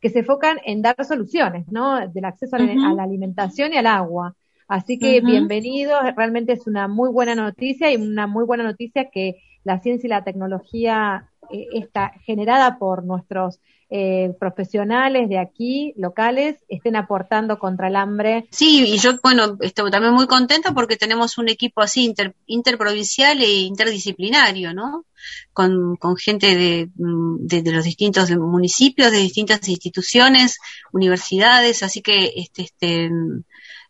Que 0.00 0.10
se 0.10 0.20
enfocan 0.20 0.58
en 0.64 0.82
dar 0.82 0.96
soluciones, 1.04 1.66
¿no? 1.70 2.08
Del 2.08 2.24
acceso 2.24 2.56
uh 2.56 2.60
-huh. 2.60 2.92
a, 2.92 2.94
la 2.94 3.02
alimentación 3.02 3.72
y 3.72 3.76
al 3.76 3.86
agua. 3.86 4.34
Así 4.66 4.98
que 4.98 5.18
uh 5.18 5.22
-huh. 5.22 5.26
bienvenidos, 5.26 6.00
realmente 6.16 6.52
es 6.52 6.66
una 6.66 6.88
muy 6.88 7.10
buena 7.10 7.34
noticia 7.34 7.90
y 7.90 7.96
una 7.96 8.26
muy 8.26 8.44
buena 8.44 8.64
noticia 8.64 9.10
que 9.10 9.36
la 9.64 9.80
ciencia 9.80 10.06
y 10.06 10.10
la 10.10 10.24
tecnología 10.24 11.28
eh, 11.50 11.66
está 11.72 12.12
generada 12.24 12.78
por 12.78 13.04
nuestros 13.04 13.60
eh, 13.90 14.34
profesionales 14.38 15.30
de 15.30 15.38
aquí, 15.38 15.94
locales, 15.96 16.56
estén 16.68 16.94
aportando 16.94 17.58
contra 17.58 17.88
el 17.88 17.96
hambre. 17.96 18.46
Sí, 18.50 18.84
y 18.86 18.98
yo, 18.98 19.12
bueno, 19.22 19.56
estoy 19.60 19.90
también 19.90 20.12
muy 20.12 20.26
contenta 20.26 20.74
porque 20.74 20.98
tenemos 20.98 21.38
un 21.38 21.48
equipo 21.48 21.80
así 21.80 22.04
inter, 22.04 22.34
interprovincial 22.44 23.40
e 23.40 23.60
interdisciplinario, 23.60 24.74
¿no? 24.74 25.06
Con, 25.54 25.96
con 25.96 26.16
gente 26.18 26.54
de, 26.54 26.90
de, 26.94 27.62
de, 27.62 27.72
los 27.72 27.84
distintos 27.84 28.30
municipios, 28.30 29.10
de 29.10 29.20
distintas 29.20 29.66
instituciones, 29.66 30.58
universidades, 30.92 31.82
así 31.82 32.02
que 32.02 32.34
este, 32.36 32.64
este 32.64 33.10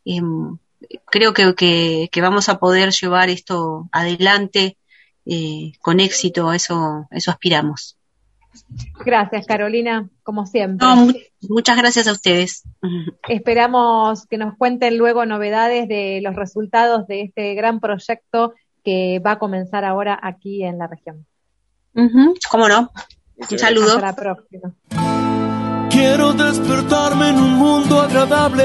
eh, 0.04 0.22
creo 1.10 1.32
que, 1.34 1.56
que, 1.56 2.08
que, 2.12 2.20
vamos 2.20 2.48
a 2.48 2.60
poder 2.60 2.92
llevar 2.92 3.30
esto 3.30 3.88
adelante 3.90 4.76
eh, 5.28 5.72
con 5.80 6.00
éxito, 6.00 6.48
a 6.48 6.56
eso, 6.56 7.06
eso 7.10 7.30
aspiramos. 7.30 7.98
Gracias, 9.04 9.46
Carolina, 9.46 10.08
como 10.22 10.46
siempre. 10.46 10.86
No, 10.86 11.08
muchas 11.48 11.76
gracias 11.76 12.08
a 12.08 12.12
ustedes. 12.12 12.64
Esperamos 13.28 14.26
que 14.26 14.38
nos 14.38 14.56
cuenten 14.56 14.96
luego 14.96 15.26
novedades 15.26 15.86
de 15.86 16.20
los 16.22 16.34
resultados 16.34 17.06
de 17.06 17.22
este 17.22 17.54
gran 17.54 17.78
proyecto 17.78 18.54
que 18.84 19.20
va 19.24 19.32
a 19.32 19.38
comenzar 19.38 19.84
ahora 19.84 20.18
aquí 20.20 20.64
en 20.64 20.78
la 20.78 20.86
región. 20.86 21.26
Uh 21.94 22.02
-huh. 22.02 22.38
¿Cómo 22.50 22.68
no? 22.68 22.90
Un 23.50 23.58
saludo. 23.58 23.96
Hasta 23.96 24.06
la 24.06 24.16
próxima. 24.16 24.74
Quiero 25.90 26.32
despertarme 26.32 27.30
en 27.30 27.36
un 27.36 27.54
mundo 27.54 28.00
agradable. 28.00 28.64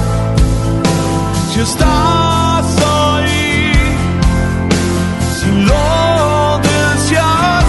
Si 1.53 1.59
estás 1.59 2.65
ahí, 2.79 3.73
si 5.37 5.51
lo 5.67 6.59
deseas 6.59 7.65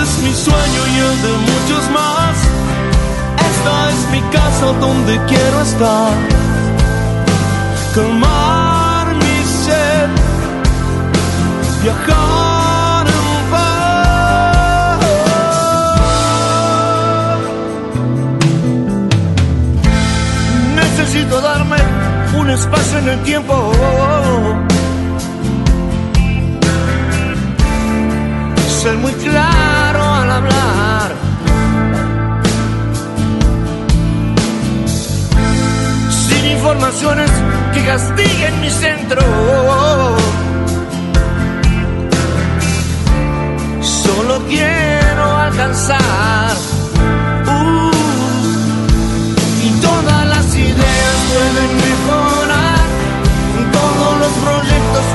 es 0.00 0.18
mi 0.22 0.32
sueño 0.32 0.82
y 0.86 0.98
el 1.06 1.22
de 1.22 1.32
muchos 1.50 1.90
más. 1.90 2.36
Esta 3.50 3.90
es 3.90 4.10
mi 4.12 4.20
casa 4.30 4.66
donde 4.80 5.20
quiero 5.26 5.60
estar. 5.62 6.12
Calmar 7.94 9.12
mi 9.16 9.38
sed, 9.64 10.08
viajar 11.82 12.45
espacio 22.50 22.98
en 22.98 23.08
el 23.08 23.22
tiempo. 23.22 23.72
Ser 28.82 28.96
muy 28.98 29.12
claro 29.12 30.04
al 30.04 30.30
hablar. 30.30 31.14
Sin 36.08 36.46
informaciones 36.46 37.30
que 37.74 37.84
castiguen 37.84 38.60
mi 38.60 38.70
centro. 38.70 39.22
Solo 43.80 44.44
quiero 44.48 45.36
alcanzar. 45.36 46.56
Uh, 47.46 47.90
y 49.66 49.70
todas 49.80 50.26
las 50.26 50.54
ideas 50.54 51.16
pueden 51.32 51.95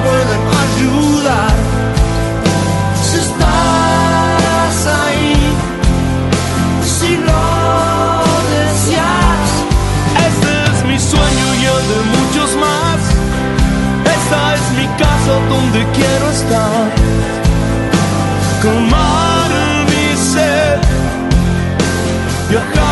pueden 0.04 0.42
ayudar. 0.66 1.54
Si 3.08 3.18
estás 3.28 4.76
ahí, 5.02 5.36
si 6.96 7.12
lo 7.28 7.46
deseas, 8.54 9.48
este 10.28 10.52
es 10.72 10.80
mi 10.90 10.98
sueño 11.12 11.48
y 11.62 11.64
el 11.74 11.84
de 11.92 12.00
muchos 12.16 12.50
más. 12.66 13.00
Esta 14.18 14.40
es 14.58 14.66
mi 14.80 14.88
casa 15.04 15.34
donde 15.50 15.80
quiero 15.98 16.26
estar. 16.38 16.86
Calmar 18.62 19.50
mi 19.90 20.06
ser, 20.34 20.80
viajar. 22.50 22.91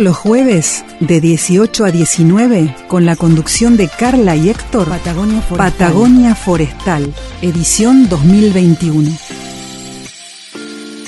Todos 0.00 0.12
los 0.12 0.16
jueves, 0.16 0.82
de 1.00 1.20
18 1.20 1.84
a 1.84 1.90
19, 1.90 2.74
con 2.88 3.04
la 3.04 3.16
conducción 3.16 3.76
de 3.76 3.88
Carla 3.88 4.34
y 4.34 4.48
Héctor, 4.48 4.88
Patagonia 4.88 5.42
Forestal, 5.42 5.72
Patagonia 5.72 6.34
Forestal 6.34 7.14
edición 7.42 8.08
2021. 8.08 9.10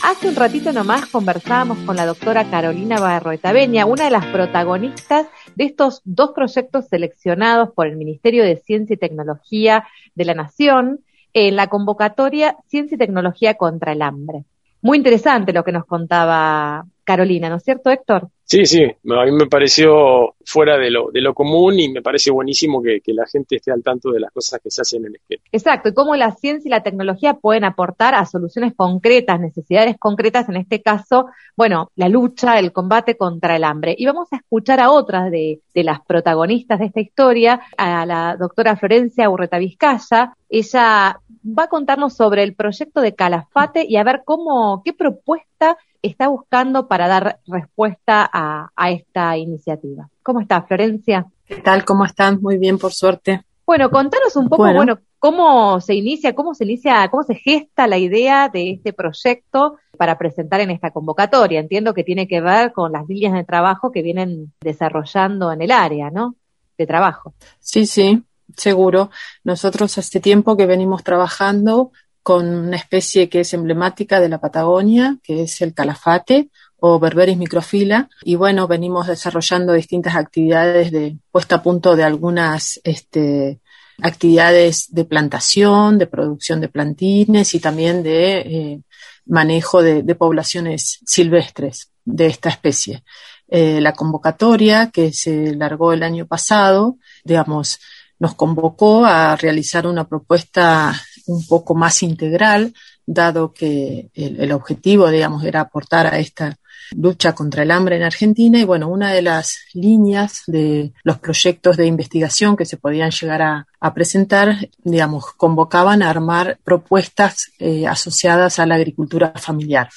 Hace 0.04 0.28
un 0.28 0.36
ratito 0.36 0.74
nomás 0.74 1.06
conversábamos 1.06 1.78
con 1.86 1.96
la 1.96 2.04
doctora 2.04 2.50
Carolina 2.50 3.00
Barroetaveña, 3.00 3.86
una 3.86 4.04
de 4.04 4.10
las 4.10 4.26
protagonistas 4.26 5.26
de 5.54 5.64
estos 5.64 6.02
dos 6.04 6.32
proyectos 6.34 6.88
seleccionados 6.88 7.70
por 7.74 7.86
el 7.86 7.96
Ministerio 7.96 8.44
de 8.44 8.58
Ciencia 8.58 8.92
y 8.92 8.98
Tecnología 8.98 9.88
de 10.14 10.26
la 10.26 10.34
Nación 10.34 11.00
en 11.32 11.56
la 11.56 11.68
convocatoria 11.68 12.58
Ciencia 12.68 12.96
y 12.96 12.98
Tecnología 12.98 13.54
contra 13.54 13.92
el 13.92 14.02
Hambre. 14.02 14.44
Muy 14.82 14.98
interesante 14.98 15.54
lo 15.54 15.64
que 15.64 15.72
nos 15.72 15.86
contaba 15.86 16.84
Carolina, 17.04 17.48
¿no 17.48 17.56
es 17.56 17.64
cierto, 17.64 17.90
Héctor? 17.90 18.28
Sí, 18.44 18.66
sí, 18.66 18.82
a 18.82 19.24
mí 19.24 19.32
me 19.32 19.46
pareció 19.46 20.34
fuera 20.44 20.76
de 20.76 20.90
lo, 20.90 21.10
de 21.10 21.22
lo 21.22 21.32
común 21.32 21.80
y 21.80 21.88
me 21.88 22.02
parece 22.02 22.30
buenísimo 22.30 22.82
que, 22.82 23.00
que 23.00 23.14
la 23.14 23.24
gente 23.26 23.56
esté 23.56 23.72
al 23.72 23.82
tanto 23.82 24.10
de 24.10 24.20
las 24.20 24.30
cosas 24.30 24.60
que 24.62 24.70
se 24.70 24.82
hacen 24.82 25.00
en 25.00 25.06
el 25.06 25.14
esquema. 25.14 25.42
Exacto, 25.52 25.88
y 25.88 25.94
cómo 25.94 26.16
la 26.16 26.32
ciencia 26.32 26.68
y 26.68 26.70
la 26.70 26.82
tecnología 26.82 27.34
pueden 27.34 27.64
aportar 27.64 28.14
a 28.14 28.26
soluciones 28.26 28.74
concretas, 28.76 29.40
necesidades 29.40 29.96
concretas, 29.98 30.50
en 30.50 30.56
este 30.56 30.82
caso, 30.82 31.26
bueno, 31.56 31.90
la 31.96 32.10
lucha, 32.10 32.58
el 32.58 32.72
combate 32.72 33.16
contra 33.16 33.56
el 33.56 33.64
hambre. 33.64 33.94
Y 33.96 34.04
vamos 34.04 34.28
a 34.32 34.36
escuchar 34.36 34.80
a 34.80 34.90
otras 34.90 35.30
de, 35.30 35.60
de 35.72 35.84
las 35.84 36.00
protagonistas 36.00 36.78
de 36.78 36.86
esta 36.86 37.00
historia, 37.00 37.62
a 37.78 38.04
la 38.04 38.36
doctora 38.38 38.76
Florencia 38.76 39.30
Urreta 39.30 39.56
Vizcaya. 39.58 40.34
Ella 40.50 41.18
va 41.46 41.64
a 41.64 41.68
contarnos 41.68 42.14
sobre 42.14 42.42
el 42.42 42.54
proyecto 42.54 43.00
de 43.00 43.14
Calafate 43.14 43.86
y 43.88 43.96
a 43.96 44.04
ver 44.04 44.22
cómo, 44.26 44.82
qué 44.84 44.92
propuesta 44.92 45.78
está 46.02 46.28
buscando 46.28 46.88
para 46.88 47.08
dar 47.08 47.38
respuesta 47.46 48.28
a, 48.32 48.70
a 48.74 48.90
esta 48.90 49.36
iniciativa. 49.36 50.08
¿Cómo 50.22 50.40
está, 50.40 50.62
Florencia? 50.62 51.26
¿Qué 51.46 51.56
tal? 51.56 51.84
¿Cómo 51.84 52.04
están? 52.04 52.40
Muy 52.42 52.58
bien, 52.58 52.78
por 52.78 52.92
suerte. 52.92 53.42
Bueno, 53.64 53.90
contanos 53.90 54.34
un 54.36 54.48
poco, 54.48 54.62
Bueno. 54.64 54.78
bueno. 54.78 54.98
cómo 55.20 55.80
se 55.80 55.94
inicia, 55.94 56.34
cómo 56.34 56.52
se 56.54 56.64
inicia, 56.64 57.08
cómo 57.08 57.22
se 57.22 57.36
gesta 57.36 57.86
la 57.86 57.96
idea 57.96 58.48
de 58.48 58.72
este 58.72 58.92
proyecto 58.92 59.76
para 59.96 60.18
presentar 60.18 60.60
en 60.60 60.70
esta 60.72 60.90
convocatoria. 60.90 61.60
Entiendo 61.60 61.94
que 61.94 62.02
tiene 62.02 62.26
que 62.26 62.40
ver 62.40 62.72
con 62.72 62.90
las 62.92 63.06
líneas 63.08 63.34
de 63.34 63.44
trabajo 63.44 63.92
que 63.92 64.02
vienen 64.02 64.52
desarrollando 64.60 65.52
en 65.52 65.62
el 65.62 65.70
área, 65.70 66.10
¿no? 66.10 66.34
De 66.76 66.86
trabajo. 66.86 67.34
Sí, 67.60 67.86
sí, 67.86 68.24
seguro. 68.56 69.10
Nosotros 69.44 69.96
hace 69.96 70.18
tiempo 70.20 70.56
que 70.56 70.66
venimos 70.66 71.04
trabajando 71.04 71.92
con 72.22 72.46
una 72.46 72.76
especie 72.76 73.28
que 73.28 73.40
es 73.40 73.52
emblemática 73.52 74.20
de 74.20 74.28
la 74.28 74.40
Patagonia, 74.40 75.18
que 75.22 75.42
es 75.42 75.60
el 75.60 75.74
calafate 75.74 76.50
o 76.78 76.98
Berberis 76.98 77.36
microfila. 77.36 78.08
Y 78.22 78.36
bueno, 78.36 78.66
venimos 78.66 79.06
desarrollando 79.06 79.72
distintas 79.72 80.16
actividades 80.16 80.90
de 80.90 81.16
puesta 81.30 81.56
a 81.56 81.62
punto 81.62 81.96
de 81.96 82.04
algunas 82.04 82.80
este, 82.84 83.60
actividades 84.00 84.92
de 84.92 85.04
plantación, 85.04 85.98
de 85.98 86.06
producción 86.06 86.60
de 86.60 86.68
plantines 86.68 87.54
y 87.54 87.60
también 87.60 88.02
de 88.02 88.38
eh, 88.38 88.80
manejo 89.26 89.82
de, 89.82 90.02
poblaciones 90.14 91.00
silvestres 91.06 91.90
de 92.04 92.26
esta 92.26 92.48
especie. 92.48 93.04
Eh, 93.48 93.80
la 93.80 93.92
convocatoria 93.92 94.90
que 94.90 95.12
se 95.12 95.54
largó 95.54 95.92
el 95.92 96.02
año 96.02 96.26
pasado, 96.26 96.96
digamos, 97.24 97.78
nos 98.18 98.34
convocó 98.34 99.04
a 99.04 99.36
realizar 99.36 99.86
una 99.86 100.08
propuesta 100.08 100.94
un 101.26 101.46
poco 101.46 101.74
más 101.74 102.02
integral, 102.02 102.74
dado 103.06 103.52
que 103.52 104.10
el, 104.14 104.52
objetivo, 104.52 105.10
digamos, 105.10 105.44
era 105.44 105.60
aportar 105.60 106.06
a 106.06 106.18
esta 106.18 106.56
lucha 106.94 107.34
contra 107.34 107.62
el 107.62 107.70
hambre 107.70 107.96
en 107.96 108.02
Argentina 108.02 108.58
y 108.58 108.64
bueno, 108.64 108.88
una 108.88 109.12
de 109.12 109.22
las 109.22 109.58
líneas 109.72 110.42
de 110.46 110.92
los 111.04 111.18
proyectos 111.18 111.76
de 111.76 111.86
investigación 111.86 112.56
que 112.56 112.66
se 112.66 112.76
podían 112.76 113.10
llegar 113.10 113.42
a, 113.42 113.94
presentar, 113.94 114.68
digamos, 114.84 115.32
convocaban 115.36 116.02
a 116.02 116.10
armar 116.10 116.58
propuestas 116.62 117.50
eh, 117.58 117.86
asociadas 117.86 118.58
a 118.58 118.66
la 118.66 118.76
agricultura 118.76 119.32
familiar. 119.36 119.88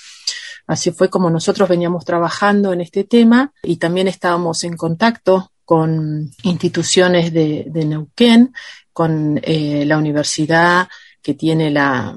Así 0.68 0.92
fue 0.92 1.10
como 1.10 1.30
nosotros 1.30 1.70
veníamos 1.70 2.06
trabajando 2.06 2.74
en 2.74 2.82
este 2.82 3.04
tema 3.04 3.52
y 3.62 3.78
también 3.78 4.08
estábamos 4.08 4.64
en 4.64 4.76
contacto 4.76 5.52
con 5.64 6.32
instituciones 6.44 7.32
de, 7.34 7.66
de 7.68 7.86
Neuquén, 7.86 8.54
con 8.94 9.40
eh, 9.44 9.84
la 9.86 9.98
universidad 9.98 10.88
que 11.26 11.34
tiene 11.34 11.72
la, 11.72 12.16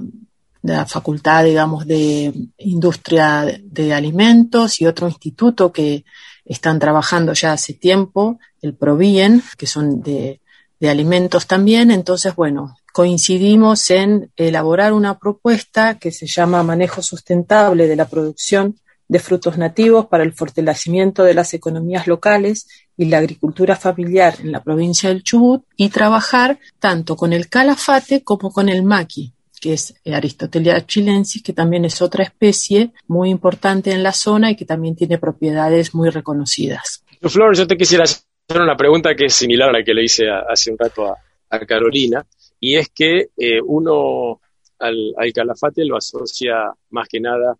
facultad, 0.87 1.47
digamos, 1.47 1.87
de 1.87 2.31
industria 2.59 3.59
de 3.63 3.95
alimentos 3.95 4.83
y 4.83 4.87
otro 4.87 5.09
instituto 5.09 5.73
que 5.73 6.05
están 6.45 6.79
trabajando 6.79 7.33
ya 7.33 7.55
hace 7.55 7.73
tiempo, 7.73 8.39
el 8.61 8.75
Provien, 8.75 9.43
que 9.57 9.67
son 9.67 10.03
de, 10.03 10.43
de 10.79 10.91
alimentos 10.91 11.47
también. 11.47 11.91
Entonces, 11.91 12.35
bueno, 12.37 12.77
coincidimos 12.93 13.89
en 13.89 14.31
elaborar 14.37 14.93
una 14.93 15.19
propuesta 15.19 15.99
que 15.99 16.13
se 16.13 16.27
llama 16.27 16.63
Manejo 16.63 17.01
Sustentable 17.01 17.89
de 17.89 17.97
la 17.97 18.09
Producción 18.09 18.77
de 19.09 19.21
Frutos 19.21 19.57
Nativos 19.57 20.05
para 20.09 20.23
el 20.23 20.35
fortalecimiento 20.35 21.25
de 21.25 21.33
las 21.33 21.55
economías 21.55 22.07
locales 22.07 22.67
y 22.99 23.07
la 23.07 23.19
agricultura 23.19 23.77
familiar 23.77 24.35
en 24.41 24.53
la 24.53 24.63
provincia 24.63 25.09
del 25.09 25.23
Chubut 25.23 25.63
y 25.77 25.89
trabajar 25.89 26.59
tanto 26.81 27.17
con 27.17 27.33
el 27.33 27.49
calafate 27.49 28.25
como 28.25 28.51
con 28.51 28.69
el 28.69 28.83
maqui, 28.83 29.33
que 29.61 29.75
es 29.75 29.95
Aristotelia 30.05 30.85
chilensis, 30.85 31.43
que 31.43 31.53
también 31.53 31.85
es 31.85 32.03
otra 32.03 32.25
especie 32.25 32.91
muy 33.07 33.31
importante 33.31 33.93
en 33.93 34.03
la 34.03 34.13
zona 34.13 34.51
y 34.51 34.57
que 34.57 34.65
también 34.65 34.97
tiene 34.97 35.17
propiedades 35.17 35.95
muy 35.95 36.11
reconocidas. 36.11 37.05
Flor, 37.23 37.57
yo 37.57 37.67
te 37.69 37.77
quisiera 37.77 38.03
hacer 38.03 38.21
una 38.51 38.77
pregunta 38.77 39.15
que 39.15 39.27
es 39.27 39.35
similar 39.35 39.69
a 39.69 39.79
la 39.79 39.85
que 39.85 39.95
le 39.95 40.05
hice 40.05 40.25
hace 40.29 40.73
un 40.73 40.79
rato 40.79 41.07
a, 41.51 41.59
Carolina, 41.67 42.27
y 42.61 42.77
es 42.77 42.89
que 42.89 43.29
eh, 43.37 43.61
uno 43.65 44.41
al, 44.81 45.15
calafate 45.33 45.85
lo 45.85 45.97
asocia 45.97 46.73
más 46.91 47.09
que 47.09 47.21
nada 47.21 47.57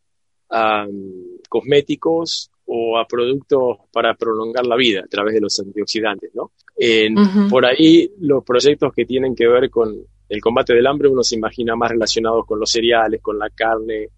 a 0.51 0.87
um, 0.87 1.39
cosméticos 1.49 2.51
o 2.71 2.99
a 2.99 3.07
productos 3.07 3.79
para 3.93 4.15
prolongar 4.15 4.67
la 4.67 4.77
vida 4.77 5.01
a 5.01 5.09
través 5.09 5.35
de 5.35 5.41
los 5.41 5.59
antioxidantes, 5.59 6.35
¿no? 6.35 6.53
Por 7.49 7.65
ahí 7.65 8.11
los 8.21 8.45
proyectos 8.45 8.93
que 8.95 9.07
tienen 9.07 9.35
que 9.35 9.49
ver 9.49 9.71
con 9.71 9.97
el 10.29 10.41
combate 10.41 10.75
del 10.75 10.87
hambre 10.87 11.09
uno 11.09 11.23
se 11.23 11.37
imagina 11.37 11.75
más 11.75 11.91
relacionados 11.91 12.45
con 12.47 12.61
los 12.61 12.71
cereales, 12.71 13.23
con 13.23 13.39
la 13.39 13.49
carne, 13.49 14.09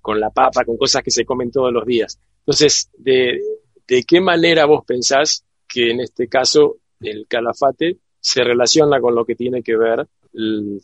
con 0.00 0.18
la 0.18 0.30
papa, 0.30 0.64
con 0.64 0.76
cosas 0.76 1.02
que 1.04 1.12
se 1.12 1.24
comen 1.24 1.52
todos 1.52 1.72
los 1.72 1.86
días. 1.86 2.18
Entonces, 2.40 2.90
¿de, 2.98 3.40
de 3.86 4.02
qué 4.02 4.20
manera 4.20 4.66
vos 4.66 4.84
pensás 4.84 5.44
que 5.68 5.90
en 5.90 6.00
este 6.00 6.26
caso 6.26 6.78
el 7.00 7.26
calafate 7.28 7.98
se 8.18 8.42
relaciona 8.42 9.00
con 9.00 9.14
lo 9.14 9.24
que 9.24 9.36
tiene 9.36 9.62
que 9.62 9.76
ver 9.76 10.06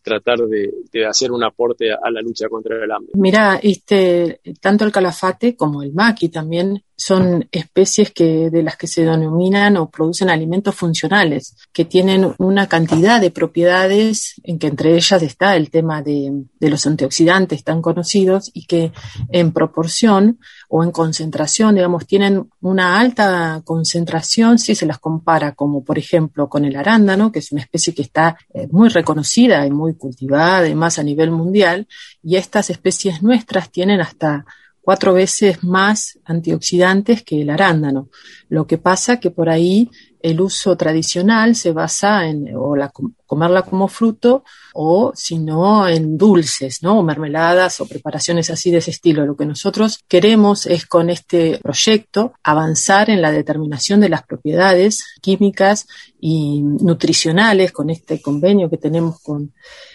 tratar 0.03 0.39
de, 0.41 1.07
hacer 1.07 1.31
un 1.31 1.45
aporte 1.45 1.93
a, 1.93 2.11
la 2.11 2.21
lucha 2.21 2.49
contra 2.49 2.83
el 2.83 2.91
hambre. 2.91 3.13
Mira, 3.15 3.61
este, 3.63 4.41
tanto 4.61 4.85
el 4.85 4.93
calafate 4.93 5.57
como 5.57 5.83
el 5.83 5.93
maqui 5.93 6.29
también 6.29 6.83
son 6.97 7.47
especies 7.53 8.11
que, 8.11 8.51
de 8.51 8.63
las 8.63 8.77
que 8.77 8.87
se 8.87 9.05
denominan 9.05 9.77
o 9.77 9.91
producen 9.91 10.31
alimentos 10.31 10.75
funcionales, 10.75 11.55
que 11.73 11.85
tienen 11.85 12.35
una 12.39 12.69
cantidad 12.69 13.21
de 13.21 13.31
propiedades, 13.31 14.41
en 14.43 14.59
que 14.59 14.69
entre 14.69 14.95
ellas 14.95 15.23
está 15.23 15.57
el 15.57 15.71
tema 15.71 16.03
de, 16.03 16.45
de 16.59 16.71
los 16.71 16.87
antioxidantes 16.87 17.63
tan 17.63 17.83
conocidos 17.83 18.51
y 18.55 18.67
que 18.67 18.93
en 19.29 19.53
proporción 19.53 20.39
o 20.69 20.83
en 20.83 20.91
concentración, 20.91 21.75
digamos, 21.75 22.07
tienen 22.07 22.49
una 22.61 22.99
alta 22.99 23.63
concentración 23.65 24.59
si 24.59 24.75
se 24.75 24.87
las 24.87 24.99
compara 24.99 25.53
como, 25.53 25.85
por 25.85 25.99
ejemplo, 25.99 26.49
con 26.49 26.65
el 26.65 26.77
arándano, 26.77 27.31
que 27.31 27.39
es 27.39 27.53
una 27.53 27.63
especie 27.63 27.95
que 27.95 28.03
está 28.03 28.37
eh, 28.53 28.69
muy 28.71 28.89
reconocida 28.89 29.67
y 29.67 29.71
muy 29.71 29.95
cultivada, 29.95 30.59
además 30.59 30.99
a 30.99 31.03
nivel 31.03 31.31
mundial, 31.31 31.87
y 32.23 32.37
estas 32.37 32.71
especies 32.71 33.23
nuestras 33.23 33.71
tienen 33.71 34.01
hasta 34.01 34.45
cuatro 34.87 35.15
veces 35.15 35.65
más 35.65 36.17
antioxidantes 36.25 37.25
que 37.25 37.43
el 37.43 37.51
arándano. 37.51 38.09
Lo 38.49 38.69
que 38.69 38.79
pasa 38.79 39.19
que 39.19 39.33
por 39.33 39.49
ahí 39.49 39.91
el 40.27 40.41
uso 40.41 40.77
tradicional 40.77 41.55
se 41.55 41.71
basa 41.71 42.27
en 42.27 42.51
o 42.57 42.75
la, 42.75 42.91
comerla 43.27 43.63
como 43.63 43.87
fruto 43.87 44.43
o 44.75 45.13
si 45.15 45.39
no 45.39 45.87
en 45.87 46.19
dulces, 46.19 46.83
¿no? 46.83 46.99
O 46.99 47.03
mermeladas 47.05 47.81
o 47.81 47.87
preparaciones 47.87 48.51
así 48.51 48.73
de 48.73 48.79
ese 48.79 48.91
estilo. 48.91 49.25
Lo 49.25 49.37
que 49.37 49.47
nosotros 49.47 50.01
queremos 50.09 50.67
es 50.67 50.85
con 50.85 51.11
este 51.11 51.61
proyecto 51.63 52.33
avanzar 52.43 53.09
en 53.09 53.23
la 53.23 53.31
determinación 53.31 54.01
de 54.01 54.09
las 54.09 54.25
propiedades 54.25 55.05
químicas 55.21 55.87
y 56.21 56.61
nutricionales 56.61 57.71
con 57.71 57.89
este 57.91 58.21
convenio 58.21 58.69
que 58.69 58.79
tenemos 58.79 59.21
con, 59.21 59.53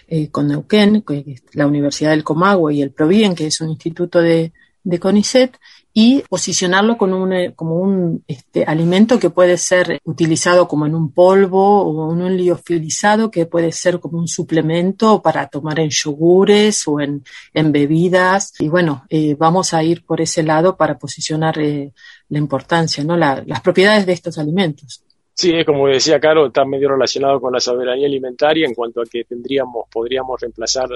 eh, 0.08 0.30
con 0.30 0.48
Neuquén, 0.48 1.04
la 1.52 1.68
Universidad 1.68 2.12
del 2.12 2.24
Comahue 2.24 2.76
y 2.76 2.82
el 2.82 2.92
Provien, 2.92 3.36
que 3.36 3.48
es 3.48 3.60
un 3.60 3.70
instituto 3.70 4.22
de 4.22 4.54
de 4.84 5.00
CONICET 5.00 5.58
y 5.94 6.22
posicionarlo 6.30 6.98
eh, 7.34 7.54
como 7.56 7.76
un 7.76 8.24
este, 8.28 8.64
alimento 8.64 9.20
que 9.20 9.30
puede 9.30 9.58
ser 9.58 10.00
utilizado 10.06 10.68
como 10.68 10.86
en 10.86 10.96
un 10.96 11.12
polvo 11.14 11.82
o 11.82 12.14
en 12.14 12.22
un 12.22 12.38
liofilizado 12.38 13.30
que 13.30 13.46
puede 13.46 13.72
ser 13.72 14.00
como 14.00 14.18
un 14.18 14.28
suplemento 14.28 15.22
para 15.22 15.48
tomar 15.48 15.80
en 15.80 15.90
yogures 15.90 16.88
o 16.88 17.00
en, 17.02 17.24
bebidas. 17.54 18.54
Y 18.60 18.70
bueno, 18.70 19.04
eh, 19.10 19.36
vamos 19.38 19.74
a 19.74 19.84
ir 19.84 20.06
por 20.06 20.22
ese 20.22 20.44
lado 20.44 20.78
para 20.78 20.98
posicionar 20.98 21.60
eh, 21.60 21.92
la 22.30 22.38
importancia, 22.38 23.04
¿no? 23.04 23.18
las 23.18 23.62
propiedades 23.62 24.06
de 24.06 24.14
estos 24.14 24.38
alimentos. 24.38 25.04
Sí, 25.34 25.52
es 25.54 25.66
como 25.66 25.88
decía 25.88 26.20
Caro, 26.20 26.48
está 26.48 26.66
medio 26.66 26.90
relacionado 26.90 27.40
con 27.42 27.52
la 27.54 27.60
soberanía 27.60 28.06
alimentaria 28.06 28.68
en 28.68 28.74
cuanto 28.74 29.02
a 29.02 29.06
que 29.06 29.24
tendríamos, 29.24 29.86
podríamos 29.92 30.40
reemplazar 30.40 30.90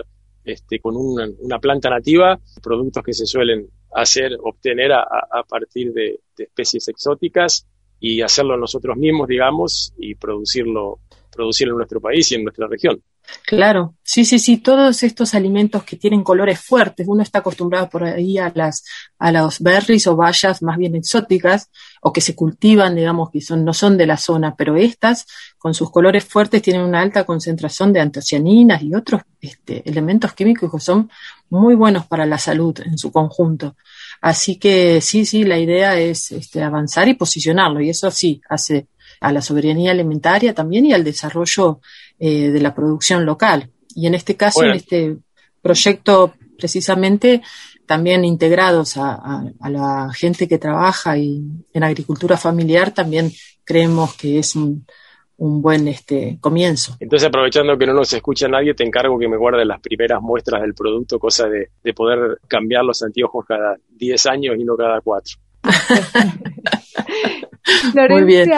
este, 0.46 0.80
con 0.80 0.96
una, 0.96 1.60
planta 1.60 1.90
nativa, 1.90 2.40
productos 2.62 3.04
que 3.04 3.14
se 3.14 3.26
suelen 3.26 3.68
hacer, 3.96 4.38
obtener 4.44 4.92
a, 4.92 5.06
partir 5.48 5.94
de, 5.94 6.20
especies 6.38 6.88
exóticas 6.90 7.66
y 8.00 8.22
hacerlo 8.22 8.58
nosotros 8.58 8.98
mismos, 8.98 9.28
digamos, 9.28 9.94
y 9.98 10.16
producirlo, 10.16 11.00
producirlo 11.34 11.74
en 11.74 11.78
nuestro 11.78 12.02
país 12.02 12.32
y 12.32 12.36
en 12.36 12.44
nuestra 12.44 12.68
región. 12.68 13.02
Claro, 13.46 13.96
sí, 14.04 14.26
sí, 14.26 14.38
sí, 14.38 14.58
todos 14.58 15.02
estos 15.02 15.34
alimentos 15.34 15.84
que 15.84 15.96
tienen 15.96 16.24
colores 16.24 16.60
fuertes, 16.60 17.08
uno 17.08 17.24
está 17.24 17.40
acostumbrado 17.40 17.90
por 17.90 18.04
ahí 18.04 18.38
a 18.38 18.52
las, 18.54 18.84
a 19.18 19.32
los 19.32 19.60
berries 19.60 20.06
o 20.08 20.16
bayas 20.16 20.62
más 20.62 20.78
bien 20.78 20.96
exóticas 20.96 21.72
o 22.02 22.14
que 22.14 22.22
se 22.22 22.36
cultivan, 22.36 22.96
digamos, 22.96 23.32
que 23.32 23.42
son, 23.42 23.64
no 23.64 23.74
son 23.74 23.98
de 23.98 24.08
la 24.08 24.18
zona, 24.18 24.56
pero 24.56 24.76
estas, 24.76 25.26
con 25.58 25.74
sus 25.74 25.90
colores 25.90 26.26
fuertes, 26.26 26.62
tienen 26.62 26.84
una 26.84 27.02
alta 27.02 27.24
concentración 27.24 27.94
de 27.94 28.02
antocianinas 28.02 28.84
y 28.84 28.94
otros 28.94 29.22
este, 29.42 29.88
elementos 29.90 30.34
químicos 30.34 30.72
que 30.72 30.80
son 30.80 31.10
muy 31.50 31.76
buenos 31.76 32.06
para 32.06 32.26
la 32.26 32.38
salud 32.38 32.80
en 32.84 32.98
su 32.98 33.12
conjunto. 33.12 33.76
Así 34.22 34.58
que 34.58 35.02
sí, 35.02 35.26
sí, 35.26 35.44
la 35.44 35.60
idea 35.60 35.98
es 36.00 36.32
este, 36.32 36.62
avanzar 36.64 37.08
y 37.08 37.14
posicionarlo, 37.14 37.82
y 37.82 37.90
eso 37.90 38.10
sí 38.12 38.42
hace 38.50 38.88
a 39.22 39.32
la 39.32 39.42
soberanía 39.42 39.92
alimentaria 39.92 40.54
también 40.54 40.86
y 40.86 40.94
al 40.94 41.04
desarrollo 41.04 41.80
eh, 42.20 42.50
de 42.50 42.60
la 42.60 42.74
producción 42.74 43.26
local. 43.26 43.70
Y 43.96 44.08
en 44.08 44.16
este 44.16 44.36
caso, 44.36 44.64
en 44.64 44.76
este 44.76 45.18
proyecto 45.62 46.34
precisamente, 46.58 47.42
también 47.86 48.26
integrados 48.26 48.98
a, 48.98 49.44
la 49.70 50.10
gente 50.14 50.48
que 50.48 50.58
trabaja 50.58 51.18
y 51.18 51.44
en 51.74 51.84
agricultura 51.84 52.38
familiar, 52.38 52.92
también 52.92 53.32
creemos 53.64 54.16
que 54.16 54.40
es 54.40 54.56
un, 54.56 54.86
buen 55.38 55.88
este 55.88 56.38
comienzo. 56.40 56.96
Entonces, 57.00 57.28
aprovechando 57.28 57.78
que 57.78 57.86
no 57.86 57.94
nos 57.94 58.12
escucha 58.14 58.48
nadie, 58.48 58.74
te 58.74 58.84
encargo 58.84 59.20
que 59.20 59.28
me 59.28 59.38
guardes 59.38 59.68
las 59.68 59.82
primeras 59.82 60.22
muestras 60.22 60.62
del 60.62 60.74
producto, 60.74 61.20
cosa 61.20 61.48
de, 61.48 61.70
de 61.84 61.94
poder 61.94 62.40
cambiar 62.48 62.86
los 62.86 63.02
anteojos 63.04 63.46
cada 63.46 63.76
10 63.90 64.26
años 64.28 64.56
y 64.58 64.64
no 64.64 64.76
cada 64.76 65.02
4. 65.02 65.38
Muy 68.10 68.24
bien. 68.24 68.50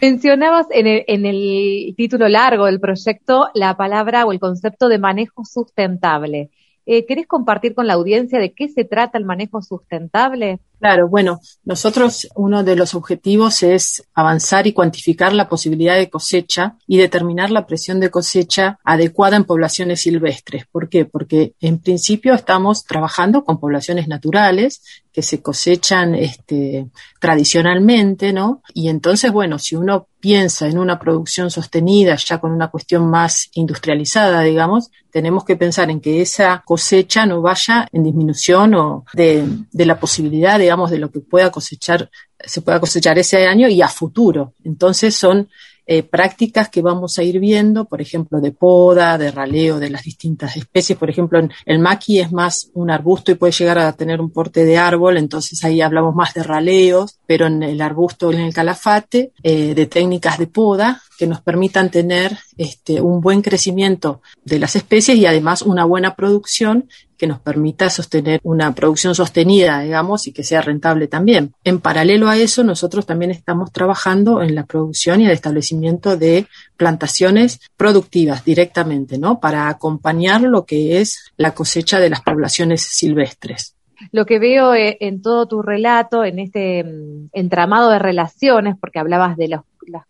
Mencionabas 0.00 0.66
en 0.70 0.86
el, 0.86 1.04
en 1.06 1.26
el 1.26 1.94
título 1.96 2.28
largo 2.28 2.66
del 2.66 2.80
proyecto 2.80 3.48
la 3.54 3.76
palabra 3.76 4.24
o 4.24 4.32
el 4.32 4.40
concepto 4.40 4.88
de 4.88 4.98
manejo 4.98 5.44
sustentable. 5.44 6.50
Eh, 6.86 7.04
¿Querés 7.06 7.26
compartir 7.26 7.74
con 7.74 7.86
la 7.86 7.94
audiencia 7.94 8.38
de 8.38 8.52
qué 8.52 8.68
se 8.68 8.84
trata 8.84 9.18
el 9.18 9.24
manejo 9.24 9.60
sustentable? 9.60 10.60
Claro, 10.78 11.08
bueno, 11.08 11.40
nosotros 11.64 12.28
uno 12.36 12.62
de 12.62 12.76
los 12.76 12.94
objetivos 12.94 13.64
es 13.64 14.04
avanzar 14.14 14.66
y 14.68 14.72
cuantificar 14.72 15.32
la 15.32 15.48
posibilidad 15.48 15.96
de 15.96 16.08
cosecha 16.08 16.76
y 16.86 16.98
determinar 16.98 17.50
la 17.50 17.66
presión 17.66 17.98
de 17.98 18.10
cosecha 18.10 18.78
adecuada 18.84 19.36
en 19.36 19.44
poblaciones 19.44 20.02
silvestres. 20.02 20.66
¿Por 20.70 20.88
qué? 20.88 21.04
Porque 21.04 21.54
en 21.60 21.78
principio 21.80 22.32
estamos 22.34 22.84
trabajando 22.84 23.44
con 23.44 23.58
poblaciones 23.58 24.06
naturales 24.06 24.82
que 25.12 25.22
se 25.22 25.42
cosechan 25.42 26.14
este, 26.14 26.86
tradicionalmente, 27.18 28.32
¿no? 28.32 28.62
Y 28.72 28.88
entonces, 28.88 29.32
bueno, 29.32 29.58
si 29.58 29.74
uno 29.74 30.06
piensa 30.20 30.68
en 30.68 30.78
una 30.78 30.98
producción 31.00 31.50
sostenida, 31.50 32.14
ya 32.14 32.38
con 32.38 32.52
una 32.52 32.68
cuestión 32.68 33.10
más 33.10 33.50
industrializada, 33.54 34.42
digamos, 34.42 34.90
tenemos 35.10 35.44
que 35.44 35.56
pensar 35.56 35.90
en 35.90 36.00
que 36.00 36.20
esa 36.20 36.62
cosecha 36.64 37.26
no 37.26 37.40
vaya 37.40 37.88
en 37.92 38.04
disminución 38.04 38.74
o 38.74 39.04
de, 39.12 39.44
de 39.72 39.86
la 39.86 39.98
posibilidad 39.98 40.58
de 40.58 40.67
digamos, 40.68 40.90
de 40.90 40.98
lo 40.98 41.10
que 41.10 41.20
pueda 41.20 41.50
cosechar, 41.50 42.10
se 42.38 42.60
pueda 42.60 42.78
cosechar 42.78 43.18
ese 43.18 43.46
año 43.46 43.68
y 43.68 43.80
a 43.80 43.88
futuro. 43.88 44.52
Entonces 44.64 45.16
son 45.16 45.48
eh, 45.86 46.02
prácticas 46.02 46.68
que 46.68 46.82
vamos 46.82 47.18
a 47.18 47.22
ir 47.22 47.40
viendo, 47.40 47.86
por 47.86 48.02
ejemplo, 48.02 48.42
de 48.42 48.52
poda, 48.52 49.16
de 49.16 49.30
raleo 49.30 49.80
de 49.80 49.88
las 49.88 50.02
distintas 50.02 50.54
especies. 50.58 50.98
Por 50.98 51.08
ejemplo, 51.08 51.40
el 51.64 51.78
maqui 51.78 52.20
es 52.20 52.30
más 52.30 52.70
un 52.74 52.90
arbusto 52.90 53.32
y 53.32 53.36
puede 53.36 53.54
llegar 53.54 53.78
a 53.78 53.94
tener 53.94 54.20
un 54.20 54.30
porte 54.30 54.66
de 54.66 54.76
árbol, 54.76 55.16
entonces 55.16 55.64
ahí 55.64 55.80
hablamos 55.80 56.14
más 56.14 56.34
de 56.34 56.42
raleos, 56.42 57.18
pero 57.26 57.46
en 57.46 57.62
el 57.62 57.80
arbusto, 57.80 58.30
en 58.30 58.40
el 58.40 58.52
calafate, 58.52 59.32
eh, 59.42 59.74
de 59.74 59.86
técnicas 59.86 60.36
de 60.36 60.48
poda 60.48 61.00
que 61.18 61.26
nos 61.26 61.40
permitan 61.40 61.90
tener 61.90 62.36
este, 62.58 63.00
un 63.00 63.20
buen 63.20 63.40
crecimiento 63.40 64.20
de 64.44 64.58
las 64.58 64.76
especies 64.76 65.16
y 65.16 65.26
además 65.26 65.62
una 65.62 65.84
buena 65.84 66.14
producción 66.14 66.88
que 67.16 67.26
nos 67.26 67.40
permita 67.40 67.90
sostener 67.90 68.40
una 68.44 68.74
producción 68.74 69.14
sostenida, 69.14 69.80
digamos, 69.80 70.26
y 70.28 70.32
que 70.32 70.44
sea 70.44 70.60
rentable 70.60 71.08
también. 71.08 71.52
En 71.64 71.80
paralelo 71.80 72.28
a 72.28 72.36
eso, 72.36 72.62
nosotros 72.62 73.06
también 73.06 73.32
estamos 73.32 73.72
trabajando 73.72 74.40
en 74.40 74.54
la 74.54 74.64
producción 74.64 75.20
y 75.20 75.26
el 75.26 75.32
establecimiento 75.32 76.16
de 76.16 76.46
plantaciones 76.76 77.60
productivas 77.76 78.44
directamente, 78.44 79.18
¿no? 79.18 79.40
Para 79.40 79.68
acompañar 79.68 80.42
lo 80.42 80.64
que 80.64 81.00
es 81.00 81.32
la 81.36 81.54
cosecha 81.54 81.98
de 81.98 82.10
las 82.10 82.22
poblaciones 82.22 82.82
silvestres. 82.82 83.74
Lo 84.12 84.26
que 84.26 84.38
veo 84.38 84.74
eh, 84.74 84.96
en 85.00 85.20
todo 85.20 85.46
tu 85.46 85.60
relato, 85.60 86.24
en 86.24 86.38
este 86.38 86.84
mm, 86.84 87.30
entramado 87.32 87.90
de 87.90 87.98
relaciones, 87.98 88.76
porque 88.80 89.00
hablabas 89.00 89.36
de 89.36 89.48
las 89.48 89.62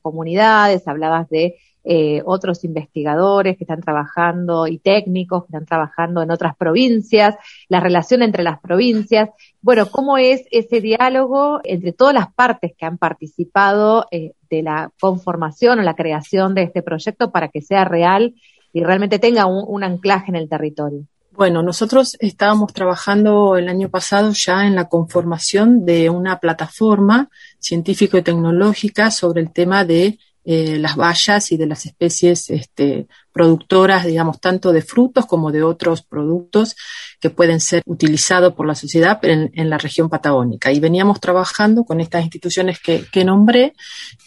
comunidades, 0.02 0.86
hablabas 0.86 1.28
de 1.30 1.56
eh, 1.90 2.20
otros 2.26 2.64
investigadores 2.64 3.56
que 3.56 3.64
están 3.64 3.80
trabajando 3.80 4.66
y 4.66 4.76
técnicos 4.76 5.44
que 5.44 5.46
están 5.46 5.64
trabajando 5.64 6.20
en 6.20 6.30
otras 6.30 6.54
provincias, 6.54 7.34
la 7.70 7.80
relación 7.80 8.20
entre 8.20 8.42
las 8.42 8.60
provincias. 8.60 9.30
Bueno, 9.62 9.90
¿cómo 9.90 10.18
es 10.18 10.42
ese 10.50 10.82
diálogo 10.82 11.60
entre 11.64 11.94
todas 11.94 12.12
las 12.12 12.30
partes 12.34 12.72
que 12.76 12.84
han 12.84 12.98
participado 12.98 14.04
eh, 14.10 14.32
de 14.50 14.62
la 14.62 14.92
conformación 15.00 15.78
o 15.78 15.82
la 15.82 15.94
creación 15.94 16.54
de 16.54 16.64
este 16.64 16.82
proyecto 16.82 17.30
para 17.30 17.48
que 17.48 17.62
sea 17.62 17.86
real 17.86 18.34
y 18.74 18.84
realmente 18.84 19.18
tenga 19.18 19.46
un 19.46 19.82
anclaje 19.82 20.30
en 20.30 20.36
el 20.36 20.46
territorio? 20.50 21.06
Bueno, 21.38 21.62
nosotros 21.62 22.18
estábamos 22.20 22.74
trabajando 22.74 23.56
el 23.56 23.68
año 23.68 23.88
pasado 23.88 24.32
ya 24.34 24.66
en 24.66 24.74
la 24.74 24.90
conformación 24.90 25.86
de 25.86 26.10
una 26.10 26.38
plataforma 26.38 27.30
científico 27.58 28.18
y 28.18 28.22
tecnológica 28.22 29.10
sobre 29.10 29.40
el 29.40 29.52
tema 29.52 29.86
de 29.86 30.18
eh, 30.50 30.78
las 30.78 30.96
bayas 30.96 31.52
y 31.52 31.58
de 31.58 31.66
las 31.66 31.84
especies 31.84 32.48
este, 32.48 33.06
productoras, 33.32 34.06
digamos, 34.06 34.40
tanto 34.40 34.72
de 34.72 34.80
frutos 34.80 35.26
como 35.26 35.52
de 35.52 35.62
otros 35.62 36.00
productos 36.00 36.74
que 37.20 37.28
pueden 37.28 37.60
ser 37.60 37.82
utilizados 37.84 38.54
por 38.54 38.66
la 38.66 38.74
sociedad 38.74 39.20
en, 39.24 39.68
la 39.68 39.76
región 39.76 40.08
patagónica. 40.08 40.72
Y 40.72 40.80
veníamos 40.80 41.20
trabajando 41.20 41.84
con 41.84 42.00
estas 42.00 42.22
instituciones 42.22 42.78
que, 42.80 43.24
nombré, 43.26 43.74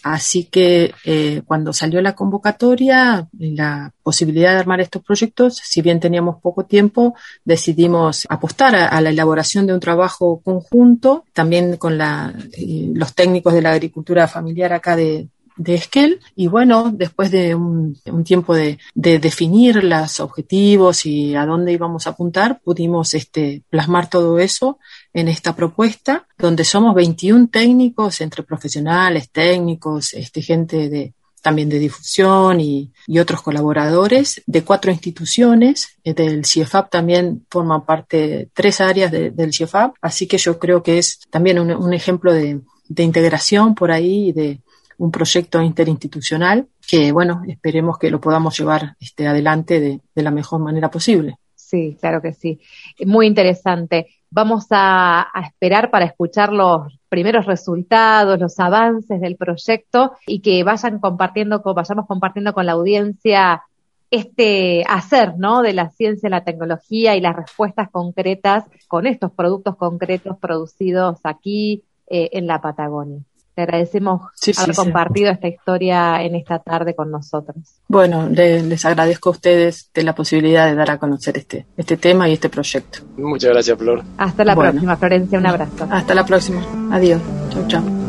así 0.04 0.44
que 0.44 0.94
eh, 1.04 1.42
cuando 1.44 1.72
salió 1.72 2.00
la 2.00 2.14
convocatoria, 2.14 3.28
la 3.36 3.92
posibilidad 4.04 4.52
de 4.52 4.60
armar 4.60 4.80
estos 4.80 5.02
proyectos, 5.02 5.56
si 5.56 5.82
bien 5.82 5.98
teníamos 5.98 6.36
poco 6.40 6.66
tiempo, 6.66 7.16
decidimos 7.44 8.28
apostar 8.30 8.76
a, 8.76 9.00
la 9.00 9.10
elaboración 9.10 9.66
de 9.66 9.74
un 9.74 9.80
trabajo 9.80 10.40
conjunto, 10.44 11.24
también 11.32 11.78
con 11.78 12.00
eh, 12.00 12.90
los 12.94 13.12
técnicos 13.12 13.54
de 13.54 13.62
la 13.62 13.72
agricultura 13.72 14.28
familiar 14.28 14.72
acá 14.72 14.94
de, 14.94 15.28
de 15.62 15.74
Esquel 15.74 16.20
y 16.34 16.48
bueno, 16.48 16.90
después 16.92 17.30
de 17.30 17.54
un, 17.54 17.96
tiempo 18.24 18.54
de, 18.54 18.78
definir 18.94 19.84
los 19.84 20.20
objetivos 20.20 21.06
y 21.06 21.34
a 21.34 21.46
dónde 21.46 21.72
íbamos 21.72 22.06
a 22.06 22.10
apuntar, 22.10 22.60
pudimos 22.62 23.14
este, 23.14 23.62
plasmar 23.70 24.10
todo 24.10 24.38
eso 24.38 24.78
en 25.12 25.28
esta 25.28 25.54
propuesta, 25.54 26.26
donde 26.38 26.64
somos 26.64 26.94
21 26.94 27.48
técnicos 27.48 28.20
entre 28.20 28.42
profesionales, 28.42 29.30
técnicos, 29.30 30.14
este, 30.14 30.42
gente 30.42 30.88
de, 30.88 31.14
también 31.42 31.68
de 31.68 31.78
difusión 31.78 32.60
y, 32.60 32.92
otros 33.20 33.42
colaboradores 33.42 34.42
de 34.46 34.64
cuatro 34.64 34.90
instituciones. 34.90 35.96
Eh, 36.02 36.14
del 36.14 36.44
CIEFAP 36.44 36.90
también 36.90 37.46
forman 37.50 37.84
parte 37.84 38.48
tres 38.52 38.80
áreas 38.80 39.12
del 39.12 39.52
CIEFAP, 39.52 39.94
así 40.00 40.26
que 40.26 40.38
yo 40.38 40.58
creo 40.58 40.82
que 40.82 40.98
es 40.98 41.20
también 41.30 41.58
un, 41.58 41.92
ejemplo 41.92 42.32
de, 42.32 42.60
de 42.88 43.02
integración 43.02 43.74
por 43.74 43.92
ahí 43.92 44.32
de, 44.32 44.60
un 45.02 45.10
proyecto 45.10 45.60
interinstitucional 45.60 46.68
que, 46.88 47.10
bueno, 47.10 47.42
esperemos 47.48 47.98
que 47.98 48.08
lo 48.08 48.20
podamos 48.20 48.56
llevar 48.56 48.94
este, 49.00 49.26
adelante 49.26 49.80
de, 49.80 50.00
la 50.22 50.30
mejor 50.30 50.60
manera 50.60 50.92
posible. 50.92 51.38
Sí, 51.56 51.96
claro 52.00 52.22
que 52.22 52.32
sí. 52.32 52.60
Muy 53.04 53.26
interesante. 53.26 54.06
Vamos 54.30 54.66
a, 54.70 55.26
esperar 55.44 55.90
para 55.90 56.04
escuchar 56.04 56.52
los 56.52 57.00
primeros 57.08 57.46
resultados, 57.46 58.38
los 58.38 58.60
avances 58.60 59.20
del 59.20 59.34
proyecto 59.34 60.12
y 60.24 60.38
que 60.38 60.62
vayan 60.62 61.00
compartiendo, 61.00 61.60
vayamos 61.64 62.06
compartiendo 62.06 62.52
con 62.52 62.66
la 62.66 62.72
audiencia 62.72 63.62
este 64.08 64.84
hacer, 64.88 65.36
¿no? 65.36 65.62
De 65.62 65.72
la 65.72 65.90
ciencia, 65.90 66.28
la 66.28 66.44
tecnología 66.44 67.16
y 67.16 67.20
las 67.20 67.34
respuestas 67.34 67.90
concretas 67.90 68.66
con 68.86 69.08
estos 69.08 69.32
productos 69.32 69.74
concretos 69.76 70.38
producidos 70.38 71.18
aquí 71.24 71.82
eh, 72.06 72.30
en 72.34 72.46
la 72.46 72.60
Patagonia. 72.60 73.22
Te 73.54 73.62
agradecemos 73.62 74.22
haber 74.56 74.74
compartido 74.74 75.30
esta 75.30 75.48
historia 75.48 76.22
en 76.22 76.34
esta 76.34 76.58
tarde 76.58 76.94
con 76.94 77.10
nosotros. 77.10 77.56
Bueno, 77.86 78.28
les 78.28 78.84
agradezco 78.84 79.28
a 79.28 79.32
ustedes 79.32 79.90
de 79.92 80.02
la 80.02 80.14
posibilidad 80.14 80.66
de 80.66 80.74
dar 80.74 80.90
a 80.90 80.98
conocer 80.98 81.36
este, 81.36 81.66
este 81.76 81.96
tema 81.96 82.28
y 82.28 82.34
este 82.34 82.48
proyecto. 82.48 83.00
Muchas 83.18 83.50
gracias, 83.50 83.78
Flor. 83.78 84.02
Hasta 84.16 84.44
la 84.44 84.56
próxima, 84.56 84.96
Florencia. 84.96 85.38
Un 85.38 85.46
abrazo. 85.46 85.86
Hasta 85.90 86.14
la 86.14 86.24
próxima. 86.24 86.62
Adiós. 86.90 87.20
Chau, 87.50 87.66
chau. 87.68 88.01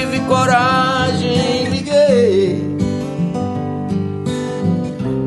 tive 0.00 0.20
coragem, 0.20 1.64
liguei. 1.68 2.76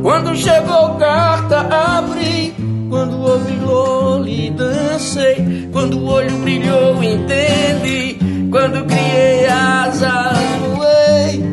Quando 0.01 0.35
chegou 0.35 0.95
carta, 0.95 1.67
abri. 1.69 2.53
Quando 2.89 3.21
ouvi 3.21 3.55
loli, 3.59 4.49
dancei. 4.51 5.69
Quando 5.71 5.99
o 5.99 6.05
olho 6.05 6.35
brilhou, 6.39 7.03
entendi. 7.03 8.17
Quando 8.51 8.85
criei 8.85 9.47
asas, 9.47 10.37
voei. 10.75 11.43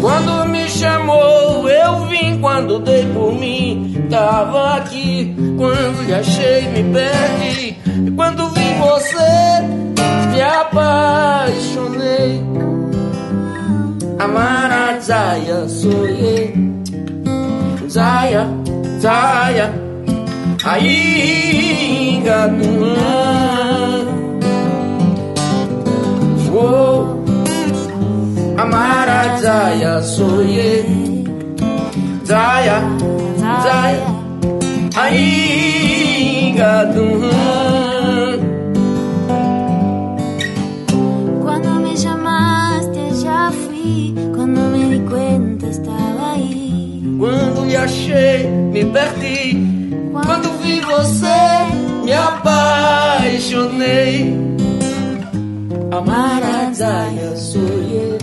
Quando 0.00 0.48
me 0.48 0.68
chamou, 0.68 1.68
eu 1.68 2.06
vim. 2.06 2.38
Quando 2.40 2.78
dei 2.80 3.06
por 3.06 3.32
mim, 3.34 4.06
tava 4.10 4.76
aqui. 4.76 5.34
Quando 5.56 6.02
lhe 6.06 6.14
achei, 6.14 6.68
me 6.68 6.84
perdi. 6.92 7.81
E 8.06 8.10
quando 8.12 8.48
vi 8.50 8.72
você, 8.80 9.60
me 10.30 10.40
apaixonei. 10.40 12.42
Amara 14.18 14.98
Zaya, 15.00 15.68
sonhei. 15.68 16.54
Zaya, 17.88 18.46
Zaya, 19.00 19.72
ainda 20.64 22.48
do 22.48 22.82
Oh, 26.54 27.16
Amara 28.56 29.36
Zaya, 29.38 30.00
sonhei. 30.02 31.24
Zaya, 32.24 32.80
Zaya, 33.62 34.06
ainda 34.96 36.84
do 36.84 37.71
cuando 44.34 44.60
me 44.70 44.88
di 44.88 45.00
cuenta 45.00 45.66
estaba 45.68 46.32
ahí. 46.32 47.16
Quando 47.18 47.64
lhe 47.66 47.76
achei, 47.76 48.46
me 48.46 48.84
perdi. 48.86 49.90
Quando 50.12 50.50
vi 50.62 50.80
você, 50.80 51.66
me 52.04 52.12
apaixonei. 52.12 53.72
Amara 55.90 56.72
Zaya, 56.72 57.36
sonhei. 57.36 58.18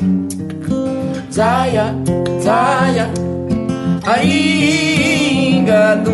Zaya, 1.31 1.95
Zaya, 2.41 3.09
ainda 4.05 5.95
do 6.03 6.11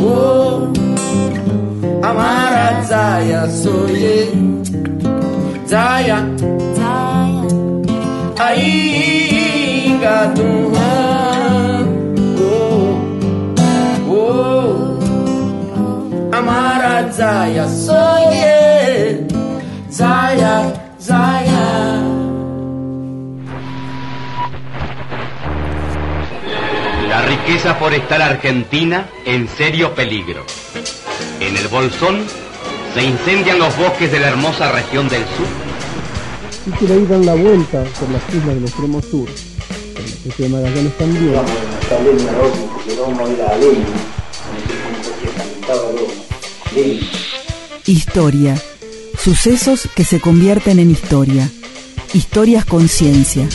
Oh, 0.00 0.72
Amara 2.02 2.82
Zaya, 2.82 3.46
sonhei. 3.48 4.57
Zaya, 5.68 6.24
ainda 8.40 10.32
do 10.34 10.72
oh, 12.40 12.96
oh, 14.08 14.98
Amara 16.32 17.12
Zaya. 17.12 17.66
Zaya, 19.90 20.72
Zaya. 20.98 21.68
La 27.10 27.20
riqueza 27.26 27.74
forestal 27.74 28.22
argentina 28.22 29.06
en 29.26 29.46
serio 29.48 29.94
peligro. 29.94 30.46
En 31.40 31.54
el 31.58 31.68
Bolsón 31.68 32.47
se 32.94 33.04
incendian 33.04 33.58
los 33.58 33.76
bosques 33.76 34.10
de 34.10 34.20
la 34.20 34.28
hermosa 34.28 34.72
región 34.72 35.08
del 35.08 35.22
sur. 35.22 35.46
Si 36.64 36.70
quiere 36.72 36.96
ir 36.96 37.08
dar 37.08 37.20
la 37.20 37.34
vuelta 37.34 37.84
por 37.98 38.10
las 38.10 38.22
islas 38.34 38.54
del 38.54 38.64
extremo 38.64 39.02
sur, 39.02 39.28
por 39.28 40.02
la 40.02 40.08
especie 40.08 40.44
de 40.44 40.48
Magallanes 40.50 40.98
también, 40.98 41.34
Historia. 47.86 48.62
Sucesos 49.18 49.88
que 49.94 50.04
se 50.04 50.20
convierten 50.20 50.78
en 50.78 50.90
historia. 50.90 51.48
Historias 52.14 52.64
con 52.64 52.88
ciencia. 52.88 53.48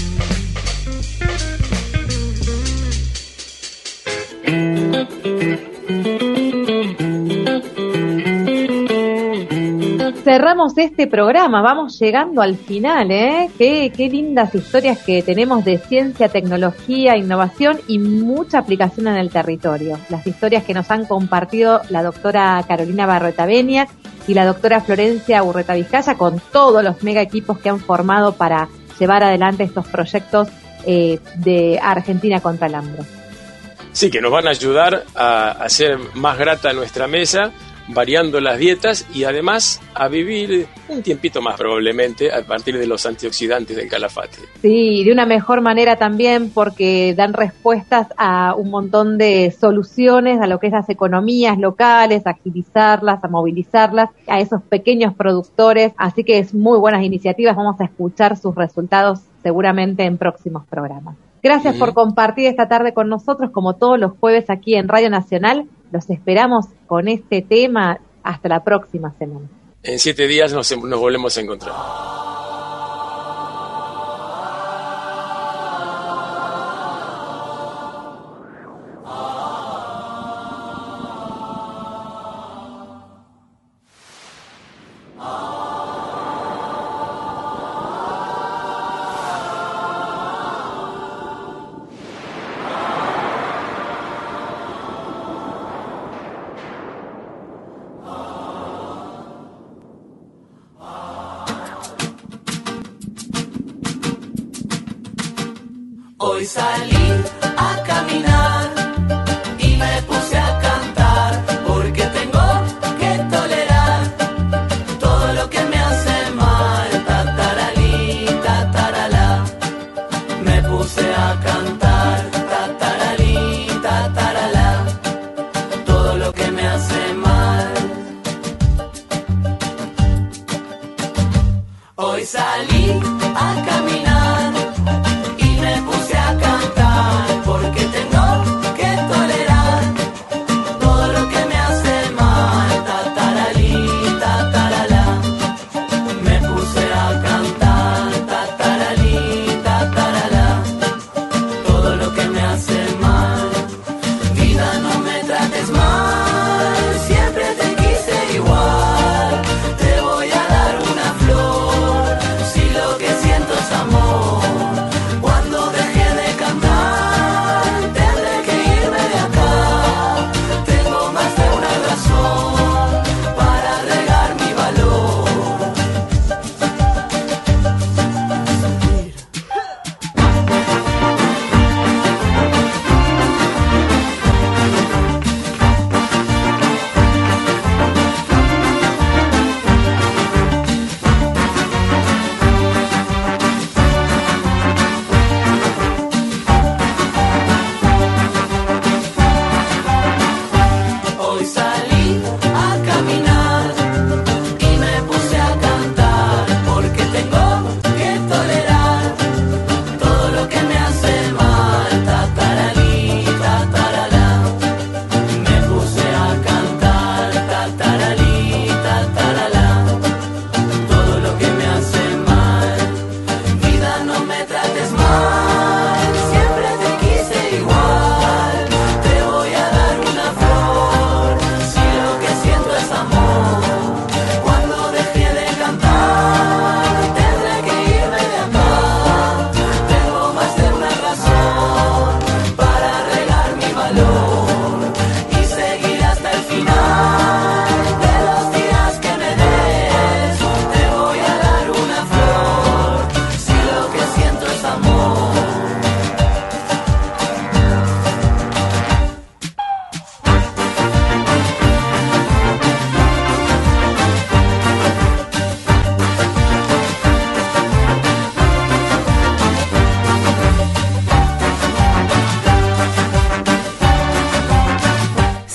Cerramos 10.34 10.75
este 10.77 11.05
programa, 11.05 11.61
vamos 11.61 11.99
llegando 11.99 12.41
al 12.41 12.55
final, 12.55 13.11
¿eh? 13.11 13.51
Qué, 13.55 13.93
qué 13.95 14.09
lindas 14.09 14.55
historias 14.55 14.97
que 14.97 15.21
tenemos 15.21 15.63
de 15.63 15.77
ciencia, 15.77 16.27
tecnología, 16.27 17.15
innovación 17.15 17.79
y 17.88 17.99
mucha 17.99 18.57
aplicación 18.57 19.09
en 19.09 19.17
el 19.17 19.29
territorio. 19.29 19.99
Las 20.09 20.25
historias 20.25 20.63
que 20.63 20.73
nos 20.73 20.89
han 20.89 21.05
compartido 21.05 21.81
la 21.91 22.01
doctora 22.01 22.65
Carolina 22.67 23.05
Barreta 23.05 23.45
Benia 23.45 23.88
y 24.27 24.34
la 24.34 24.43
doctora 24.43 24.81
Florencia 24.81 25.43
Urreta 25.43 25.75
Vizcaya 25.75 26.15
con 26.15 26.41
todos 26.51 26.84
los 26.84 27.03
mega 27.03 27.21
equipos 27.21 27.59
que 27.59 27.69
han 27.69 27.79
formado 27.79 28.34
para 28.34 28.69
llevar 28.99 29.21
adelante 29.21 29.61
estos 29.61 29.86
proyectos 29.86 30.47
eh, 30.88 31.19
de 31.36 31.79
Argentina 31.79 32.39
contra 32.39 32.65
el 32.65 32.73
hambre. 32.73 33.03
Sí, 33.91 34.09
que 34.09 34.19
nos 34.19 34.31
van 34.31 34.47
a 34.47 34.49
ayudar 34.49 35.03
a 35.13 35.51
hacer 35.51 35.99
más 36.15 36.39
grata 36.39 36.73
nuestra 36.73 37.07
mesa, 37.07 37.51
variando 37.89 38.39
las 38.39 38.57
dietas 38.57 39.07
y 39.13 39.23
además 39.23 39.81
a 39.93 40.07
vivir 40.07 40.67
un 40.89 41.01
tiempito 41.01 41.41
más 41.41 41.57
probablemente 41.57 42.31
a 42.31 42.43
partir 42.43 42.77
de 42.77 42.88
los 42.88 43.05
antioxidantes 43.05 43.75
del 43.75 43.89
calafate. 43.89 44.38
Sí, 44.61 45.03
de 45.03 45.11
una 45.11 45.25
mejor 45.25 45.61
manera 45.61 45.95
también 45.95 46.49
porque 46.49 47.13
dan 47.15 47.34
respuestas 47.34 48.07
a 48.17 48.55
un 48.55 48.69
montón 48.69 49.17
de 49.17 49.51
soluciones 49.51 50.39
a 50.41 50.47
lo 50.47 50.59
que 50.59 50.67
es 50.67 50.73
las 50.73 50.89
economías 50.89 51.57
locales, 51.57 52.25
a 52.25 52.31
agilizarlas, 52.31 53.23
a 53.23 53.27
movilizarlas, 53.27 54.09
a 54.27 54.39
esos 54.39 54.61
pequeños 54.63 55.13
productores. 55.13 55.93
Así 55.97 56.23
que 56.23 56.39
es 56.39 56.53
muy 56.53 56.79
buenas 56.79 57.03
iniciativas, 57.03 57.55
vamos 57.55 57.79
a 57.81 57.86
escuchar 57.86 58.38
sus 58.38 58.55
resultados 58.55 59.19
seguramente 59.41 60.03
en 60.03 60.17
próximos 60.17 60.65
programas. 60.67 61.17
Gracias 61.43 61.75
por 61.75 61.93
compartir 61.93 62.47
esta 62.47 62.69
tarde 62.69 62.93
con 62.93 63.09
nosotros, 63.09 63.51
como 63.51 63.75
todos 63.75 63.99
los 63.99 64.13
jueves 64.17 64.49
aquí 64.49 64.75
en 64.75 64.88
Radio 64.88 65.09
Nacional. 65.09 65.67
Los 65.93 66.09
esperamos 66.09 66.65
con 66.87 67.07
este 67.07 67.43
tema 67.43 67.99
hasta 68.23 68.49
la 68.49 68.63
próxima 68.63 69.13
semana. 69.19 69.47
En 69.83 69.99
siete 69.99 70.25
días 70.25 70.51
nos, 70.51 70.75
nos 70.75 70.99
volvemos 70.99 71.37
a 71.37 71.41
encontrar. 71.41 72.12